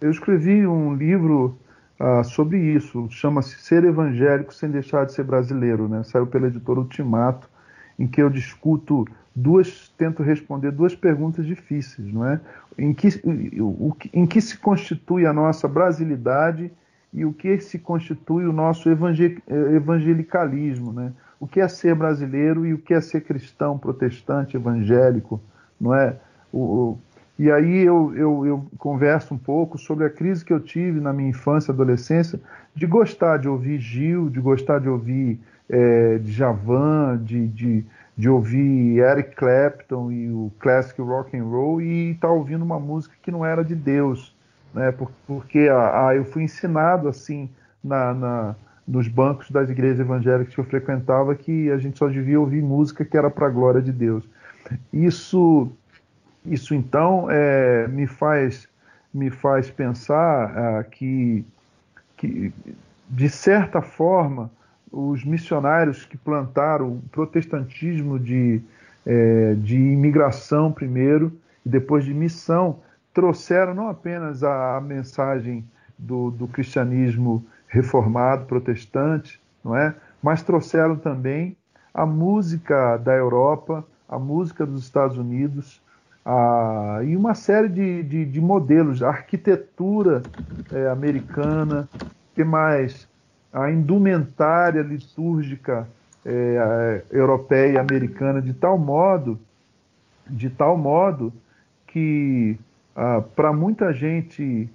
Eu 0.01 0.11
escrevi 0.11 0.67
um 0.67 0.95
livro 0.95 1.57
ah, 1.99 2.25
sobre 2.25 2.59
isso. 2.59 3.07
Chama-se 3.11 3.57
Ser 3.61 3.85
Evangélico 3.85 4.53
Sem 4.53 4.71
Deixar 4.71 5.07
de 5.07 5.13
Ser 5.13 5.23
Brasileiro. 5.23 5.89
Né? 5.89 6.03
Saiu 6.03 6.27
pela 6.27 6.49
editora 6.49 6.81
Ultimato, 6.81 7.49
em 7.97 8.09
que 8.09 8.21
eu 8.21 8.29
discuto 8.29 9.07
duas, 9.35 9.89
tento 9.97 10.21
responder 10.21 10.73
duas 10.73 10.97
perguntas 10.97 11.47
difíceis, 11.47 12.13
não 12.13 12.27
é? 12.27 12.41
Em 12.77 12.93
que, 12.93 13.09
o, 13.61 13.95
em 14.13 14.27
que 14.27 14.41
se 14.41 14.59
constitui 14.59 15.27
a 15.27 15.33
nossa 15.33 15.69
brasilidade 15.69 16.73
e 17.13 17.25
o 17.25 17.33
que 17.33 17.61
se 17.61 17.79
constitui 17.79 18.47
o 18.47 18.53
nosso 18.53 18.89
evangelicalismo, 18.89 20.93
né? 20.93 21.13
O 21.39 21.47
que 21.47 21.61
é 21.61 21.69
ser 21.69 21.95
brasileiro 21.95 22.65
e 22.65 22.73
o 22.73 22.79
que 22.79 22.95
é 22.95 23.01
ser 23.01 23.23
cristão, 23.23 23.77
protestante, 23.77 24.57
evangélico, 24.57 25.41
não 25.81 25.95
é? 25.95 26.17
O, 26.53 26.97
e 27.39 27.51
aí 27.51 27.83
eu, 27.83 28.15
eu, 28.15 28.47
eu, 28.47 28.67
converso 28.79 29.35
um 29.35 29.39
pouco 29.39 29.77
sobre 29.77 30.05
a 30.05 30.11
crise 30.11 30.45
que 30.45 30.53
eu 30.53 30.61
tive 30.61 31.01
na 31.01 31.13
minha 31.13 31.31
infância 31.31 31.73
adolescência 31.73 32.41
de 32.75 32.87
gostar 32.87 33.39
de 33.39 33.49
ouvir 33.49 33.81
Gil, 33.81 34.31
de 34.31 34.41
gostar 34.41 34.79
de 34.79 34.89
ouvir 34.89 35.41
é, 35.69 36.21
Javan, 36.25 37.21
de, 37.25 37.49
de, 37.49 37.85
de, 38.17 38.29
ouvir 38.29 38.99
Eric 38.99 39.35
Clapton 39.35 40.13
e 40.13 40.31
o 40.31 40.53
classic 40.61 41.01
rock 41.01 41.37
and 41.37 41.45
roll 41.45 41.81
e 41.81 42.13
estar 42.13 42.29
tá 42.29 42.33
ouvindo 42.33 42.63
uma 42.63 42.79
música 42.79 43.15
que 43.23 43.31
não 43.31 43.45
era 43.45 43.65
de 43.65 43.75
Deus, 43.75 44.32
né? 44.75 44.95
Porque 45.27 45.69
a, 45.69 46.09
a 46.09 46.17
eu 46.17 46.25
fui 46.25 46.43
ensinado 46.43 47.09
assim 47.09 47.49
na, 47.83 48.15
na, 48.15 48.57
nos 48.87 49.09
bancos 49.09 49.51
das 49.51 49.71
igrejas 49.71 50.01
evangélicas 50.01 50.55
que 50.55 50.61
eu 50.61 50.65
frequentava 50.65 51.35
que 51.35 51.71
a 51.71 51.79
gente 51.79 51.99
só 51.99 52.09
devia 52.09 52.41
ouvir 52.41 52.63
música 52.63 53.05
que 53.05 53.17
era 53.17 53.31
para 53.31 53.47
a 53.47 53.51
glória 53.51 53.83
de 53.83 53.93
Deus. 53.93 54.25
Isso 54.93 55.71
isso 56.45 56.75
então 56.75 57.29
é, 57.31 57.87
me 57.89 58.07
faz 58.07 58.69
me 59.13 59.31
faz 59.31 59.71
pensar 59.71 60.57
ah, 60.57 60.85
que, 60.85 61.45
que 62.17 62.53
de 63.09 63.29
certa 63.29 63.83
forma 63.83 64.51
os 64.91 65.25
missionários 65.25 66.05
que 66.05 66.17
plantaram 66.17 66.89
o 66.89 67.03
protestantismo 67.11 68.19
de, 68.19 68.61
é, 69.07 69.55
de 69.55 69.77
imigração 69.77 70.73
primeiro 70.73 71.33
e 71.65 71.69
depois 71.69 72.05
de 72.05 72.13
missão 72.13 72.81
trouxeram 73.13 73.75
não 73.75 73.89
apenas 73.89 74.43
a, 74.43 74.77
a 74.77 74.81
mensagem 74.81 75.65
do, 75.99 76.31
do, 76.31 76.49
cristianismo 76.49 77.45
reformado 77.69 78.47
protestante, 78.47 79.41
não 79.65 79.77
é, 79.77 79.95
mas 80.23 80.43
trouxeram 80.43 80.97
também 80.97 81.57
a 81.93 82.07
música 82.07 82.97
da 82.97 83.13
Europa, 83.13 83.85
a 84.09 84.19
música 84.19 84.67
dos 84.67 84.83
Estados 84.83 85.17
Unidos, 85.17 85.81
ah, 86.25 87.01
e 87.05 87.17
uma 87.17 87.35
série 87.35 87.69
de, 87.69 88.03
de, 88.03 88.25
de 88.25 88.41
modelos, 88.41 89.03
a 89.03 89.09
arquitetura 89.09 90.23
é, 90.73 90.89
americana, 90.89 91.89
que 92.35 92.45
mais? 92.45 93.09
A 93.53 93.71
indumentária 93.71 94.81
litúrgica 94.81 95.87
é, 96.25 97.03
europeia 97.11 97.73
e 97.73 97.79
americana, 97.79 98.41
de 98.41 98.55
tal 98.55 98.79
modo, 98.79 99.39
de 100.29 100.49
tal 100.49 100.79
modo 100.79 101.33
que 101.87 102.59
ah, 102.95 103.23
para 103.35 103.53
muita 103.53 103.93
gente 103.93 104.69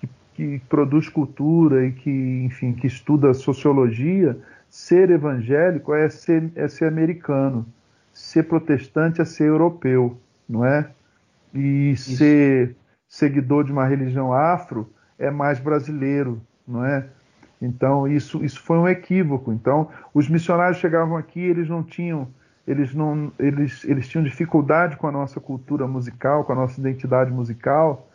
que, 0.00 0.08
que 0.34 0.58
produz 0.68 1.08
cultura 1.08 1.86
e 1.86 1.92
que, 1.92 2.42
enfim, 2.44 2.72
que 2.72 2.86
estuda 2.86 3.32
sociologia, 3.34 4.38
ser 4.68 5.10
evangélico 5.10 5.94
é 5.94 6.08
ser, 6.08 6.50
é 6.54 6.68
ser 6.68 6.86
americano, 6.86 7.66
ser 8.12 8.44
protestante 8.44 9.20
é 9.20 9.24
ser 9.24 9.44
europeu 9.44 10.18
não 10.48 10.64
é? 10.64 10.90
E 11.52 11.92
Isso. 11.92 12.16
ser 12.16 12.76
seguidor 13.08 13.64
de 13.64 13.72
uma 13.72 13.86
religião 13.86 14.32
afro 14.32 14.90
é 15.18 15.30
mais 15.30 15.60
brasileiro, 15.60 16.40
não 16.66 16.84
é? 16.84 17.06
Então 17.62 18.06
isso 18.08 18.44
isso 18.44 18.60
foi 18.62 18.78
um 18.78 18.88
equívoco. 18.88 19.52
Então 19.52 19.88
os 20.12 20.28
missionários 20.28 20.78
chegavam 20.78 21.16
aqui, 21.16 21.40
eles 21.40 21.68
não 21.68 21.82
tinham 21.82 22.28
eles 22.66 22.94
não 22.94 23.30
eles 23.38 23.84
eles 23.84 24.08
tinham 24.08 24.24
dificuldade 24.24 24.96
com 24.96 25.06
a 25.06 25.12
nossa 25.12 25.40
cultura 25.40 25.86
musical, 25.86 26.44
com 26.44 26.52
a 26.52 26.56
nossa 26.56 26.80
identidade 26.80 27.30
musical, 27.30 28.08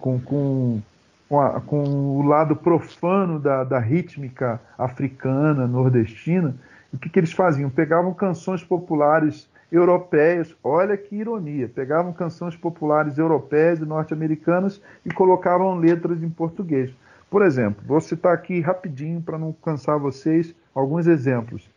com 0.00 0.20
com 0.20 0.82
com, 1.28 1.40
a, 1.40 1.60
com 1.60 1.82
o 1.82 2.22
lado 2.22 2.54
profano 2.54 3.40
da, 3.40 3.64
da 3.64 3.78
rítmica 3.78 4.60
africana, 4.76 5.66
nordestina. 5.66 6.54
E 6.92 6.96
o 6.96 6.98
que, 6.98 7.08
que 7.08 7.18
eles 7.18 7.32
faziam? 7.32 7.70
Pegavam 7.70 8.12
canções 8.12 8.62
populares 8.62 9.48
europeias, 9.72 10.54
olha 10.62 10.96
que 10.96 11.16
ironia, 11.16 11.68
pegavam 11.68 12.12
canções 12.12 12.54
populares 12.54 13.18
europeias 13.18 13.80
e 13.80 13.84
norte-americanas 13.84 14.80
e 15.04 15.10
colocavam 15.10 15.74
letras 15.76 16.22
em 16.22 16.30
português. 16.30 16.94
Por 17.28 17.42
exemplo, 17.42 17.82
vou 17.84 18.00
citar 18.00 18.32
aqui 18.32 18.60
rapidinho 18.60 19.20
para 19.20 19.36
não 19.36 19.52
cansar 19.52 19.98
vocês 19.98 20.54
alguns 20.72 21.08
exemplos. 21.08 21.68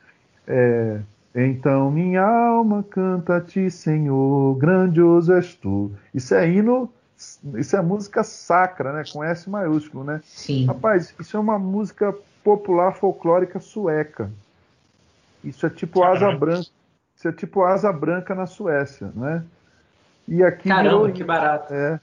É, 0.46 1.00
então 1.46 1.92
minha 1.92 2.24
alma 2.24 2.84
canta 2.90 3.38
a 3.38 3.42
ti, 3.42 3.70
Senhor, 3.70 4.56
grandioso 4.58 5.34
és 5.34 5.54
tu. 5.54 5.92
Isso 6.14 6.34
é 6.34 6.50
hino, 6.50 6.92
isso 7.56 7.76
é 7.76 7.82
música 7.82 8.24
sacra, 8.24 8.92
né? 8.94 9.04
Com 9.12 9.24
S 9.24 9.50
maiúsculo, 9.50 10.04
né? 10.04 10.22
Sim. 10.24 10.66
Rapaz, 10.66 11.14
isso 11.20 11.38
é 11.38 11.40
uma 11.40 11.60
música 11.60 12.14
popular 12.44 12.94
folclórica 12.94 13.60
sueca. 13.60 14.32
Isso 15.44 15.66
é 15.66 15.70
tipo 15.70 16.04
Asa 16.04 16.32
Branca. 16.32 16.78
Isso 17.18 17.28
é 17.28 17.32
tipo 17.32 17.64
asa 17.64 17.92
branca 17.92 18.36
na 18.36 18.46
Suécia, 18.46 19.12
né? 19.16 19.44
E 20.28 20.44
aqui 20.44 20.70
Caramba, 20.70 21.00
virou, 21.00 21.12
que 21.12 21.24
barato. 21.24 21.74
É, 21.74 22.00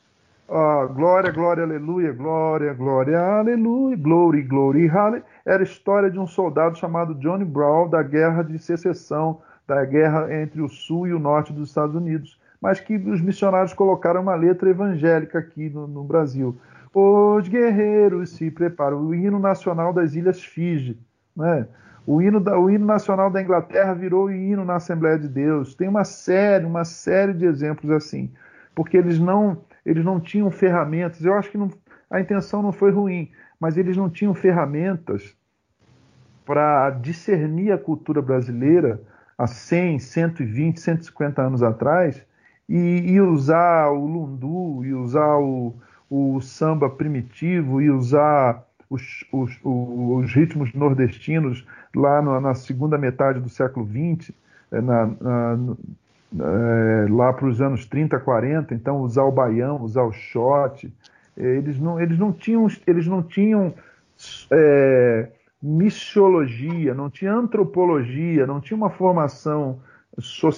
uh, 0.48 0.92
glória, 0.92 1.30
glória, 1.30 1.64
aleluia, 1.64 2.12
glória, 2.12 2.72
glória, 2.74 3.20
aleluia, 3.20 3.96
glory, 3.96 4.42
glory, 4.42 4.86
hallelujah, 4.86 5.24
era 5.44 5.62
a 5.62 5.64
história 5.64 6.10
de 6.10 6.18
um 6.18 6.26
soldado 6.26 6.78
chamado 6.78 7.14
Johnny 7.14 7.44
Brown 7.44 7.88
da 7.88 8.02
guerra 8.02 8.42
de 8.42 8.58
secessão, 8.58 9.40
da 9.66 9.84
guerra 9.84 10.32
entre 10.34 10.60
o 10.60 10.68
sul 10.68 11.06
e 11.06 11.14
o 11.14 11.18
norte 11.18 11.52
dos 11.52 11.68
Estados 11.68 11.94
Unidos, 11.94 12.38
mas 12.60 12.80
que 12.80 12.96
os 12.96 13.20
missionários 13.20 13.72
colocaram 13.72 14.22
uma 14.22 14.34
letra 14.34 14.70
evangélica 14.70 15.38
aqui 15.38 15.68
no, 15.70 15.86
no 15.86 16.04
Brasil. 16.04 16.58
Os 16.94 17.48
guerreiros 17.48 18.30
se 18.30 18.50
preparam, 18.50 18.98
o 18.98 19.14
hino 19.14 19.38
nacional 19.38 19.92
das 19.92 20.14
Ilhas 20.14 20.42
Fiji, 20.42 20.98
né? 21.36 21.66
O 22.06 22.20
hino, 22.20 22.38
da, 22.38 22.58
o 22.58 22.70
hino 22.70 22.84
nacional 22.84 23.30
da 23.30 23.40
Inglaterra 23.40 23.94
virou 23.94 24.30
hino 24.30 24.64
na 24.64 24.76
Assembleia 24.76 25.18
de 25.18 25.26
Deus. 25.26 25.74
Tem 25.74 25.88
uma 25.88 26.04
série, 26.04 26.66
uma 26.66 26.84
série 26.84 27.32
de 27.32 27.46
exemplos 27.46 27.90
assim, 27.90 28.30
porque 28.74 28.96
eles 28.96 29.18
não, 29.18 29.58
eles 29.84 30.04
não 30.04 30.20
tinham 30.20 30.50
ferramentas. 30.50 31.24
Eu 31.24 31.34
acho 31.34 31.50
que 31.50 31.58
não, 31.58 31.70
a 32.10 32.20
intenção 32.20 32.62
não 32.62 32.72
foi 32.72 32.90
ruim, 32.90 33.30
mas 33.58 33.76
eles 33.76 33.96
não 33.96 34.08
tinham 34.08 34.34
ferramentas 34.34 35.36
para 36.44 36.90
discernir 36.90 37.72
a 37.72 37.78
cultura 37.78 38.20
brasileira 38.20 39.00
há 39.36 39.46
100, 39.46 39.98
120, 39.98 40.80
150 40.80 41.42
anos 41.42 41.62
atrás 41.62 42.24
e, 42.68 43.12
e 43.12 43.20
usar 43.20 43.90
o 43.90 44.06
lundu, 44.06 44.84
e 44.84 44.94
usar 44.94 45.38
o, 45.38 45.74
o 46.08 46.40
samba 46.40 46.88
primitivo, 46.88 47.80
e 47.80 47.90
usar 47.90 48.64
os, 48.88 49.24
os, 49.32 49.58
os 49.62 50.32
ritmos 50.32 50.72
nordestinos 50.72 51.66
lá 51.94 52.22
na, 52.22 52.40
na, 52.40 52.54
segunda 52.54 52.96
metade 52.96 53.40
do 53.40 53.48
século 53.48 53.86
XX, 53.86 54.32
eh, 54.70 54.80
na, 54.80 55.06
na, 55.06 55.76
é, 56.32 57.06
lá 57.10 57.32
para 57.32 57.46
os 57.46 57.60
anos 57.60 57.86
30, 57.86 58.18
40, 58.18 58.74
então 58.74 59.00
usar 59.00 59.24
o 59.24 59.32
baião, 59.32 59.82
usar 59.82 60.02
o 60.02 60.12
shot, 60.12 60.92
eles 61.36 61.78
não, 61.80 62.00
eles 62.00 62.18
não 62.18 62.32
tinham, 62.32 62.66
eles 62.86 63.06
não 63.06 63.22
tinham 63.22 63.74
é, 64.50 65.28
missiologia, 65.62 66.94
não 66.94 67.10
tinha 67.10 67.32
antropologia, 67.32 68.46
não 68.46 68.60
tinha 68.60 68.76
uma 68.76 68.90
formação 68.90 69.80
so, 70.18 70.50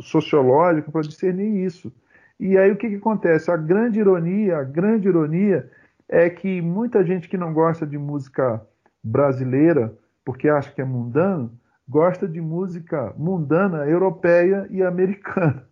sociológica 0.00 0.90
para 0.90 1.02
discernir 1.02 1.64
isso. 1.64 1.92
E 2.38 2.58
aí 2.58 2.70
o 2.70 2.76
que, 2.76 2.88
que 2.88 2.96
acontece? 2.96 3.50
A 3.50 3.56
grande 3.56 4.00
ironia, 4.00 4.58
a 4.58 4.64
grande 4.64 5.08
ironia 5.08 5.70
é 6.08 6.28
que 6.28 6.60
muita 6.60 7.04
gente 7.04 7.28
que 7.28 7.36
não 7.36 7.52
gosta 7.52 7.86
de 7.86 7.96
música 7.96 8.60
brasileira, 9.02 9.94
porque 10.24 10.48
acha 10.48 10.72
que 10.72 10.80
é 10.80 10.84
mundano, 10.84 11.50
gosta 11.88 12.26
de 12.26 12.40
música 12.40 13.14
mundana, 13.16 13.84
europeia 13.84 14.66
e 14.70 14.82
americana. 14.82 15.66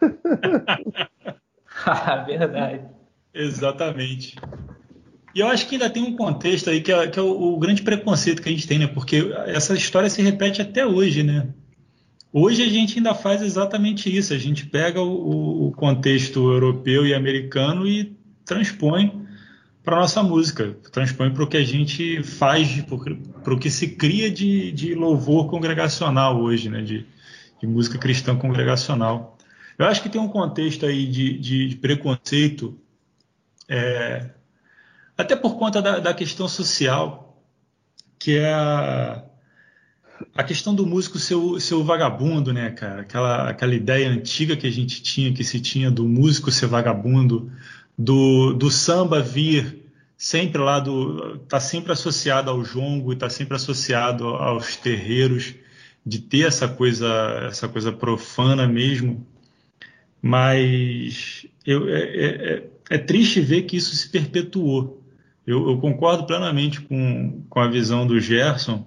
Verdade. 2.26 2.82
Exatamente. 3.34 4.36
E 5.34 5.40
eu 5.40 5.48
acho 5.48 5.68
que 5.68 5.74
ainda 5.74 5.90
tem 5.90 6.02
um 6.02 6.16
contexto 6.16 6.70
aí 6.70 6.80
que 6.80 6.90
é, 6.90 7.08
que 7.08 7.18
é 7.18 7.22
o, 7.22 7.54
o, 7.54 7.58
grande 7.58 7.82
preconceito 7.82 8.40
que 8.40 8.48
a 8.48 8.52
gente 8.52 8.66
tem, 8.66 8.78
né? 8.78 8.86
Porque 8.86 9.30
essa 9.46 9.74
história 9.74 10.08
se 10.08 10.22
repete 10.22 10.62
até 10.62 10.86
hoje, 10.86 11.22
né? 11.22 11.48
Hoje 12.32 12.62
a 12.62 12.68
gente 12.68 12.98
ainda 12.98 13.14
faz 13.14 13.42
exatamente 13.42 14.14
isso. 14.14 14.32
A 14.32 14.38
gente 14.38 14.66
pega 14.66 15.02
o, 15.02 15.68
o 15.68 15.72
contexto 15.72 16.50
europeu 16.50 17.06
e 17.06 17.14
americano 17.14 17.86
e 17.86 18.16
transpõe 18.44 19.25
para 19.86 20.00
nossa 20.00 20.20
música, 20.20 20.76
transpõe 20.90 21.32
para 21.32 21.44
o 21.44 21.46
que 21.46 21.56
a 21.56 21.64
gente 21.64 22.20
faz, 22.24 22.82
para 23.44 23.54
o 23.54 23.56
que 23.56 23.70
se 23.70 23.86
cria 23.86 24.28
de, 24.28 24.72
de, 24.72 24.96
louvor 24.96 25.48
congregacional 25.48 26.40
hoje, 26.40 26.68
né? 26.68 26.82
De, 26.82 27.06
de, 27.60 27.66
música 27.68 27.96
cristã 27.96 28.36
congregacional. 28.36 29.38
Eu 29.78 29.86
acho 29.86 30.02
que 30.02 30.08
tem 30.08 30.20
um 30.20 30.26
contexto 30.26 30.84
aí 30.86 31.06
de, 31.06 31.38
de 31.38 31.76
preconceito 31.76 32.76
é, 33.68 34.30
até 35.16 35.36
por 35.36 35.56
conta 35.56 35.80
da, 35.80 36.00
da 36.00 36.12
questão 36.12 36.48
social, 36.48 37.40
que 38.18 38.38
é 38.38 38.52
a, 38.52 39.22
a 40.34 40.42
questão 40.42 40.74
do 40.74 40.84
músico 40.84 41.16
ser 41.16 41.36
o, 41.36 41.60
ser 41.60 41.74
o, 41.74 41.84
vagabundo, 41.84 42.52
né, 42.52 42.70
cara? 42.70 43.02
Aquela, 43.02 43.50
aquela 43.50 43.74
ideia 43.76 44.10
antiga 44.10 44.56
que 44.56 44.66
a 44.66 44.72
gente 44.72 45.00
tinha, 45.00 45.32
que 45.32 45.44
se 45.44 45.60
tinha 45.60 45.92
do 45.92 46.08
músico 46.08 46.50
ser 46.50 46.66
vagabundo, 46.66 47.52
do, 47.96 48.52
do 48.52 48.70
samba 48.70 49.20
vir 49.20 49.86
sempre 50.16 50.60
lá 50.60 50.80
do. 50.80 51.38
tá 51.48 51.60
sempre 51.60 51.92
associado 51.92 52.50
ao 52.50 52.62
jongo 52.64 53.12
e 53.12 53.16
tá 53.16 53.28
sempre 53.28 53.56
associado 53.56 54.26
aos 54.26 54.76
terreiros, 54.76 55.54
de 56.04 56.20
ter 56.20 56.46
essa 56.46 56.68
coisa, 56.68 57.08
essa 57.48 57.68
coisa 57.68 57.92
profana 57.92 58.66
mesmo. 58.66 59.26
Mas 60.22 61.46
eu, 61.64 61.88
é, 61.88 62.00
é, 62.00 62.26
é, 62.26 62.70
é 62.90 62.98
triste 62.98 63.40
ver 63.40 63.62
que 63.62 63.76
isso 63.76 63.94
se 63.94 64.08
perpetuou. 64.08 65.02
Eu, 65.46 65.70
eu, 65.70 65.78
concordo 65.78 66.26
plenamente 66.26 66.80
com, 66.80 67.42
com 67.48 67.60
a 67.60 67.68
visão 67.68 68.06
do 68.06 68.18
Gerson. 68.18 68.84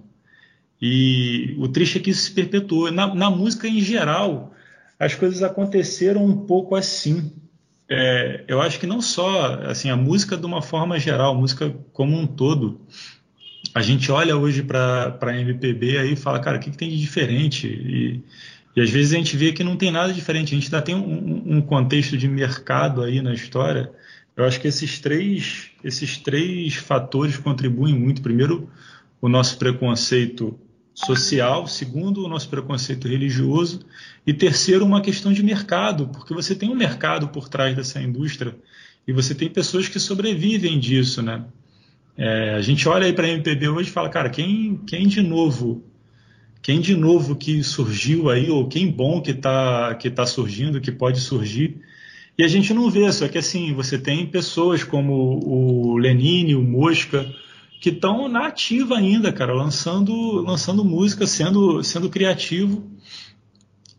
E 0.81 1.55
o 1.57 1.67
triste 1.67 1.97
é 1.97 2.01
que 2.01 2.09
isso 2.09 2.23
se 2.23 2.31
perpetuou. 2.31 2.91
Na, 2.91 3.13
na 3.13 3.29
música 3.29 3.67
em 3.67 3.79
geral, 3.79 4.53
as 4.97 5.15
coisas 5.15 5.43
aconteceram 5.43 6.25
um 6.25 6.45
pouco 6.45 6.75
assim. 6.75 7.31
É, 7.89 8.43
eu 8.47 8.61
acho 8.61 8.79
que 8.79 8.85
não 8.85 9.01
só 9.01 9.55
assim 9.63 9.89
a 9.89 9.95
música 9.95 10.37
de 10.37 10.45
uma 10.45 10.61
forma 10.61 10.99
geral, 10.99 11.35
música 11.35 11.73
como 11.91 12.17
um 12.17 12.27
todo. 12.27 12.81
A 13.73 13.81
gente 13.81 14.11
olha 14.11 14.37
hoje 14.37 14.63
para 14.63 15.17
a 15.19 15.37
MPB 15.37 15.97
aí 15.97 16.13
e 16.13 16.15
fala, 16.15 16.39
cara, 16.39 16.57
o 16.57 16.59
que, 16.59 16.71
que 16.71 16.77
tem 16.77 16.89
de 16.89 16.99
diferente? 16.99 17.67
E, 17.67 18.23
e, 18.75 18.81
às 18.81 18.89
vezes 18.89 19.13
a 19.13 19.17
gente 19.17 19.35
vê 19.35 19.51
que 19.51 19.63
não 19.63 19.75
tem 19.75 19.91
nada 19.91 20.13
diferente. 20.13 20.53
A 20.53 20.59
gente 20.59 20.65
ainda 20.65 20.81
tem 20.81 20.95
um, 20.95 21.57
um 21.57 21.61
contexto 21.61 22.17
de 22.17 22.27
mercado 22.27 23.03
aí 23.03 23.21
na 23.21 23.33
história 23.33 23.91
eu 24.39 24.45
acho 24.45 24.61
que 24.61 24.69
esses 24.69 24.99
três, 25.01 25.69
esses 25.83 26.17
três 26.17 26.73
fatores 26.75 27.35
contribuem 27.35 27.93
muito. 27.93 28.21
Primeiro, 28.21 28.69
o 29.19 29.27
nosso 29.27 29.57
preconceito 29.57 30.57
social, 31.05 31.65
segundo, 31.65 32.25
o 32.25 32.27
nosso 32.27 32.49
preconceito 32.49 33.07
religioso, 33.07 33.85
e 34.27 34.33
terceiro, 34.33 34.85
uma 34.85 35.01
questão 35.01 35.31
de 35.31 35.41
mercado, 35.41 36.07
porque 36.09 36.33
você 36.33 36.53
tem 36.53 36.69
um 36.69 36.75
mercado 36.75 37.29
por 37.29 37.47
trás 37.47 37.75
dessa 37.75 38.01
indústria 38.01 38.55
e 39.07 39.13
você 39.13 39.33
tem 39.33 39.49
pessoas 39.49 39.87
que 39.87 39.99
sobrevivem 39.99 40.77
disso, 40.77 41.21
né? 41.21 41.45
É, 42.17 42.55
a 42.55 42.61
gente 42.61 42.87
olha 42.89 43.05
aí 43.05 43.13
para 43.13 43.27
a 43.27 43.29
MPB 43.29 43.69
hoje 43.69 43.89
e 43.89 43.93
fala, 43.93 44.09
cara, 44.09 44.29
quem, 44.29 44.77
quem 44.85 45.07
de 45.07 45.21
novo, 45.21 45.83
quem 46.61 46.81
de 46.81 46.95
novo 46.95 47.35
que 47.35 47.63
surgiu 47.63 48.29
aí, 48.29 48.49
ou 48.49 48.67
quem 48.67 48.91
bom 48.91 49.21
que 49.21 49.31
está 49.31 49.95
que 49.95 50.09
tá 50.09 50.25
surgindo, 50.25 50.81
que 50.81 50.91
pode 50.91 51.21
surgir, 51.21 51.77
e 52.37 52.43
a 52.43 52.47
gente 52.47 52.73
não 52.73 52.89
vê, 52.89 53.09
só 53.13 53.27
que 53.29 53.37
assim, 53.37 53.73
você 53.73 53.97
tem 53.97 54.25
pessoas 54.25 54.83
como 54.83 55.39
o 55.45 55.97
Lenine, 55.97 56.55
o 56.55 56.61
Mosca, 56.61 57.25
que 57.79 57.89
estão 57.89 58.27
na 58.27 58.47
ativa 58.47 58.97
ainda, 58.97 59.31
cara, 59.31 59.53
lançando, 59.53 60.41
lançando 60.41 60.83
música, 60.83 61.25
sendo, 61.25 61.81
sendo 61.83 62.09
criativo, 62.09 62.91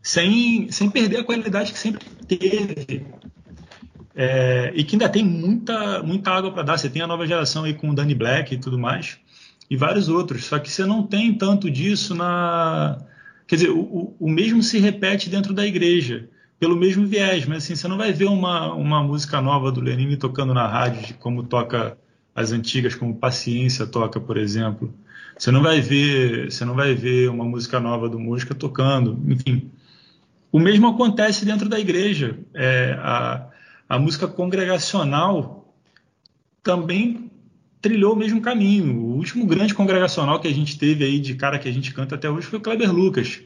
sem, 0.03 0.71
sem 0.71 0.91
perder 0.91 1.21
a 1.21 1.25
qualidade 1.25 1.73
que 1.73 1.79
sempre 1.79 2.05
teve. 2.29 3.07
É, 4.15 4.73
e 4.75 4.85
que 4.85 4.97
ainda 4.97 5.09
tem 5.09 5.25
muita, 5.25 6.03
muita 6.03 6.31
água 6.31 6.53
para 6.53 6.63
dar. 6.63 6.79
Você 6.79 6.91
tem 6.91 7.01
a 7.01 7.07
nova 7.07 7.27
geração 7.27 7.65
aí 7.65 7.73
com 7.73 7.89
o 7.89 7.95
Danny 7.95 8.15
Black 8.15 8.55
e 8.55 8.59
tudo 8.59 8.79
mais, 8.79 9.19
e 9.71 9.77
vários 9.77 10.09
outros. 10.09 10.45
Só 10.45 10.59
que 10.59 10.71
você 10.71 10.85
não 10.85 11.07
tem 11.07 11.33
tanto 11.33 11.71
disso 11.71 12.15
na. 12.15 12.99
Quer 13.47 13.57
dizer, 13.57 13.71
o, 13.71 14.15
o 14.19 14.31
mesmo 14.31 14.63
se 14.63 14.79
repete 14.79 15.31
dentro 15.31 15.55
da 15.55 15.67
igreja 15.67 16.29
pelo 16.59 16.77
mesmo 16.77 17.07
viés, 17.07 17.47
mas 17.47 17.65
assim, 17.65 17.75
você 17.75 17.89
não 17.89 17.97
vai 17.97 18.13
ver 18.13 18.27
uma, 18.27 18.75
uma 18.75 19.03
música 19.03 19.41
nova 19.41 19.73
do 19.73 19.81
Lenine 19.81 20.19
tocando 20.19 20.53
na 20.53 20.69
rádio, 20.69 21.17
como 21.19 21.43
toca 21.43 21.97
as 22.35 22.53
antigas, 22.53 22.95
como 22.95 23.17
Paciência 23.17 23.87
toca, 23.87 24.21
por 24.21 24.37
exemplo. 24.37 24.93
Você 25.37 25.51
não 25.51 25.63
vai 25.63 25.81
ver, 25.81 26.51
você 26.51 26.65
não 26.65 26.75
vai 26.75 26.95
ver 26.95 27.31
uma 27.31 27.45
música 27.45 27.81
nova 27.81 28.09
do 28.09 28.19
Música 28.19 28.55
tocando, 28.55 29.19
enfim. 29.27 29.71
O 30.53 30.59
mesmo 30.59 30.89
acontece 30.89 31.45
dentro 31.45 31.69
da 31.69 31.79
igreja. 31.79 32.39
É, 32.55 32.97
a, 32.99 33.47
a 33.89 33.99
música 33.99 34.27
congregacional 34.27 35.75
também 36.63 37.31
trilhou 37.81 38.13
o 38.13 38.17
mesmo 38.17 38.41
caminho. 38.41 38.97
O 38.97 39.17
último 39.17 39.47
grande 39.47 39.75
congregacional 39.75 40.41
que 40.41 40.49
a 40.49 40.55
gente 40.55 40.79
teve 40.79 41.05
aí 41.05 41.19
de 41.19 41.35
cara 41.35 41.59
que 41.59 41.69
a 41.69 41.73
gente 41.73 41.95
canta 41.95 42.17
até 42.17 42.29
hoje 42.29 42.47
foi 42.47 42.59
o 42.59 42.63
Kleber 42.63 42.93
Lucas 42.93 43.41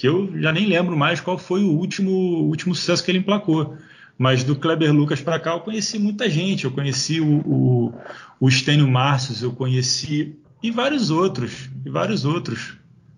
que 0.00 0.08
eu 0.08 0.32
já 0.40 0.50
nem 0.50 0.66
lembro 0.66 0.96
mais 0.96 1.20
qual 1.20 1.36
foi 1.36 1.62
o 1.62 1.68
último, 1.68 2.10
último 2.10 2.74
sucesso 2.74 3.04
que 3.04 3.10
ele 3.10 3.18
emplacou. 3.18 3.76
Mas 4.20 4.44
do 4.44 4.54
Kleber 4.54 4.92
Lucas 4.92 5.22
para 5.22 5.40
cá 5.40 5.52
eu 5.52 5.60
conheci 5.60 5.98
muita 5.98 6.28
gente. 6.28 6.66
Eu 6.66 6.70
conheci 6.70 7.22
o, 7.22 7.38
o, 7.38 7.94
o 8.38 8.50
Estênio 8.50 8.86
Márcios, 8.86 9.42
eu 9.42 9.50
conheci 9.50 10.38
e 10.62 10.70
vários 10.70 11.10
outros, 11.10 11.70
e 11.86 11.88
vários 11.88 12.26
outros. 12.26 12.76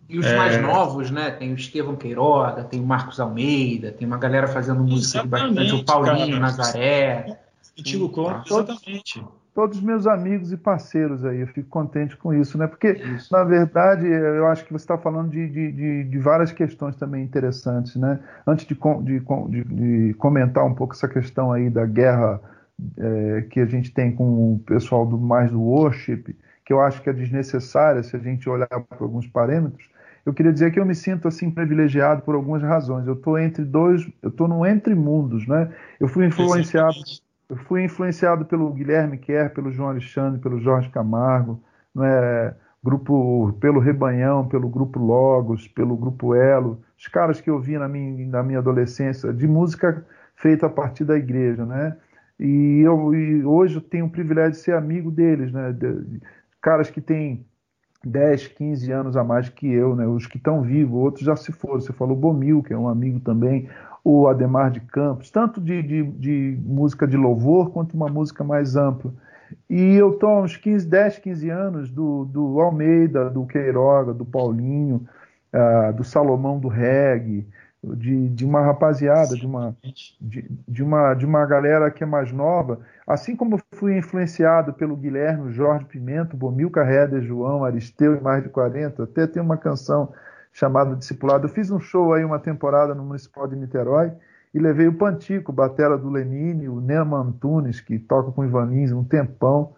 E 0.08 0.16
os 0.16 0.24
é... 0.24 0.36
mais 0.36 0.62
novos, 0.62 1.10
né? 1.10 1.32
Tem 1.32 1.50
o 1.50 1.56
Estevão 1.56 1.96
Queiroga, 1.96 2.62
tem 2.62 2.78
o 2.78 2.86
Marcos 2.86 3.18
Almeida, 3.18 3.90
tem 3.90 4.06
uma 4.06 4.16
galera 4.16 4.46
fazendo 4.46 4.80
música 4.84 5.24
bastante, 5.24 5.74
o 5.74 5.84
Paulinho 5.84 6.28
cara. 6.28 6.38
Nazaré. 6.38 7.40
Antigo 7.76 8.08
Conto, 8.08 8.46
exatamente 8.46 9.24
todos 9.54 9.78
os 9.78 9.82
meus 9.82 10.06
amigos 10.06 10.52
e 10.52 10.56
parceiros 10.56 11.24
aí. 11.24 11.40
Eu 11.40 11.46
fico 11.46 11.68
contente 11.68 12.16
com 12.16 12.32
isso, 12.32 12.56
né? 12.56 12.66
Porque, 12.66 12.92
isso. 12.92 13.32
na 13.32 13.44
verdade, 13.44 14.06
eu 14.06 14.46
acho 14.46 14.64
que 14.64 14.72
você 14.72 14.84
está 14.84 14.96
falando 14.96 15.30
de, 15.30 15.48
de, 15.48 16.04
de, 16.04 16.18
várias 16.18 16.52
questões 16.52 16.96
também 16.96 17.22
interessantes, 17.22 17.96
né? 17.96 18.18
Antes 18.46 18.66
de, 18.66 18.74
de, 18.74 19.64
de, 19.64 20.14
comentar 20.14 20.64
um 20.64 20.74
pouco 20.74 20.94
essa 20.94 21.08
questão 21.08 21.52
aí 21.52 21.68
da 21.68 21.84
guerra 21.84 22.40
é, 22.98 23.42
que 23.50 23.60
a 23.60 23.66
gente 23.66 23.92
tem 23.92 24.12
com 24.12 24.54
o 24.54 24.58
pessoal 24.60 25.06
do 25.06 25.18
mais 25.18 25.50
do 25.50 25.60
worship, 25.60 26.36
que 26.64 26.72
eu 26.72 26.80
acho 26.80 27.02
que 27.02 27.10
é 27.10 27.12
desnecessária 27.12 28.02
se 28.02 28.16
a 28.16 28.18
gente 28.18 28.48
olhar 28.48 28.68
por 28.68 29.02
alguns 29.02 29.26
parâmetros, 29.26 29.90
eu 30.24 30.32
queria 30.32 30.52
dizer 30.52 30.72
que 30.72 30.78
eu 30.78 30.86
me 30.86 30.94
sinto 30.94 31.26
assim 31.26 31.50
privilegiado 31.50 32.22
por 32.22 32.34
algumas 32.34 32.62
razões. 32.62 33.06
Eu 33.06 33.14
estou 33.14 33.38
entre 33.38 33.64
dois, 33.64 34.06
eu 34.22 34.28
estou 34.28 34.46
no 34.46 34.64
entre 34.64 34.94
mundos, 34.94 35.46
né? 35.48 35.72
Eu 35.98 36.06
fui 36.06 36.26
influenciado, 36.26 36.94
eu 37.52 37.56
fui 37.58 37.84
influenciado 37.84 38.46
pelo 38.46 38.72
Guilherme 38.72 39.18
Kerr, 39.18 39.50
pelo 39.50 39.70
João 39.70 39.90
Alexandre, 39.90 40.40
pelo 40.40 40.58
Jorge 40.58 40.88
Camargo, 40.88 41.62
né? 41.94 42.54
Grupo, 42.82 43.52
pelo 43.60 43.78
Rebanhão, 43.78 44.48
pelo 44.48 44.70
Grupo 44.70 44.98
Logos, 44.98 45.68
pelo 45.68 45.94
Grupo 45.94 46.34
Elo, 46.34 46.82
os 46.98 47.06
caras 47.08 47.42
que 47.42 47.50
eu 47.50 47.60
vi 47.60 47.78
na 47.78 47.86
minha, 47.86 48.26
na 48.26 48.42
minha 48.42 48.58
adolescência 48.58 49.34
de 49.34 49.46
música 49.46 50.04
feita 50.34 50.64
a 50.66 50.70
partir 50.70 51.04
da 51.04 51.14
igreja, 51.14 51.66
né? 51.66 51.94
E, 52.40 52.80
eu, 52.80 53.14
e 53.14 53.44
hoje 53.44 53.76
eu 53.76 53.82
tenho 53.82 54.06
o 54.06 54.10
privilégio 54.10 54.52
de 54.52 54.56
ser 54.56 54.74
amigo 54.74 55.10
deles, 55.10 55.52
né? 55.52 55.72
De, 55.72 56.20
caras 56.60 56.88
que 56.88 57.02
têm 57.02 57.44
10, 58.02 58.48
15 58.48 58.90
anos 58.90 59.16
a 59.16 59.22
mais 59.22 59.50
que 59.50 59.70
eu, 59.70 59.94
né? 59.94 60.06
Os 60.06 60.26
que 60.26 60.38
estão 60.38 60.62
vivos, 60.62 60.98
outros 60.98 61.26
já 61.26 61.36
se 61.36 61.52
foram. 61.52 61.80
Você 61.80 61.92
falou 61.92 62.16
Bomil, 62.16 62.62
que 62.62 62.72
é 62.72 62.78
um 62.78 62.88
amigo 62.88 63.20
também, 63.20 63.68
o 64.04 64.26
Ademar 64.26 64.70
de 64.70 64.80
Campos, 64.80 65.30
tanto 65.30 65.60
de, 65.60 65.82
de, 65.82 66.02
de 66.02 66.58
música 66.64 67.06
de 67.06 67.16
louvor 67.16 67.70
quanto 67.70 67.94
uma 67.94 68.08
música 68.08 68.42
mais 68.42 68.76
ampla. 68.76 69.12
E 69.68 69.94
eu 69.94 70.12
estou 70.12 70.28
há 70.30 70.40
uns 70.40 70.56
15, 70.56 70.86
10, 70.86 71.18
15 71.18 71.50
anos 71.50 71.90
do, 71.90 72.24
do 72.24 72.60
Almeida, 72.60 73.30
do 73.30 73.46
Queiroga, 73.46 74.12
do 74.12 74.24
Paulinho, 74.24 75.06
uh, 75.52 75.92
do 75.92 76.02
Salomão 76.02 76.58
do 76.58 76.68
Reggae, 76.68 77.46
de, 77.82 78.28
de 78.28 78.44
uma 78.44 78.62
rapaziada, 78.62 79.34
de 79.34 79.44
uma, 79.44 79.76
de, 80.20 80.46
de, 80.68 80.82
uma, 80.82 81.14
de 81.14 81.26
uma 81.26 81.44
galera 81.44 81.90
que 81.90 82.04
é 82.04 82.06
mais 82.06 82.32
nova, 82.32 82.80
assim 83.06 83.34
como 83.34 83.60
fui 83.74 83.98
influenciado 83.98 84.72
pelo 84.72 84.96
Guilherme, 84.96 85.52
Jorge 85.52 85.84
Pimento, 85.86 86.36
Bomilca 86.36 86.84
Reder, 86.84 87.22
João, 87.22 87.64
Aristeu 87.64 88.16
e 88.16 88.20
mais 88.20 88.42
de 88.42 88.48
40, 88.48 89.02
até 89.02 89.26
tem 89.26 89.42
uma 89.42 89.56
canção 89.56 90.12
chamada 90.52 90.94
Discipulado. 90.94 91.46
Eu 91.46 91.50
fiz 91.50 91.70
um 91.70 91.80
show 91.80 92.12
aí 92.12 92.24
uma 92.24 92.38
temporada 92.38 92.94
no 92.94 93.04
Municipal 93.04 93.48
de 93.48 93.56
Niterói 93.56 94.12
e 94.54 94.58
levei 94.58 94.86
o 94.86 94.94
Pantico, 94.94 95.52
batera 95.52 95.96
do 95.96 96.10
Lenine, 96.10 96.68
o 96.68 96.80
Nema 96.80 97.18
Antunes, 97.18 97.80
que 97.80 97.98
toca 97.98 98.30
com 98.32 98.42
o 98.42 98.44
Ivan 98.44 98.66
Lins 98.66 98.92
um 98.92 99.02
tempão, 99.02 99.74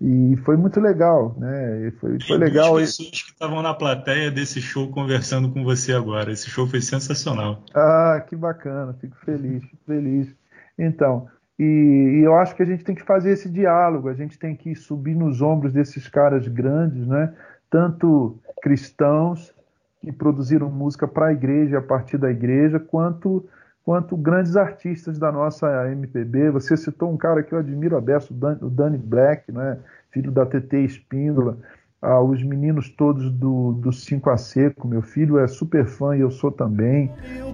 e 0.00 0.36
foi 0.44 0.56
muito 0.56 0.78
legal, 0.78 1.34
né? 1.38 1.90
Foi, 1.98 2.20
foi 2.20 2.38
legal. 2.38 2.76
As 2.76 2.96
pessoas 2.96 3.22
que 3.22 3.30
estavam 3.32 3.62
na 3.62 3.74
plateia 3.74 4.30
desse 4.30 4.60
show 4.60 4.88
conversando 4.90 5.50
com 5.50 5.64
você 5.64 5.92
agora. 5.92 6.30
Esse 6.30 6.48
show 6.48 6.68
foi 6.68 6.80
sensacional. 6.80 7.64
Ah, 7.74 8.22
que 8.24 8.36
bacana, 8.36 8.94
fico 9.00 9.16
feliz, 9.24 9.64
fico 9.64 9.82
feliz. 9.84 10.32
Então, 10.78 11.26
e, 11.58 12.20
e, 12.20 12.24
eu 12.24 12.36
acho 12.36 12.54
que 12.54 12.62
a 12.62 12.66
gente 12.66 12.84
tem 12.84 12.94
que 12.94 13.02
fazer 13.02 13.32
esse 13.32 13.48
diálogo, 13.48 14.08
a 14.08 14.14
gente 14.14 14.38
tem 14.38 14.54
que 14.54 14.72
subir 14.76 15.16
nos 15.16 15.42
ombros 15.42 15.72
desses 15.72 16.06
caras 16.06 16.46
grandes, 16.46 17.04
né? 17.04 17.34
Tanto 17.68 18.38
cristãos 18.62 19.52
que 20.00 20.12
produziram 20.12 20.70
música 20.70 21.06
para 21.06 21.26
a 21.26 21.32
igreja, 21.32 21.78
a 21.78 21.82
partir 21.82 22.18
da 22.18 22.30
igreja, 22.30 22.78
quanto 22.78 23.44
quanto 23.88 24.18
grandes 24.18 24.54
artistas 24.54 25.18
da 25.18 25.32
nossa 25.32 25.90
MPB. 25.90 26.50
Você 26.50 26.76
citou 26.76 27.10
um 27.10 27.16
cara 27.16 27.42
que 27.42 27.54
eu 27.54 27.58
admiro 27.58 27.96
a 27.96 28.00
beça, 28.02 28.28
o 28.30 28.68
Danny 28.68 28.98
Black, 28.98 29.50
né? 29.50 29.78
filho 30.10 30.30
da 30.30 30.44
TT 30.44 30.84
Espíndola, 30.84 31.56
ah, 32.02 32.20
os 32.20 32.42
meninos 32.42 32.90
todos 32.90 33.30
do, 33.30 33.72
do 33.72 33.90
5 33.90 34.28
a 34.28 34.36
Seco. 34.36 34.86
Meu 34.86 35.00
filho 35.00 35.38
é 35.38 35.48
super 35.48 35.86
fã 35.86 36.14
e 36.14 36.20
eu 36.20 36.30
sou 36.30 36.52
também. 36.52 37.10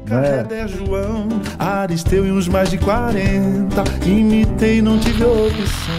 Né? 0.08 0.66
João, 0.66 1.28
Aristeu 1.56 2.26
e 2.26 2.32
uns 2.32 2.48
mais 2.48 2.68
de 2.68 2.78
40, 2.78 3.82
imitei, 4.04 4.82
não 4.82 4.98
tive 4.98 5.24
opção. 5.24 5.94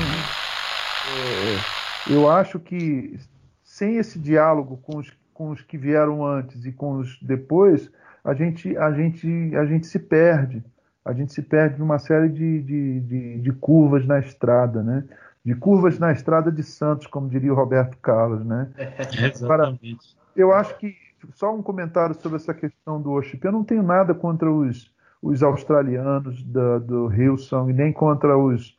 É, 2.08 2.14
eu 2.14 2.30
acho 2.30 2.60
que 2.60 3.18
sem 3.64 3.98
esse 3.98 4.20
diálogo 4.20 4.78
com 4.84 4.98
os, 4.98 5.12
com 5.36 5.50
os 5.50 5.62
que 5.62 5.78
vieram 5.78 6.26
antes 6.26 6.66
e 6.66 6.72
com 6.72 6.94
os 6.94 7.20
depois, 7.22 7.92
a 8.24 8.34
gente, 8.34 8.76
a 8.78 8.92
gente, 8.92 9.56
a 9.56 9.66
gente 9.66 9.86
se 9.86 10.00
perde. 10.00 10.64
A 11.04 11.14
gente 11.14 11.34
se 11.34 11.42
perde 11.44 11.78
numa 11.78 12.00
série 12.00 12.30
de, 12.30 12.62
de, 12.64 13.00
de, 13.02 13.42
de 13.42 13.52
curvas 13.52 14.08
na 14.08 14.18
estrada, 14.18 14.82
né? 14.82 15.04
De 15.44 15.54
curvas 15.54 16.00
na 16.00 16.12
estrada 16.12 16.52
de 16.52 16.64
Santos, 16.64 17.06
como 17.06 17.30
diria 17.30 17.54
o 17.54 17.56
Roberto 17.56 17.98
Carlos, 17.98 18.44
né? 18.44 18.72
É, 18.80 19.28
exatamente. 19.28 20.18
eu 20.36 20.52
acho 20.52 20.76
que 20.78 20.96
só 21.34 21.54
um 21.54 21.62
comentário 21.62 22.16
sobre 22.16 22.38
essa 22.38 22.54
questão 22.54 23.00
do 23.00 23.12
worship. 23.12 23.40
Eu 23.44 23.52
não 23.52 23.64
tenho 23.64 23.84
nada 23.84 24.14
contra 24.14 24.50
os, 24.50 24.92
os 25.22 25.44
australianos 25.44 26.44
da, 26.44 26.80
do 26.80 27.14
Hillsong, 27.14 27.74
nem 27.74 27.92
contra 27.92 28.38
os, 28.38 28.78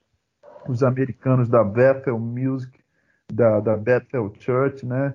os 0.67 0.83
americanos 0.83 1.49
da 1.49 1.63
Bethel 1.63 2.19
Music, 2.19 2.81
da, 3.33 3.61
da 3.61 3.77
Bethel 3.77 4.33
Church, 4.41 4.87
né? 4.87 5.15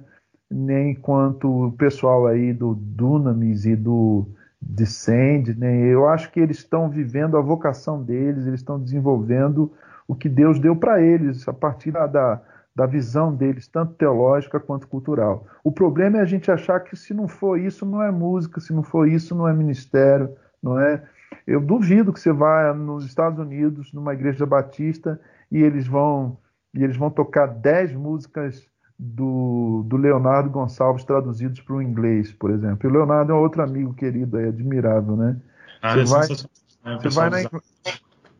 Nem 0.51 0.93
quanto 0.93 1.67
o 1.67 1.71
pessoal 1.71 2.27
aí 2.27 2.53
do 2.53 2.75
Dunamis 2.75 3.65
e 3.65 3.75
do 3.75 4.27
Descend, 4.61 5.57
né? 5.57 5.75
eu 5.87 6.07
acho 6.07 6.31
que 6.31 6.39
eles 6.39 6.57
estão 6.57 6.89
vivendo 6.89 7.37
a 7.37 7.41
vocação 7.41 8.03
deles, 8.03 8.45
eles 8.45 8.59
estão 8.59 8.79
desenvolvendo 8.79 9.71
o 10.07 10.13
que 10.13 10.29
Deus 10.29 10.59
deu 10.59 10.75
para 10.75 11.01
eles 11.01 11.47
a 11.47 11.53
partir 11.53 11.91
da, 11.91 12.05
da, 12.05 12.41
da, 12.75 12.85
visão 12.85 13.33
deles, 13.33 13.67
tanto 13.67 13.93
teológica 13.93 14.59
quanto 14.59 14.87
cultural. 14.87 15.47
O 15.63 15.71
problema 15.71 16.17
é 16.17 16.21
a 16.21 16.25
gente 16.25 16.51
achar 16.51 16.79
que 16.81 16.95
se 16.95 17.13
não 17.13 17.27
for 17.27 17.59
isso, 17.59 17.85
não 17.85 18.03
é 18.03 18.11
música, 18.11 18.59
se 18.59 18.73
não 18.73 18.83
for 18.83 19.07
isso, 19.07 19.33
não 19.33 19.47
é 19.47 19.53
ministério, 19.53 20.35
não 20.61 20.79
é. 20.79 21.01
Eu 21.47 21.61
duvido 21.61 22.13
que 22.13 22.19
você 22.19 22.31
vá 22.31 22.73
nos 22.73 23.05
Estados 23.05 23.39
Unidos, 23.39 23.93
numa 23.93 24.13
igreja 24.13 24.45
batista, 24.45 25.19
e 25.49 25.61
eles 25.61 25.87
vão 25.87 26.37
e 26.73 26.83
eles 26.83 26.95
vão 26.95 27.09
tocar 27.09 27.47
10 27.47 27.93
músicas 27.93 28.65
do, 29.03 29.83
do 29.87 29.97
Leonardo 29.97 30.51
Gonçalves 30.51 31.03
traduzidos 31.03 31.59
para 31.59 31.75
o 31.75 31.81
inglês, 31.81 32.31
por 32.31 32.51
exemplo. 32.51 32.87
E 32.87 32.87
o 32.87 32.93
Leonardo 32.93 33.31
é 33.31 33.35
outro 33.35 33.63
amigo 33.63 33.95
querido, 33.95 34.37
é 34.37 34.49
admirável, 34.49 35.15
né? 35.17 35.37
Ah, 35.81 35.97
você, 35.97 36.03
vai, 36.13 36.27
né? 36.27 36.99
você, 37.01 37.09
vai 37.09 37.29
na, 37.31 37.49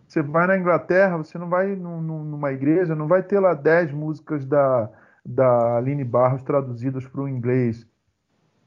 você 0.08 0.22
vai 0.22 0.48
na 0.48 0.58
Inglaterra, 0.60 1.18
você 1.18 1.40
não 1.40 1.50
vai 1.50 1.76
num, 1.76 2.00
numa 2.00 2.52
igreja, 2.52 2.94
não 2.94 3.08
vai 3.08 3.24
ter 3.24 3.40
lá 3.40 3.56
10 3.56 3.92
músicas 3.92 4.46
da, 4.46 4.88
da 5.26 5.78
Aline 5.78 6.04
Barros 6.04 6.44
traduzidas 6.44 7.08
para 7.08 7.22
o 7.22 7.28
inglês. 7.28 7.84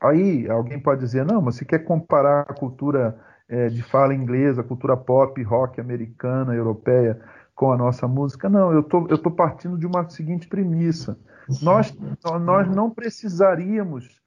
Aí 0.01 0.51
alguém 0.51 0.80
pode 0.80 1.01
dizer, 1.01 1.24
não, 1.24 1.40
mas 1.40 1.55
você 1.55 1.64
quer 1.64 1.78
comparar 1.84 2.40
a 2.40 2.55
cultura 2.55 3.16
é, 3.49 3.68
de 3.68 3.84
fala 3.84 4.12
inglesa, 4.12 4.62
a 4.62 4.64
cultura 4.64 4.97
pop, 4.97 5.40
rock 5.45 5.80
americana, 5.80 6.57
europeia 6.57 7.20
com 7.55 7.70
a 7.70 7.76
nossa 7.76 8.09
música? 8.09 8.51
Não, 8.51 8.72
eu 8.72 8.82
tô, 8.82 9.03
estou 9.03 9.18
tô 9.18 9.30
partindo 9.30 9.78
de 9.78 9.86
uma 9.86 10.11
seguinte 10.11 10.49
premissa 10.49 11.16
nós, 11.62 11.97
nós 12.40 12.68
não 12.68 12.90
precisaríamos 12.90 14.20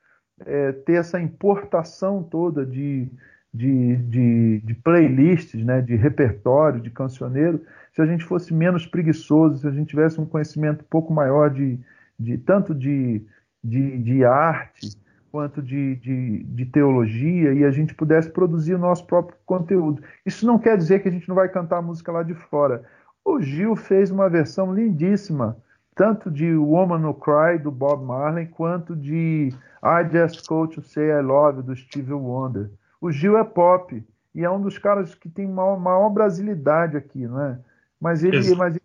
é, 0.45 0.71
ter 0.71 0.93
essa 0.93 1.19
importação 1.19 2.23
toda 2.23 2.65
de, 2.65 3.09
de, 3.53 3.95
de, 3.95 4.61
de, 4.61 4.73
playlists, 4.75 5.63
né, 5.63 5.81
de 5.81 5.95
repertório, 5.95 6.81
de 6.81 6.89
cancioneiro, 6.89 7.63
se 7.91 8.01
a 8.01 8.05
gente 8.05 8.23
fosse 8.23 8.53
menos 8.53 8.85
preguiçoso, 8.85 9.57
se 9.57 9.67
a 9.67 9.71
gente 9.71 9.89
tivesse 9.89 10.21
um 10.21 10.25
conhecimento 10.25 10.81
um 10.81 10.87
pouco 10.89 11.13
maior 11.13 11.49
de, 11.49 11.79
de 12.19 12.37
tanto 12.37 12.75
de, 12.75 13.25
de, 13.63 13.97
de 13.97 14.23
arte 14.23 14.95
quanto 15.31 15.61
de, 15.61 15.95
de, 15.97 16.43
de, 16.43 16.65
teologia 16.65 17.53
e 17.53 17.63
a 17.65 17.71
gente 17.71 17.93
pudesse 17.93 18.29
produzir 18.29 18.75
o 18.75 18.79
nosso 18.79 19.05
próprio 19.05 19.37
conteúdo. 19.45 20.01
Isso 20.25 20.45
não 20.45 20.57
quer 20.57 20.77
dizer 20.77 21.01
que 21.01 21.09
a 21.09 21.11
gente 21.11 21.27
não 21.27 21.35
vai 21.35 21.49
cantar 21.49 21.81
música 21.81 22.11
lá 22.11 22.23
de 22.23 22.33
fora. 22.33 22.83
O 23.25 23.41
Gil 23.41 23.75
fez 23.75 24.09
uma 24.09 24.29
versão 24.29 24.73
lindíssima 24.73 25.57
tanto 25.97 26.29
de 26.29 26.55
Woman 26.55 26.99
No 26.99 27.13
Cry, 27.13 27.57
do 27.57 27.71
Bob 27.71 28.05
Marley, 28.05 28.45
quanto 28.45 28.95
de 28.95 29.51
I 29.83 30.09
Just 30.09 30.47
Go 30.47 30.67
To 30.67 30.81
Say 30.81 31.09
I 31.09 31.21
Love, 31.21 31.63
do 31.63 31.75
Stevie 31.75 32.13
Wonder. 32.13 32.69
O 33.01 33.11
Gil 33.11 33.35
é 33.37 33.43
pop, 33.43 34.05
e 34.33 34.45
é 34.45 34.49
um 34.49 34.61
dos 34.61 34.77
caras 34.77 35.15
que 35.15 35.27
tem 35.27 35.47
maior, 35.47 35.79
maior 35.79 36.09
brasilidade 36.11 36.95
aqui, 36.95 37.27
não 37.27 37.41
é? 37.41 37.59
Mas 37.99 38.23
ele, 38.23 38.55
mas, 38.55 38.79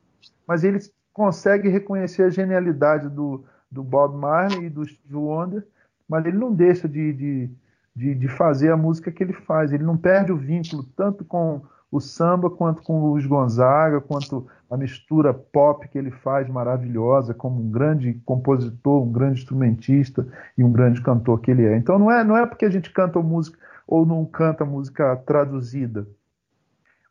mas 0.49 0.65
ele 0.65 0.79
consegue 1.13 1.69
reconhecer 1.69 2.23
a 2.23 2.31
genialidade 2.31 3.11
do, 3.11 3.45
do 3.71 3.83
Bob 3.83 4.17
Marley 4.17 4.65
e 4.65 4.71
do 4.71 4.87
Stevie 4.87 5.15
Wonder, 5.15 5.67
mas 6.09 6.25
ele 6.25 6.39
não 6.39 6.51
deixa 6.51 6.89
de, 6.89 7.13
de, 7.13 7.51
de, 7.95 8.15
de 8.15 8.29
fazer 8.29 8.71
a 8.71 8.77
música 8.77 9.13
que 9.13 9.23
ele 9.23 9.35
faz. 9.35 9.71
Ele 9.71 9.85
não 9.85 9.99
perde 9.99 10.33
o 10.33 10.37
vínculo 10.37 10.83
tanto 10.97 11.27
com 11.27 11.61
o 11.93 12.01
samba 12.01 12.49
quanto 12.49 12.83
com 12.83 13.03
o 13.03 13.11
Luiz 13.11 13.27
Gonzaga, 13.27 14.01
quanto 14.01 14.47
a 14.71 14.79
mistura 14.79 15.35
pop 15.35 15.87
que 15.87 15.99
ele 15.99 16.11
faz 16.11 16.49
maravilhosa, 16.49 17.35
como 17.35 17.61
um 17.61 17.71
grande 17.71 18.15
compositor, 18.25 19.03
um 19.03 19.13
grande 19.13 19.41
instrumentista 19.41 20.27
e 20.57 20.65
um 20.65 20.73
grande 20.73 21.03
cantor 21.03 21.39
que 21.43 21.51
ele 21.51 21.67
é. 21.67 21.77
Então 21.77 21.99
não 21.99 22.11
é, 22.11 22.25
não 22.25 22.35
é 22.35 22.47
porque 22.47 22.65
a 22.65 22.71
gente 22.71 22.91
canta 22.91 23.21
música 23.21 23.59
ou 23.87 24.07
não 24.07 24.25
canta 24.25 24.65
música 24.65 25.15
traduzida. 25.17 26.07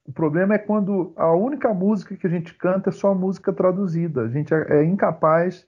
O 0.04 0.12
problema 0.12 0.56
é 0.56 0.58
quando 0.58 1.14
a 1.16 1.32
única 1.32 1.72
música 1.72 2.18
que 2.18 2.26
a 2.26 2.30
gente 2.30 2.56
canta 2.56 2.90
é 2.90 2.92
só 2.92 3.14
música 3.14 3.54
traduzida. 3.54 4.24
A 4.24 4.30
gente 4.30 4.52
é, 4.52 4.80
é 4.80 4.84
incapaz 4.84 5.64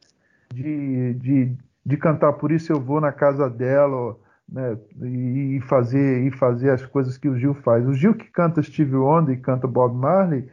de, 0.52 1.14
de, 1.14 1.56
de 1.86 1.98
cantar 1.98 2.34
Por 2.34 2.52
Isso 2.52 2.74
Eu 2.74 2.82
Vou 2.82 3.00
na 3.00 3.12
Casa 3.12 3.48
Dela 3.48 4.18
né, 4.54 4.78
e, 5.02 5.60
fazer, 5.62 6.28
e 6.28 6.32
fazer 6.32 6.70
as 6.70 6.86
coisas 6.86 7.18
que 7.18 7.28
o 7.28 7.36
Gil 7.36 7.56
faz. 7.56 7.88
O 7.88 7.94
Gil 7.94 8.14
que 8.14 8.30
canta 8.30 8.62
Steve 8.62 8.96
Wonder 8.96 9.36
e 9.36 9.42
canta 9.42 9.68
Bob 9.68 9.96
Marley 9.98 10.48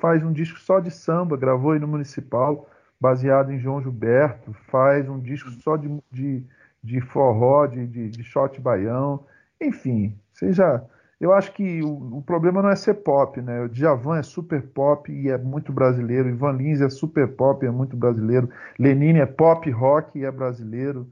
faz 0.00 0.24
um 0.24 0.32
disco 0.32 0.58
só 0.58 0.80
de 0.80 0.90
samba, 0.90 1.36
gravou 1.36 1.70
aí 1.70 1.78
no 1.78 1.86
Municipal, 1.86 2.68
baseado 3.00 3.52
em 3.52 3.58
João 3.60 3.80
Gilberto, 3.80 4.52
faz 4.68 5.08
um 5.08 5.20
disco 5.20 5.50
só 5.50 5.76
de, 5.76 5.88
de, 6.10 6.44
de 6.82 7.00
forró, 7.00 7.66
de, 7.66 7.86
de, 7.86 8.10
de 8.10 8.24
shot 8.24 8.60
baião, 8.60 9.24
enfim, 9.60 10.18
seja. 10.32 10.84
Eu 11.20 11.32
acho 11.32 11.52
que 11.52 11.80
o, 11.80 12.18
o, 12.18 12.22
problema 12.22 12.60
não 12.60 12.70
é 12.70 12.76
ser 12.76 12.94
pop, 12.94 13.40
né? 13.40 13.62
O 13.62 13.68
Djavan 13.68 14.18
é 14.18 14.22
super 14.22 14.60
pop 14.60 15.10
e 15.10 15.30
é 15.30 15.38
muito 15.38 15.72
brasileiro, 15.72 16.28
Ivan 16.28 16.52
Lins 16.52 16.80
é 16.80 16.88
super 16.88 17.28
pop 17.28 17.64
e 17.64 17.68
é 17.68 17.70
muito 17.70 17.96
brasileiro, 17.96 18.50
Lenine 18.78 19.20
é 19.20 19.26
pop 19.26 19.70
rock 19.70 20.18
e 20.18 20.24
é 20.24 20.30
brasileiro. 20.30 21.06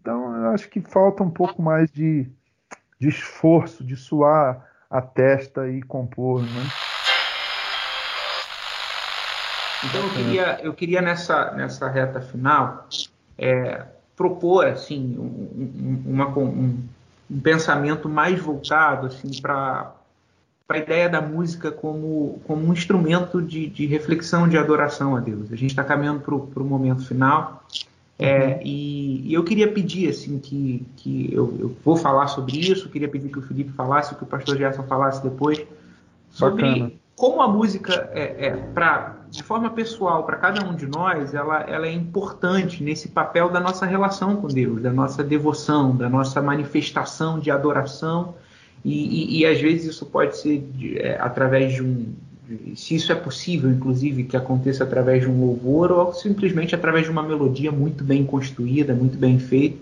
Então 0.00 0.34
eu 0.36 0.50
acho 0.50 0.68
que 0.68 0.80
falta 0.80 1.22
um 1.22 1.30
pouco 1.30 1.60
mais 1.60 1.90
de, 1.90 2.26
de 2.98 3.08
esforço, 3.08 3.84
de 3.84 3.96
suar 3.96 4.66
a 4.90 5.00
testa 5.00 5.68
e 5.68 5.82
compor, 5.82 6.42
né? 6.42 6.66
Então 9.84 10.04
eu 10.04 10.10
queria, 10.10 10.60
eu 10.62 10.74
queria 10.74 11.02
nessa, 11.02 11.50
nessa 11.52 11.88
reta 11.88 12.20
final 12.20 12.88
é, 13.36 13.84
propor 14.16 14.66
assim 14.66 15.16
um, 15.18 16.02
uma, 16.06 16.28
um, 16.38 16.78
um, 17.30 17.40
pensamento 17.40 18.08
mais 18.08 18.40
voltado 18.40 19.08
assim 19.08 19.30
para 19.40 19.92
a 20.68 20.78
ideia 20.78 21.08
da 21.08 21.20
música 21.20 21.72
como, 21.72 22.40
como 22.46 22.64
um 22.64 22.72
instrumento 22.72 23.42
de, 23.42 23.66
de 23.66 23.86
reflexão, 23.86 24.48
de 24.48 24.56
adoração 24.56 25.16
a 25.16 25.20
Deus. 25.20 25.52
A 25.52 25.56
gente 25.56 25.70
está 25.70 25.82
caminhando 25.82 26.20
para 26.20 26.62
o 26.62 26.64
momento 26.64 27.04
final 27.04 27.64
é, 28.18 28.46
uhum. 28.46 28.60
e, 28.62 29.30
e, 29.30 29.34
eu 29.34 29.42
queria 29.42 29.72
pedir 29.72 30.08
assim 30.08 30.38
que, 30.38 30.86
que 30.96 31.30
eu, 31.32 31.56
eu, 31.58 31.76
vou 31.84 31.96
falar 31.96 32.28
sobre 32.28 32.58
isso, 32.58 32.88
queria 32.88 33.08
pedir 33.08 33.30
que 33.30 33.38
o 33.38 33.42
Felipe 33.42 33.72
falasse, 33.72 34.14
que 34.14 34.22
o 34.22 34.26
pastor 34.26 34.56
Gerson 34.56 34.82
falasse 34.84 35.22
depois 35.22 35.60
sobre 36.30 36.62
Bacana. 36.62 36.92
como 37.16 37.42
a 37.42 37.48
música 37.48 38.10
é, 38.12 38.46
é 38.46 38.50
para 38.50 39.16
de 39.30 39.42
forma 39.42 39.70
pessoal 39.70 40.24
para 40.24 40.36
cada 40.36 40.62
um 40.62 40.74
de 40.74 40.86
nós, 40.86 41.32
ela, 41.32 41.62
ela 41.62 41.86
é 41.86 41.92
importante 41.92 42.82
nesse 42.84 43.08
papel 43.08 43.48
da 43.48 43.58
nossa 43.58 43.86
relação 43.86 44.36
com 44.36 44.46
Deus, 44.46 44.82
da 44.82 44.92
nossa 44.92 45.24
devoção, 45.24 45.96
da 45.96 46.08
nossa 46.08 46.40
manifestação 46.42 47.40
de 47.40 47.50
adoração 47.50 48.34
e, 48.84 49.38
e, 49.38 49.40
e 49.40 49.46
às 49.46 49.60
vezes 49.60 49.86
isso 49.86 50.06
pode 50.06 50.36
ser 50.36 50.58
de, 50.58 50.98
é, 50.98 51.18
através 51.18 51.72
de 51.72 51.82
um 51.82 52.12
se 52.76 52.94
isso 52.94 53.12
é 53.12 53.14
possível, 53.14 53.70
inclusive, 53.70 54.24
que 54.24 54.36
aconteça 54.36 54.84
através 54.84 55.22
de 55.22 55.28
um 55.28 55.40
louvor 55.40 55.92
ou 55.92 56.12
simplesmente 56.12 56.74
através 56.74 57.04
de 57.04 57.10
uma 57.10 57.22
melodia 57.22 57.70
muito 57.70 58.02
bem 58.04 58.24
construída, 58.24 58.94
muito 58.94 59.18
bem 59.18 59.38
feita. 59.38 59.78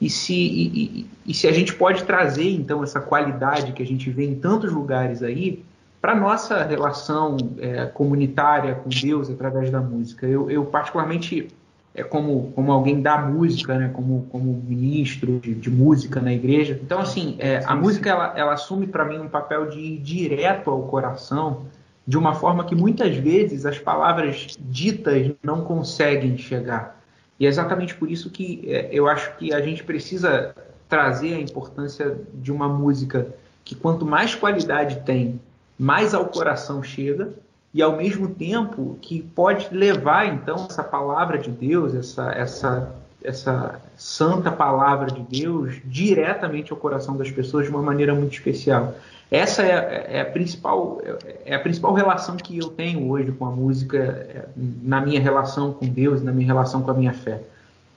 E 0.00 0.10
se, 0.10 0.34
e, 0.34 0.66
e, 0.66 1.06
e 1.26 1.34
se 1.34 1.46
a 1.48 1.52
gente 1.52 1.74
pode 1.74 2.04
trazer, 2.04 2.50
então, 2.50 2.82
essa 2.82 3.00
qualidade 3.00 3.72
que 3.72 3.82
a 3.82 3.86
gente 3.86 4.10
vê 4.10 4.24
em 4.24 4.34
tantos 4.34 4.72
lugares 4.72 5.22
aí 5.22 5.64
para 6.00 6.12
a 6.12 6.20
nossa 6.20 6.62
relação 6.62 7.36
é, 7.58 7.86
comunitária 7.86 8.74
com 8.74 8.88
Deus 8.88 9.30
através 9.30 9.70
da 9.70 9.80
música. 9.80 10.26
Eu, 10.26 10.50
eu 10.50 10.64
particularmente, 10.66 11.48
é, 11.94 12.04
como, 12.04 12.52
como 12.54 12.70
alguém 12.70 13.00
da 13.00 13.18
música, 13.18 13.78
né, 13.78 13.90
como, 13.92 14.26
como 14.30 14.62
ministro 14.68 15.40
de, 15.40 15.54
de 15.54 15.70
música 15.70 16.20
na 16.20 16.32
igreja, 16.32 16.78
então, 16.82 17.00
assim, 17.00 17.36
é, 17.38 17.62
a 17.64 17.74
música 17.74 18.10
ela, 18.10 18.34
ela 18.36 18.52
assume 18.52 18.86
para 18.86 19.04
mim 19.04 19.18
um 19.18 19.28
papel 19.28 19.70
de 19.70 19.80
ir 19.80 19.98
direto 19.98 20.70
ao 20.70 20.82
coração 20.82 21.64
de 22.06 22.16
uma 22.16 22.34
forma 22.34 22.64
que 22.64 22.74
muitas 22.74 23.16
vezes 23.16 23.66
as 23.66 23.78
palavras 23.78 24.56
ditas 24.60 25.32
não 25.42 25.62
conseguem 25.62 26.38
chegar. 26.38 27.00
E 27.38 27.46
é 27.46 27.48
exatamente 27.48 27.94
por 27.94 28.10
isso 28.10 28.30
que 28.30 28.62
é, 28.66 28.88
eu 28.92 29.08
acho 29.08 29.36
que 29.36 29.52
a 29.52 29.60
gente 29.60 29.82
precisa 29.82 30.54
trazer 30.88 31.34
a 31.34 31.40
importância 31.40 32.16
de 32.34 32.52
uma 32.52 32.68
música 32.68 33.34
que 33.64 33.74
quanto 33.74 34.06
mais 34.06 34.34
qualidade 34.34 35.00
tem, 35.04 35.40
mais 35.78 36.14
ao 36.14 36.26
coração 36.26 36.82
chega 36.82 37.34
e 37.74 37.82
ao 37.82 37.96
mesmo 37.96 38.28
tempo 38.28 38.96
que 39.02 39.20
pode 39.20 39.68
levar 39.74 40.26
então 40.26 40.66
essa 40.70 40.84
palavra 40.84 41.38
de 41.38 41.50
Deus, 41.50 41.94
essa 41.94 42.30
essa 42.30 42.94
essa 43.26 43.80
santa 43.96 44.52
palavra 44.52 45.10
de 45.10 45.20
Deus 45.20 45.74
diretamente 45.84 46.72
ao 46.72 46.78
coração 46.78 47.16
das 47.16 47.30
pessoas 47.30 47.66
de 47.66 47.70
uma 47.70 47.82
maneira 47.82 48.14
muito 48.14 48.32
especial. 48.32 48.94
Essa 49.30 49.62
é, 49.64 50.06
é, 50.10 50.20
a 50.20 50.24
principal, 50.24 51.02
é 51.44 51.54
a 51.54 51.58
principal 51.58 51.92
relação 51.92 52.36
que 52.36 52.58
eu 52.58 52.68
tenho 52.68 53.10
hoje 53.10 53.32
com 53.32 53.44
a 53.44 53.50
música, 53.50 53.98
é, 53.98 54.46
na 54.56 55.00
minha 55.00 55.20
relação 55.20 55.72
com 55.72 55.86
Deus, 55.86 56.22
na 56.22 56.30
minha 56.30 56.46
relação 56.46 56.82
com 56.82 56.90
a 56.92 56.94
minha 56.94 57.12
fé. 57.12 57.42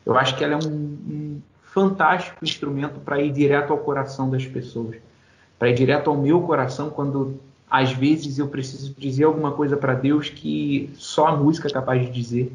Eu 0.03 0.17
acho 0.17 0.35
que 0.35 0.43
ela 0.43 0.55
é 0.55 0.57
um, 0.57 0.71
um 0.71 1.41
fantástico 1.61 2.43
instrumento 2.43 2.99
para 2.99 3.21
ir 3.21 3.31
direto 3.31 3.71
ao 3.71 3.77
coração 3.77 4.27
das 4.29 4.45
pessoas, 4.45 4.95
para 5.59 5.69
ir 5.69 5.75
direto 5.75 6.09
ao 6.09 6.17
meu 6.17 6.41
coração 6.41 6.89
quando 6.89 7.39
às 7.69 7.91
vezes 7.91 8.39
eu 8.39 8.47
preciso 8.47 8.95
dizer 8.97 9.25
alguma 9.25 9.51
coisa 9.51 9.77
para 9.77 9.93
Deus 9.93 10.29
que 10.29 10.89
só 10.95 11.27
a 11.27 11.35
música 11.35 11.67
é 11.67 11.71
capaz 11.71 12.01
de 12.01 12.11
dizer. 12.11 12.51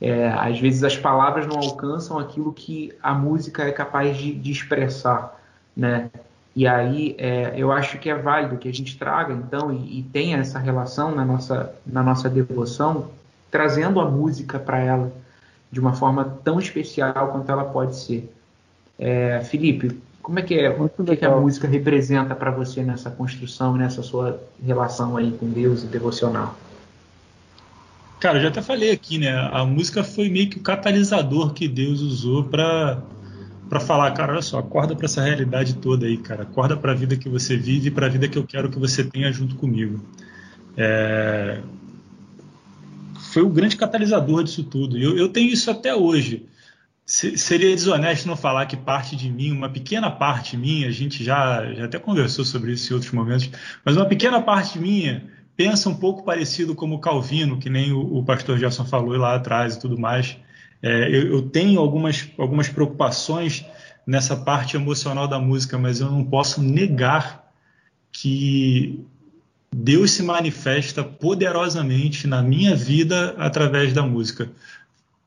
É, 0.00 0.28
às 0.28 0.58
vezes 0.58 0.82
as 0.82 0.96
palavras 0.96 1.46
não 1.46 1.56
alcançam 1.56 2.18
aquilo 2.18 2.52
que 2.52 2.92
a 3.02 3.14
música 3.14 3.62
é 3.64 3.72
capaz 3.72 4.16
de, 4.16 4.34
de 4.34 4.50
expressar, 4.50 5.40
né? 5.76 6.10
E 6.54 6.66
aí 6.66 7.16
é, 7.18 7.52
eu 7.56 7.72
acho 7.72 7.98
que 7.98 8.08
é 8.08 8.14
válido 8.14 8.56
que 8.56 8.68
a 8.68 8.72
gente 8.72 8.96
traga, 8.96 9.32
então, 9.32 9.72
e, 9.72 10.00
e 10.00 10.02
tenha 10.02 10.38
essa 10.38 10.58
relação 10.58 11.14
na 11.14 11.24
nossa, 11.24 11.74
na 11.86 12.02
nossa 12.02 12.28
devoção, 12.28 13.10
trazendo 13.50 14.00
a 14.00 14.08
música 14.08 14.58
para 14.58 14.78
ela 14.78 15.12
de 15.70 15.80
uma 15.80 15.94
forma 15.94 16.38
tão 16.44 16.60
especial 16.60 17.32
quanto 17.32 17.50
ela 17.50 17.64
pode 17.64 17.96
ser. 17.96 18.32
É, 18.96 19.40
Felipe, 19.40 20.00
como 20.22 20.38
é 20.38 20.42
que 20.42 20.54
é? 20.54 20.70
O 20.70 20.88
que, 20.88 21.16
que 21.16 21.24
a 21.24 21.36
música 21.36 21.66
representa 21.66 22.34
para 22.34 22.50
você 22.50 22.82
nessa 22.82 23.10
construção, 23.10 23.76
nessa 23.76 24.02
sua 24.02 24.40
relação 24.64 25.16
aí 25.16 25.32
com 25.32 25.50
Deus 25.50 25.82
e 25.82 25.86
devocional? 25.86 26.56
Cara, 28.24 28.38
eu 28.38 28.42
já 28.44 28.48
até 28.48 28.62
falei 28.62 28.90
aqui, 28.90 29.18
né? 29.18 29.28
A 29.52 29.66
música 29.66 30.02
foi 30.02 30.30
meio 30.30 30.48
que 30.48 30.56
o 30.56 30.62
catalisador 30.62 31.52
que 31.52 31.68
Deus 31.68 32.00
usou 32.00 32.42
para 32.42 33.02
para 33.68 33.78
falar, 33.80 34.10
cara, 34.12 34.32
olha 34.32 34.40
só, 34.40 34.60
acorda 34.60 34.96
para 34.96 35.04
essa 35.04 35.20
realidade 35.20 35.74
toda 35.74 36.06
aí, 36.06 36.16
cara. 36.16 36.44
Acorda 36.44 36.74
para 36.74 36.92
a 36.92 36.94
vida 36.94 37.18
que 37.18 37.28
você 37.28 37.54
vive 37.54 37.88
e 37.88 37.90
para 37.90 38.06
a 38.06 38.08
vida 38.08 38.26
que 38.26 38.38
eu 38.38 38.46
quero 38.46 38.70
que 38.70 38.78
você 38.78 39.04
tenha 39.04 39.30
junto 39.30 39.56
comigo. 39.56 40.02
É... 40.74 41.60
Foi 43.30 43.42
o 43.42 43.50
grande 43.50 43.76
catalisador 43.76 44.42
disso 44.42 44.64
tudo. 44.64 44.96
Eu, 44.96 45.18
eu 45.18 45.28
tenho 45.28 45.52
isso 45.52 45.70
até 45.70 45.94
hoje. 45.94 46.46
Se, 47.04 47.36
seria 47.36 47.74
desonesto 47.74 48.26
não 48.26 48.36
falar 48.36 48.64
que 48.64 48.76
parte 48.76 49.16
de 49.16 49.30
mim, 49.30 49.52
uma 49.52 49.68
pequena 49.68 50.10
parte 50.10 50.56
minha, 50.56 50.88
a 50.88 50.90
gente 50.90 51.22
já, 51.22 51.74
já 51.74 51.84
até 51.84 51.98
conversou 51.98 52.42
sobre 52.46 52.72
isso 52.72 52.90
em 52.90 52.94
outros 52.94 53.12
momentos, 53.12 53.50
mas 53.84 53.98
uma 53.98 54.06
pequena 54.06 54.40
parte 54.40 54.78
minha 54.78 55.33
pensa 55.56 55.88
um 55.88 55.94
pouco 55.94 56.24
parecido 56.24 56.74
como 56.74 57.00
Calvino, 57.00 57.58
que 57.58 57.70
nem 57.70 57.92
o, 57.92 58.18
o 58.18 58.24
pastor 58.24 58.58
Gerson 58.58 58.84
falou 58.84 59.16
lá 59.16 59.34
atrás 59.34 59.74
e 59.74 59.80
tudo 59.80 59.98
mais. 59.98 60.36
É, 60.82 61.08
eu, 61.08 61.32
eu, 61.32 61.42
tenho 61.42 61.80
algumas, 61.80 62.28
algumas 62.38 62.68
preocupações 62.68 63.64
nessa 64.06 64.36
parte 64.36 64.76
emocional 64.76 65.26
da 65.26 65.38
música, 65.38 65.78
mas 65.78 66.00
eu 66.00 66.10
não 66.10 66.24
posso 66.24 66.62
negar 66.62 67.50
que 68.12 69.02
Deus 69.74 70.12
se 70.12 70.22
manifesta 70.22 71.02
poderosamente 71.02 72.26
na 72.26 72.42
minha 72.42 72.76
vida 72.76 73.34
através 73.38 73.92
da 73.92 74.02
música. 74.02 74.50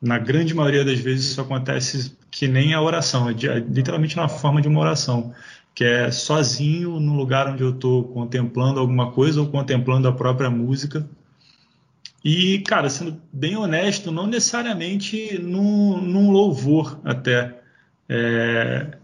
Na 0.01 0.19
grande 0.19 0.53
maioria 0.53 0.85
das 0.85 0.99
vezes 0.99 1.31
isso 1.31 1.41
acontece 1.41 2.15
que 2.29 2.47
nem 2.47 2.73
a 2.73 2.81
oração, 2.81 3.29
é, 3.29 3.33
é 3.33 3.59
literalmente 3.59 4.15
na 4.15 4.27
forma 4.27 4.61
de 4.61 4.67
uma 4.67 4.79
oração, 4.79 5.33
que 5.77 5.83
é 5.83 6.09
sozinho 6.09 6.99
no 6.99 7.13
lugar 7.13 7.47
onde 7.47 7.61
eu 7.61 7.69
estou 7.69 8.05
contemplando 8.05 8.79
alguma 8.79 9.11
coisa 9.11 9.39
ou 9.39 9.47
contemplando 9.47 10.07
a 10.07 10.11
própria 10.11 10.49
música 10.49 11.07
e, 12.25 12.57
cara, 12.61 12.89
sendo 12.89 13.21
bem 13.31 13.55
honesto, 13.55 14.11
não 14.11 14.25
necessariamente 14.25 15.37
num, 15.37 16.01
num 16.01 16.31
louvor 16.31 16.99
até. 17.05 17.59
É, 18.09 18.97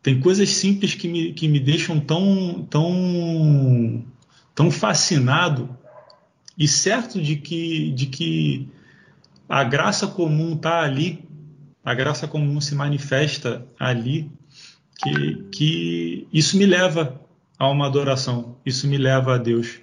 tem 0.00 0.20
coisas 0.20 0.48
simples 0.50 0.94
que 0.94 1.08
me, 1.08 1.32
que 1.32 1.48
me 1.48 1.58
deixam 1.58 1.98
tão, 1.98 2.64
tão, 2.70 4.04
tão 4.54 4.70
fascinado 4.70 5.76
e 6.56 6.68
certo 6.68 7.20
de 7.20 7.34
que, 7.34 7.90
de 7.90 8.06
que 8.06 8.68
a 9.48 9.64
graça 9.64 10.06
comum 10.06 10.54
está 10.54 10.82
ali, 10.82 11.24
a 11.84 11.92
graça 11.92 12.28
comum 12.28 12.60
se 12.60 12.76
manifesta 12.76 13.66
ali, 13.76 14.30
que, 15.02 15.34
que 15.52 16.28
isso 16.32 16.56
me 16.56 16.66
leva 16.66 17.20
a 17.58 17.68
uma 17.68 17.86
adoração, 17.86 18.56
isso 18.64 18.86
me 18.86 18.96
leva 18.96 19.34
a 19.34 19.38
Deus. 19.38 19.80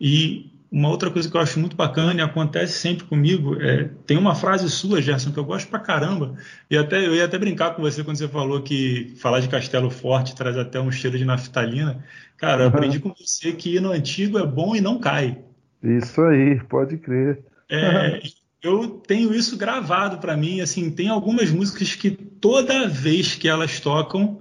E 0.00 0.50
uma 0.70 0.88
outra 0.88 1.10
coisa 1.10 1.28
que 1.28 1.36
eu 1.36 1.40
acho 1.40 1.58
muito 1.58 1.74
bacana 1.74 2.14
e 2.14 2.22
acontece 2.22 2.78
sempre 2.78 3.04
comigo, 3.04 3.60
é, 3.60 3.90
tem 4.06 4.16
uma 4.16 4.34
frase 4.34 4.70
sua, 4.70 5.02
Gerson, 5.02 5.32
que 5.32 5.38
eu 5.38 5.44
gosto 5.44 5.68
pra 5.68 5.80
caramba, 5.80 6.36
e 6.70 6.76
até 6.76 7.04
eu 7.04 7.14
ia 7.14 7.24
até 7.24 7.36
brincar 7.36 7.74
com 7.74 7.82
você 7.82 8.04
quando 8.04 8.16
você 8.16 8.28
falou 8.28 8.62
que 8.62 9.12
falar 9.16 9.40
de 9.40 9.48
Castelo 9.48 9.90
Forte 9.90 10.36
traz 10.36 10.56
até 10.56 10.80
um 10.80 10.92
cheiro 10.92 11.18
de 11.18 11.24
naftalina. 11.24 12.04
Cara, 12.36 12.62
eu 12.62 12.68
aprendi 12.68 13.00
com 13.00 13.12
você 13.12 13.52
que 13.52 13.80
no 13.80 13.90
antigo 13.90 14.38
é 14.38 14.46
bom 14.46 14.76
e 14.76 14.80
não 14.80 14.98
cai. 14.98 15.38
Isso 15.82 16.20
aí, 16.22 16.60
pode 16.68 16.98
crer. 16.98 17.40
É, 17.68 18.22
eu 18.62 18.88
tenho 18.90 19.34
isso 19.34 19.56
gravado 19.56 20.18
para 20.18 20.36
mim, 20.36 20.60
assim, 20.60 20.90
tem 20.90 21.08
algumas 21.08 21.50
músicas 21.50 21.94
que 21.94 22.10
toda 22.10 22.88
vez 22.88 23.34
que 23.34 23.48
elas 23.48 23.80
tocam, 23.80 24.39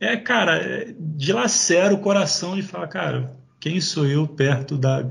é, 0.00 0.16
cara, 0.16 0.56
é, 0.56 0.94
dilacera 0.98 1.92
o 1.92 1.98
coração 1.98 2.56
e 2.56 2.62
fala, 2.62 2.86
cara, 2.86 3.36
quem 3.58 3.80
sou 3.80 4.06
eu 4.06 4.26
perto 4.26 4.76
da 4.76 5.08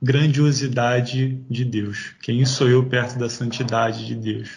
grandiosidade 0.00 1.42
de 1.50 1.64
Deus. 1.64 2.14
Quem 2.22 2.44
sou 2.44 2.68
eu 2.68 2.84
perto 2.84 3.18
da 3.18 3.28
santidade 3.28 4.06
de 4.06 4.14
Deus? 4.14 4.50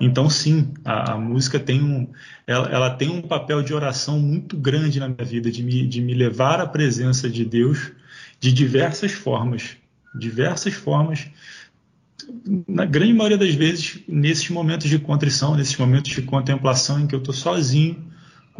Então, 0.00 0.30
sim, 0.30 0.72
a, 0.84 1.12
a 1.12 1.18
música 1.18 1.58
tem 1.58 1.82
um, 1.82 2.08
ela, 2.46 2.68
ela, 2.68 2.90
tem 2.90 3.10
um 3.10 3.20
papel 3.20 3.62
de 3.62 3.74
oração 3.74 4.18
muito 4.18 4.56
grande 4.56 4.98
na 4.98 5.08
minha 5.08 5.24
vida, 5.24 5.50
de 5.50 5.62
me, 5.62 5.86
de 5.86 6.00
me 6.00 6.14
levar 6.14 6.60
à 6.60 6.66
presença 6.66 7.28
de 7.28 7.44
Deus 7.44 7.92
de 8.38 8.52
diversas 8.52 9.12
formas, 9.12 9.76
diversas 10.14 10.72
formas. 10.72 11.26
Na 12.66 12.86
grande 12.86 13.12
maioria 13.12 13.36
das 13.36 13.54
vezes, 13.54 14.00
nesses 14.08 14.48
momentos 14.48 14.88
de 14.88 14.98
contrição, 14.98 15.54
nesses 15.54 15.76
momentos 15.76 16.12
de 16.12 16.22
contemplação 16.22 17.00
em 17.00 17.06
que 17.06 17.14
eu 17.14 17.18
estou 17.18 17.34
sozinho 17.34 18.09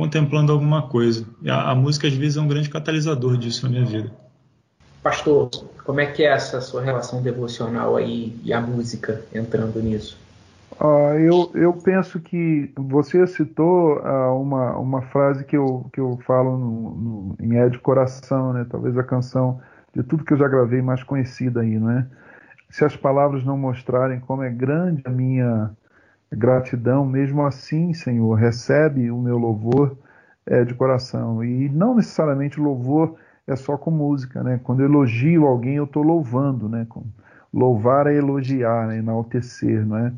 contemplando 0.01 0.51
alguma 0.51 0.88
coisa. 0.88 1.26
A, 1.46 1.72
a 1.72 1.74
música, 1.74 2.09
às 2.09 2.14
vezes, 2.14 2.38
é 2.38 2.40
um 2.40 2.48
grande 2.48 2.70
catalisador 2.70 3.36
disso 3.36 3.66
na 3.66 3.70
minha 3.70 3.84
vida. 3.84 4.11
Pastor, 5.03 5.51
como 5.84 6.01
é 6.01 6.07
que 6.07 6.22
é 6.22 6.32
essa 6.32 6.59
sua 6.62 6.80
relação 6.80 7.20
devocional 7.22 7.96
aí 7.96 8.34
e 8.42 8.51
a 8.51 8.61
música 8.62 9.22
entrando 9.34 9.78
nisso? 9.82 10.18
Uh, 10.80 11.18
eu, 11.18 11.51
eu 11.55 11.72
penso 11.74 12.18
que 12.18 12.72
você 12.74 13.26
citou 13.26 13.98
uh, 13.98 14.40
uma, 14.40 14.78
uma 14.78 15.03
frase 15.03 15.44
que 15.44 15.55
eu, 15.55 15.84
que 15.92 16.01
eu 16.01 16.18
falo 16.26 16.57
no, 16.57 16.90
no, 16.94 17.36
em 17.38 17.59
É 17.59 17.68
de 17.68 17.78
Coração, 17.78 18.55
né? 18.55 18.66
talvez 18.70 18.96
a 18.96 19.03
canção 19.03 19.61
de 19.94 20.03
tudo 20.03 20.24
que 20.24 20.32
eu 20.32 20.38
já 20.38 20.48
gravei 20.48 20.80
mais 20.80 21.03
conhecida 21.03 21.61
aí, 21.61 21.78
não 21.78 21.90
é? 21.90 22.07
Se 22.70 22.86
as 22.86 22.96
palavras 22.96 23.44
não 23.44 23.59
mostrarem 23.59 24.20
como 24.20 24.42
é 24.42 24.48
grande 24.48 25.03
a 25.05 25.11
minha 25.11 25.70
gratidão, 26.33 27.05
mesmo 27.05 27.45
assim, 27.45 27.93
Senhor, 27.93 28.35
recebe 28.35 29.11
o 29.11 29.18
meu 29.18 29.39
louvor 29.39 29.97
é, 30.47 30.64
de 30.64 30.74
coração. 30.74 31.45
E 31.45 31.68
não 31.68 31.95
necessariamente 31.95 32.61
louvor 32.61 33.16
é 33.47 33.57
só 33.57 33.76
com 33.76 33.91
música, 33.91 34.43
né? 34.43 34.61
Quando 34.62 34.81
eu 34.81 34.87
elogio 34.87 35.47
alguém, 35.47 35.76
eu 35.76 35.85
estou 35.85 36.03
louvando, 36.03 36.68
né? 36.68 36.87
Louvar 37.53 38.07
é 38.07 38.14
elogiar, 38.14 38.87
né? 38.87 38.99
enaltecer, 38.99 39.85
não 39.85 39.97
é? 39.97 40.12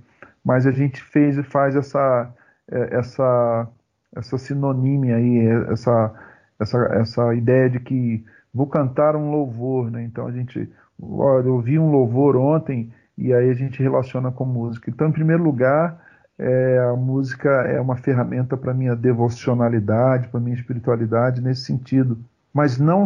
mas 0.45 0.67
a 0.67 0.73
gente 0.73 1.03
fez 1.03 1.39
e 1.39 1.43
faz 1.43 1.77
essa 1.77 2.33
é, 2.71 2.97
essa 2.97 3.69
essa 4.15 4.39
sinonímia 4.39 5.17
aí, 5.17 5.47
essa 5.71 6.13
essa 6.59 6.79
essa 6.95 7.35
ideia 7.35 7.71
de 7.71 7.81
que 7.81 8.25
vou 8.53 8.67
cantar 8.67 9.17
um 9.17 9.31
louvor, 9.31 9.91
né? 9.91 10.03
Então 10.05 10.27
a 10.27 10.33
gente, 10.33 10.71
olha, 11.01 11.47
eu 11.47 11.55
ouvi 11.55 11.79
um 11.79 11.91
louvor 11.91 12.37
ontem 12.37 12.93
e 13.17 13.33
aí 13.33 13.51
a 13.51 13.55
gente 13.55 13.83
relaciona 13.83 14.31
com 14.31 14.45
música. 14.45 14.91
Então, 14.91 15.09
em 15.09 15.13
primeiro 15.13 15.43
lugar, 15.43 16.01
é, 16.39 16.79
a 16.79 16.97
música 16.97 17.49
é 17.49 17.81
uma 17.81 17.97
ferramenta 17.97 18.57
para 18.57 18.75
minha 18.75 18.97
devocionalidade, 18.97 20.29
para 20.29 20.41
minha 20.41 20.57
espiritualidade 20.57 21.41
nesse 21.41 21.63
sentido. 21.63 22.19
Mas 22.53 22.79
não 22.79 23.05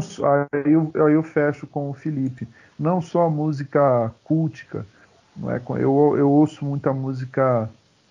aí 0.52 0.72
eu, 0.72 0.90
aí 0.94 1.14
eu 1.14 1.22
fecho 1.22 1.66
com 1.66 1.90
o 1.90 1.94
Felipe, 1.94 2.48
não 2.78 3.00
só 3.00 3.26
a 3.26 3.30
música 3.30 4.12
cultica, 4.24 4.84
não 5.36 5.50
é? 5.50 5.60
Eu, 5.76 6.14
eu 6.16 6.30
ouço 6.30 6.64
muita 6.64 6.92
música, 6.92 7.68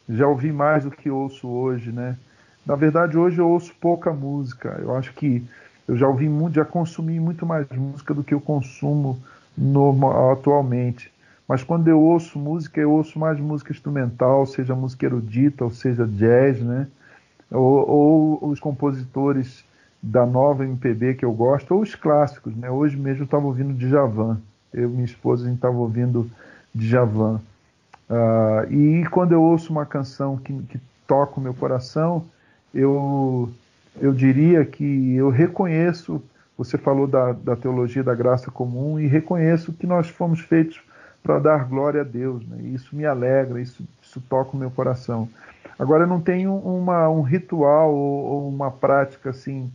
já 0.08 0.28
ouvi 0.28 0.52
mais 0.52 0.84
do 0.84 0.91
que 0.91 1.10
ouço 1.10 1.48
hoje, 1.48 1.91
né? 1.91 2.18
Na 2.66 2.76
verdade, 2.76 3.18
hoje 3.18 3.39
eu 3.39 3.50
ouço 3.50 3.74
pouca 3.80 4.12
música. 4.12 4.78
Eu 4.82 4.96
acho 4.96 5.14
que 5.14 5.48
eu 5.88 5.96
já 5.96 6.08
ouvi 6.08 6.28
muito, 6.28 6.56
já 6.56 6.66
consumi 6.66 7.20
muito 7.20 7.46
mais 7.46 7.68
música 7.70 8.14
do 8.14 8.24
que 8.24 8.34
eu 8.34 8.41
consumo 8.41 9.20
no, 9.58 10.32
atualmente. 10.32 11.12
Mas 11.48 11.64
quando 11.64 11.88
eu 11.88 12.02
ouço 12.02 12.39
música, 12.39 12.80
eu 12.80 12.91
ouço 12.91 13.20
mais 13.20 13.39
música 13.39 13.72
instrumental, 13.72 14.46
seja 14.46 14.76
música 14.76 15.06
erudita, 15.06 15.64
ou 15.64 15.70
seja 15.70 16.08
jazz, 16.08 16.62
né? 16.62 16.88
Ou, 17.52 17.89
ou 17.89 18.50
os 18.50 18.60
compositores 18.60 19.64
da 20.02 20.26
nova 20.26 20.64
MPB 20.66 21.16
que 21.16 21.26
eu 21.26 21.32
gosto, 21.32 21.74
ou 21.74 21.82
os 21.82 21.93
clássicos, 21.93 22.56
né? 22.56 22.70
Hoje 22.70 22.98
mesmo 22.98 23.22
eu 23.22 23.26
estava 23.26 23.46
ouvindo 23.46 23.74
Djavan. 23.74 24.39
Eu 24.74 24.89
e 24.89 24.91
minha 24.91 25.06
esposa, 25.06 25.43
a 25.43 25.48
gente 25.48 25.58
estava 25.58 25.78
ouvindo 25.78 26.30
Djavan. 26.74 27.39
Uh, 28.10 28.72
e 28.72 29.06
quando 29.10 29.32
eu 29.32 29.41
ouço 29.41 29.72
uma 29.72 29.86
canção 29.86 30.38
que, 30.38 30.54
que 30.64 30.80
toca 31.08 31.39
o 31.39 31.43
meu 31.43 31.54
coração, 31.54 32.26
eu, 32.74 33.50
eu 34.00 34.14
diria 34.14 34.66
que 34.66 35.16
eu 35.16 35.30
reconheço, 35.30 36.22
você 36.58 36.78
falou 36.78 37.08
da, 37.08 37.32
da 37.32 37.56
teologia 37.56 38.04
da 38.04 38.14
graça 38.14 38.52
comum, 38.52 39.00
e 39.00 39.08
reconheço 39.08 39.74
que 39.74 39.88
nós 39.88 40.10
fomos 40.10 40.39
feitos 40.39 40.82
para 41.26 41.39
dar 41.39 41.67
glória 41.67 42.01
a 42.01 42.03
Deus. 42.03 42.47
Né? 42.47 42.69
Isso 42.69 42.95
me 42.95 43.03
alegra, 43.03 43.59
isso, 43.59 43.84
isso 43.99 44.21
toca 44.30 44.55
o 44.55 44.59
meu 44.59 44.69
coração. 44.69 45.28
Agora, 45.78 46.03
eu 46.03 46.07
não 46.07 46.21
tenho 46.21 46.55
uma, 46.55 47.09
um 47.09 47.23
ritual 47.23 47.91
ou, 47.91 48.26
ou 48.26 48.47
uma 48.47 48.69
prática 48.69 49.32
assim 49.32 49.69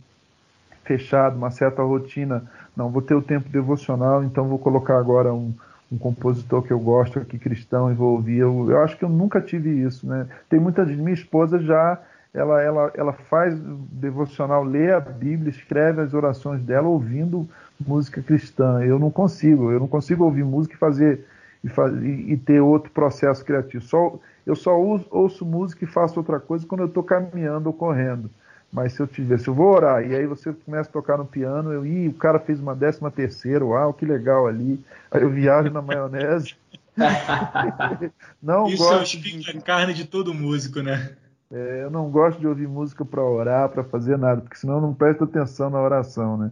fechada, 0.85 1.35
uma 1.35 1.51
certa 1.51 1.83
rotina. 1.83 2.43
Não, 2.75 2.89
vou 2.89 3.01
ter 3.01 3.15
o 3.15 3.21
tempo 3.21 3.49
devocional, 3.49 4.23
então 4.23 4.47
vou 4.47 4.57
colocar 4.57 4.97
agora 4.97 5.33
um, 5.33 5.53
um 5.91 5.97
compositor 5.97 6.63
que 6.63 6.71
eu 6.71 6.79
gosto 6.79 7.19
aqui, 7.19 7.37
cristão, 7.37 7.91
e 7.91 7.93
vou 7.93 8.13
ouvir. 8.13 8.37
Eu, 8.37 8.71
eu 8.71 8.81
acho 8.81 8.97
que 8.97 9.03
eu 9.03 9.09
nunca 9.09 9.41
tive 9.41 9.69
isso, 9.69 10.07
né? 10.07 10.27
Tem 10.49 10.57
muita 10.59 10.85
gente, 10.85 11.01
minha 11.01 11.13
esposa 11.13 11.59
já, 11.59 11.99
ela, 12.33 12.61
ela, 12.61 12.91
ela 12.95 13.13
faz 13.13 13.53
devocional, 13.91 14.63
lê 14.63 14.93
a 14.93 15.01
Bíblia, 15.01 15.49
escreve 15.49 16.01
as 16.01 16.13
orações 16.13 16.61
dela 16.61 16.87
ouvindo 16.87 17.47
música 17.85 18.21
cristã. 18.21 18.81
Eu 18.81 18.97
não 18.97 19.11
consigo, 19.11 19.69
eu 19.69 19.81
não 19.81 19.87
consigo 19.87 20.23
ouvir 20.23 20.45
música 20.45 20.75
e 20.75 20.79
fazer 20.79 21.25
e, 21.63 22.33
e, 22.33 22.37
ter 22.37 22.59
outro 22.59 22.91
processo 22.91 23.45
criativo. 23.45 23.83
Só, 23.83 24.19
eu 24.45 24.55
só 24.55 24.79
ouço, 24.79 25.07
ouço 25.11 25.45
música 25.45 25.83
e 25.83 25.87
faço 25.87 26.19
outra 26.19 26.39
coisa 26.39 26.65
quando 26.65 26.81
eu 26.81 26.87
estou 26.87 27.03
caminhando 27.03 27.67
ou 27.67 27.73
correndo. 27.73 28.29
Mas 28.71 28.93
se 28.93 29.01
eu 29.01 29.07
tiver, 29.07 29.37
se 29.37 29.47
eu 29.47 29.53
vou 29.53 29.73
orar 29.73 30.05
e 30.05 30.15
aí 30.15 30.25
você 30.25 30.53
começa 30.53 30.89
a 30.89 30.93
tocar 30.93 31.17
no 31.17 31.25
piano, 31.25 31.73
eu, 31.73 31.85
ih, 31.85 32.07
o 32.07 32.13
cara 32.13 32.39
fez 32.39 32.59
uma 32.59 32.73
décima 32.73 33.11
terceira, 33.11 33.65
uau, 33.65 33.93
que 33.93 34.05
legal 34.05 34.47
ali. 34.47 34.79
Aí 35.11 35.21
eu 35.21 35.29
viajo 35.29 35.69
na 35.69 35.81
maionese. 35.81 36.55
não 38.41 38.67
Isso 38.67 38.83
gosto 38.83 39.17
é 39.17 39.57
a 39.57 39.61
carne 39.61 39.93
de 39.93 40.05
todo 40.05 40.33
músico, 40.33 40.81
né? 40.81 41.15
É, 41.51 41.83
eu 41.83 41.91
não 41.91 42.09
gosto 42.09 42.39
de 42.39 42.47
ouvir 42.47 42.67
música 42.67 43.03
para 43.03 43.21
orar, 43.21 43.67
para 43.67 43.83
fazer 43.83 44.17
nada, 44.17 44.41
porque 44.41 44.55
senão 44.55 44.75
eu 44.75 44.81
não 44.81 44.93
presto 44.93 45.25
atenção 45.25 45.69
na 45.69 45.81
oração, 45.81 46.37
né? 46.37 46.51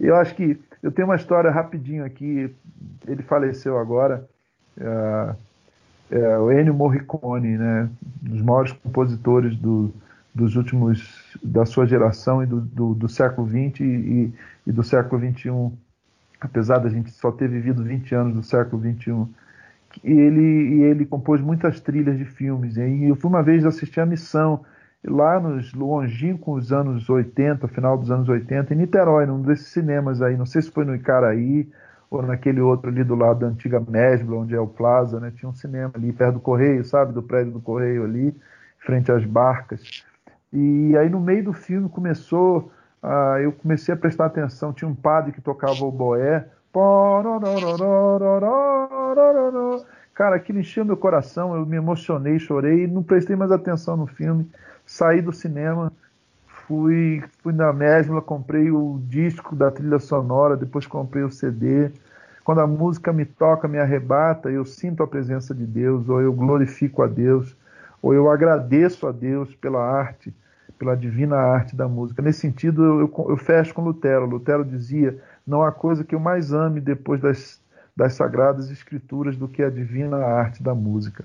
Eu 0.00 0.16
acho 0.16 0.34
que 0.34 0.58
eu 0.82 0.90
tenho 0.90 1.06
uma 1.06 1.16
história 1.16 1.50
rapidinho 1.50 2.04
aqui. 2.04 2.52
Ele 3.06 3.22
faleceu 3.22 3.78
agora. 3.78 4.28
É, 4.80 5.34
é, 6.10 6.38
o 6.38 6.50
Ennio 6.50 6.74
Morricone, 6.74 7.56
né? 7.56 7.88
Um 8.26 8.30
dos 8.30 8.42
maiores 8.42 8.72
compositores 8.72 9.56
do, 9.56 9.92
dos 10.34 10.56
últimos 10.56 11.36
da 11.42 11.64
sua 11.64 11.86
geração 11.86 12.42
e 12.42 12.46
do, 12.46 12.60
do, 12.60 12.94
do 12.94 13.08
século 13.08 13.46
XX 13.46 13.80
e, 13.80 14.32
e, 14.66 14.72
do 14.72 14.82
século 14.82 15.20
XXI, 15.20 15.72
apesar 16.40 16.78
da 16.78 16.88
gente 16.88 17.10
só 17.12 17.30
ter 17.30 17.48
vivido 17.48 17.84
20 17.84 18.14
anos 18.14 18.34
do 18.34 18.42
século 18.42 18.82
XXI. 18.82 19.26
E 20.04 20.12
ele, 20.12 20.40
e 20.40 20.82
ele 20.82 21.04
compôs 21.04 21.40
muitas 21.40 21.80
trilhas 21.80 22.16
de 22.16 22.24
filmes. 22.24 22.76
E 22.76 23.04
eu 23.04 23.16
fui 23.16 23.28
uma 23.28 23.42
vez 23.42 23.64
assistir 23.64 24.00
a 24.00 24.06
Missão, 24.06 24.64
lá 25.04 25.40
nos 25.40 25.72
longínquos 25.74 26.72
anos 26.72 27.08
80, 27.08 27.66
final 27.68 27.98
dos 27.98 28.10
anos 28.10 28.28
80, 28.28 28.72
em 28.72 28.76
Niterói, 28.76 29.26
num 29.26 29.42
desses 29.42 29.68
cinemas 29.68 30.22
aí, 30.22 30.36
não 30.36 30.46
sei 30.46 30.62
se 30.62 30.70
foi 30.70 30.84
no 30.84 30.94
Icaraí 30.94 31.68
ou 32.10 32.22
naquele 32.22 32.60
outro 32.60 32.90
ali 32.90 33.04
do 33.04 33.14
lado 33.14 33.40
da 33.40 33.46
antiga 33.46 33.78
Mesbla, 33.78 34.38
onde 34.38 34.54
é 34.54 34.60
o 34.60 34.66
Plaza, 34.66 35.20
né? 35.20 35.32
Tinha 35.34 35.48
um 35.48 35.54
cinema 35.54 35.92
ali 35.94 36.12
perto 36.12 36.34
do 36.34 36.40
Correio, 36.40 36.84
sabe? 36.84 37.12
Do 37.12 37.22
prédio 37.22 37.52
do 37.52 37.60
Correio 37.60 38.04
ali, 38.04 38.34
frente 38.80 39.12
às 39.12 39.24
barcas. 39.24 40.04
E 40.52 40.96
aí 40.96 41.08
no 41.08 41.20
meio 41.20 41.44
do 41.44 41.52
filme 41.52 41.88
começou, 41.88 42.72
uh, 43.02 43.38
eu 43.40 43.52
comecei 43.52 43.94
a 43.94 43.96
prestar 43.96 44.26
atenção, 44.26 44.72
tinha 44.72 44.88
um 44.88 44.94
padre 44.94 45.30
que 45.30 45.40
tocava 45.40 45.84
o 45.84 45.92
boé. 45.92 46.48
Cara, 50.12 50.36
aquilo 50.36 50.58
encheu 50.58 50.84
meu 50.84 50.96
coração, 50.96 51.54
eu 51.54 51.64
me 51.64 51.76
emocionei, 51.76 52.38
chorei, 52.38 52.86
não 52.88 53.02
prestei 53.02 53.36
mais 53.36 53.52
atenção 53.52 53.96
no 53.96 54.06
filme. 54.06 54.50
Saí 54.84 55.22
do 55.22 55.32
cinema, 55.32 55.92
fui, 56.70 57.20
fui 57.42 57.52
na 57.52 57.72
Mesbla, 57.72 58.22
comprei 58.22 58.70
o 58.70 59.00
disco 59.08 59.56
da 59.56 59.72
trilha 59.72 59.98
sonora, 59.98 60.56
depois 60.56 60.86
comprei 60.86 61.24
o 61.24 61.30
CD. 61.30 61.90
Quando 62.44 62.60
a 62.60 62.66
música 62.66 63.12
me 63.12 63.24
toca, 63.24 63.66
me 63.66 63.78
arrebata, 63.78 64.48
eu 64.48 64.64
sinto 64.64 65.02
a 65.02 65.06
presença 65.06 65.52
de 65.52 65.66
Deus, 65.66 66.08
ou 66.08 66.20
eu 66.20 66.32
glorifico 66.32 67.02
a 67.02 67.08
Deus 67.08 67.56
ou 68.02 68.14
eu 68.14 68.30
agradeço 68.30 69.06
a 69.06 69.12
Deus 69.12 69.54
pela 69.54 69.82
arte, 69.82 70.32
pela 70.78 70.96
divina 70.96 71.36
arte 71.36 71.76
da 71.76 71.86
música. 71.86 72.22
Nesse 72.22 72.40
sentido, 72.40 72.82
eu, 72.82 73.00
eu, 73.00 73.26
eu 73.30 73.36
fecho 73.36 73.74
com 73.74 73.82
Lutero. 73.82 74.26
Lutero 74.26 74.64
dizia: 74.64 75.18
não 75.46 75.62
há 75.62 75.70
coisa 75.70 76.04
que 76.04 76.14
eu 76.14 76.20
mais 76.20 76.52
ame 76.52 76.80
depois 76.80 77.20
das, 77.20 77.60
das 77.94 78.14
sagradas 78.14 78.70
escrituras 78.70 79.36
do 79.36 79.48
que 79.48 79.62
a 79.62 79.70
divina 79.70 80.16
arte 80.16 80.62
da 80.62 80.74
música. 80.74 81.24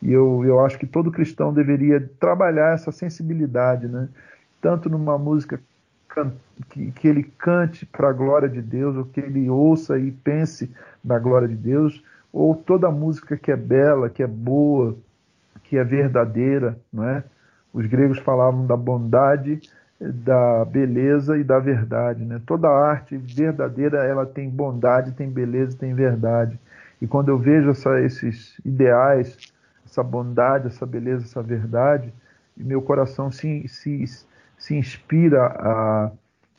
E 0.00 0.12
eu, 0.12 0.44
eu 0.44 0.64
acho 0.64 0.78
que 0.78 0.86
todo 0.86 1.12
cristão 1.12 1.52
deveria 1.52 2.00
trabalhar 2.18 2.74
essa 2.74 2.90
sensibilidade, 2.90 3.86
né? 3.86 4.08
Tanto 4.62 4.88
numa 4.88 5.18
música 5.18 5.60
que, 6.70 6.90
que 6.92 7.08
ele 7.08 7.24
cante 7.24 7.84
para 7.84 8.08
a 8.08 8.12
glória 8.12 8.48
de 8.48 8.62
Deus, 8.62 8.96
ou 8.96 9.04
que 9.04 9.20
ele 9.20 9.50
ouça 9.50 9.98
e 9.98 10.10
pense 10.10 10.70
na 11.04 11.18
glória 11.18 11.48
de 11.48 11.56
Deus, 11.56 12.02
ou 12.32 12.54
toda 12.54 12.90
música 12.90 13.36
que 13.36 13.50
é 13.50 13.56
bela, 13.56 14.08
que 14.08 14.22
é 14.22 14.26
boa, 14.26 14.96
que 15.64 15.76
é 15.76 15.84
verdadeira, 15.84 16.78
não 16.90 17.04
é? 17.04 17.24
Os 17.74 17.86
gregos 17.86 18.18
falavam 18.18 18.66
da 18.66 18.76
bondade 18.76 19.60
da 20.10 20.64
beleza 20.64 21.36
e 21.38 21.44
da 21.44 21.58
verdade, 21.58 22.24
né? 22.24 22.40
Toda 22.44 22.68
arte 22.68 23.16
verdadeira 23.16 24.04
ela 24.04 24.26
tem 24.26 24.48
bondade, 24.50 25.12
tem 25.12 25.30
beleza, 25.30 25.76
tem 25.76 25.94
verdade. 25.94 26.58
E 27.00 27.06
quando 27.06 27.28
eu 27.28 27.38
vejo 27.38 27.70
essa, 27.70 28.00
esses 28.00 28.58
ideais, 28.64 29.36
essa 29.86 30.02
bondade, 30.02 30.68
essa 30.68 30.84
beleza, 30.84 31.24
essa 31.24 31.42
verdade, 31.42 32.12
meu 32.56 32.82
coração 32.82 33.30
se, 33.30 33.66
se, 33.68 34.04
se 34.62 34.76
inspira 34.76 35.46
a, 35.58 36.10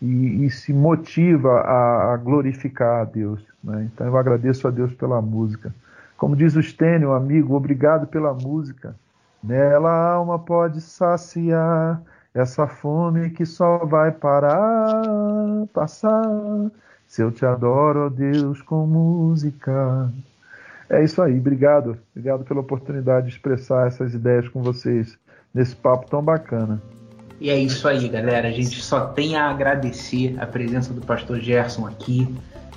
e, 0.02 0.46
e 0.46 0.52
se 0.52 0.74
motiva 0.74 1.62
a, 1.62 2.14
a, 2.14 2.18
glorificar 2.18 3.02
a 3.02 3.06
Deus. 3.06 3.42
Né? 3.64 3.90
Então 3.94 4.06
eu 4.06 4.18
agradeço 4.18 4.68
a 4.68 4.72
Deus 4.72 4.94
pela 4.94 5.22
música. 5.22 5.74
Como 6.18 6.36
diz 6.36 6.54
o 6.58 6.62
Stênio, 6.62 7.14
amigo, 7.14 7.56
obrigado 7.56 8.06
pela 8.06 8.34
música. 8.34 8.94
Nela 9.42 9.90
a 9.90 10.12
alma 10.16 10.38
pode 10.38 10.82
saciar 10.82 12.02
essa 12.34 12.68
fome 12.68 13.30
que 13.30 13.46
só 13.46 13.86
vai 13.86 14.12
parar, 14.12 15.02
passar. 15.74 16.26
Se 17.08 17.22
eu 17.22 17.32
te 17.32 17.46
adoro, 17.46 18.08
ó 18.08 18.10
Deus, 18.10 18.62
com 18.62 18.86
música. 18.86 20.12
É 20.90 21.02
isso 21.02 21.22
aí, 21.22 21.40
obrigado. 21.40 21.98
Obrigado 22.12 22.44
pela 22.44 22.60
oportunidade 22.60 23.28
de 23.28 23.34
expressar 23.34 23.88
essas 23.88 24.14
ideias 24.14 24.50
com 24.50 24.62
vocês 24.62 25.18
nesse 25.54 25.74
papo 25.74 26.10
tão 26.10 26.22
bacana. 26.22 26.82
E 27.40 27.50
é 27.50 27.58
isso 27.58 27.88
aí, 27.88 28.08
galera. 28.08 28.48
A 28.48 28.52
gente 28.52 28.82
só 28.82 29.08
tem 29.08 29.36
a 29.36 29.50
agradecer 29.50 30.36
a 30.40 30.46
presença 30.46 30.94
do 30.94 31.02
pastor 31.02 31.40
Gerson 31.40 31.88
aqui, 31.88 32.28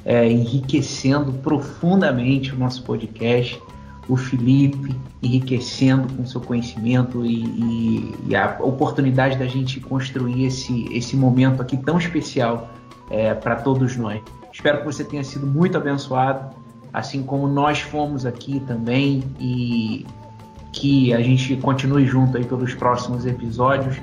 é, 0.04 0.28
enriquecendo 0.30 1.32
profundamente 1.34 2.52
o 2.52 2.58
nosso 2.58 2.82
podcast 2.82 3.60
o 4.08 4.16
Felipe 4.16 4.94
enriquecendo 5.22 6.12
com 6.14 6.24
seu 6.24 6.40
conhecimento 6.40 7.24
e, 7.24 7.44
e, 7.44 8.14
e, 8.28 8.36
a 8.36 8.56
oportunidade 8.60 9.36
da 9.36 9.46
gente 9.46 9.80
construir 9.80 10.44
esse, 10.44 10.86
esse 10.92 11.16
momento 11.16 11.60
aqui 11.60 11.76
tão 11.76 11.98
especial 11.98 12.70
é, 13.10 13.34
para 13.34 13.56
todos 13.56 13.96
nós. 13.96 14.20
Espero 14.52 14.78
que 14.78 14.84
você 14.84 15.02
tenha 15.02 15.24
sido 15.24 15.46
muito 15.46 15.76
abençoado, 15.76 16.54
assim 16.92 17.22
como 17.22 17.48
nós 17.48 17.80
fomos 17.80 18.24
aqui 18.24 18.60
também, 18.60 19.24
e 19.40 20.06
que 20.72 21.12
a 21.12 21.20
gente 21.20 21.56
continue 21.56 22.06
junto 22.06 22.36
aí 22.36 22.44
pelos 22.44 22.74
próximos 22.74 23.26
episódios, 23.26 23.96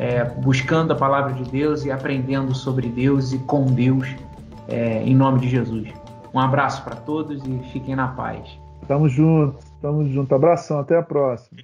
é, 0.00 0.24
buscando 0.24 0.94
a 0.94 0.96
palavra 0.96 1.34
de 1.34 1.44
Deus 1.50 1.84
e 1.84 1.92
aprendendo 1.92 2.54
sobre 2.54 2.88
Deus 2.88 3.34
e 3.34 3.38
com 3.40 3.66
Deus, 3.66 4.08
é, 4.66 5.02
em 5.02 5.14
nome 5.14 5.40
de 5.40 5.48
Jesus. 5.50 5.90
Um 6.32 6.40
abraço 6.40 6.82
para 6.82 6.96
todos 6.96 7.42
e 7.44 7.58
fiquem 7.70 7.94
na 7.94 8.08
paz. 8.08 8.40
Tamo 8.88 9.10
junto, 9.10 9.58
tamo 9.82 10.08
junto. 10.08 10.34
Abração, 10.34 10.78
até 10.78 10.96
a 10.96 11.02
próxima. 11.02 11.60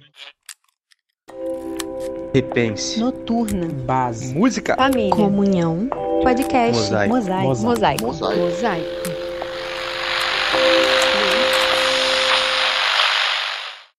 Repense. 2.31 2.99
Noturna. 2.99 3.69
Base. 3.87 4.35
Música. 4.35 4.75
Família. 4.75 5.15
Comunhão. 5.15 5.89
Podcast. 6.21 6.79
Mosaico. 6.79 7.15
Mosaico. 7.15 7.47
Mosaico. 7.47 8.05
Mosaico. 8.05 8.41
Mosaico. 8.41 9.16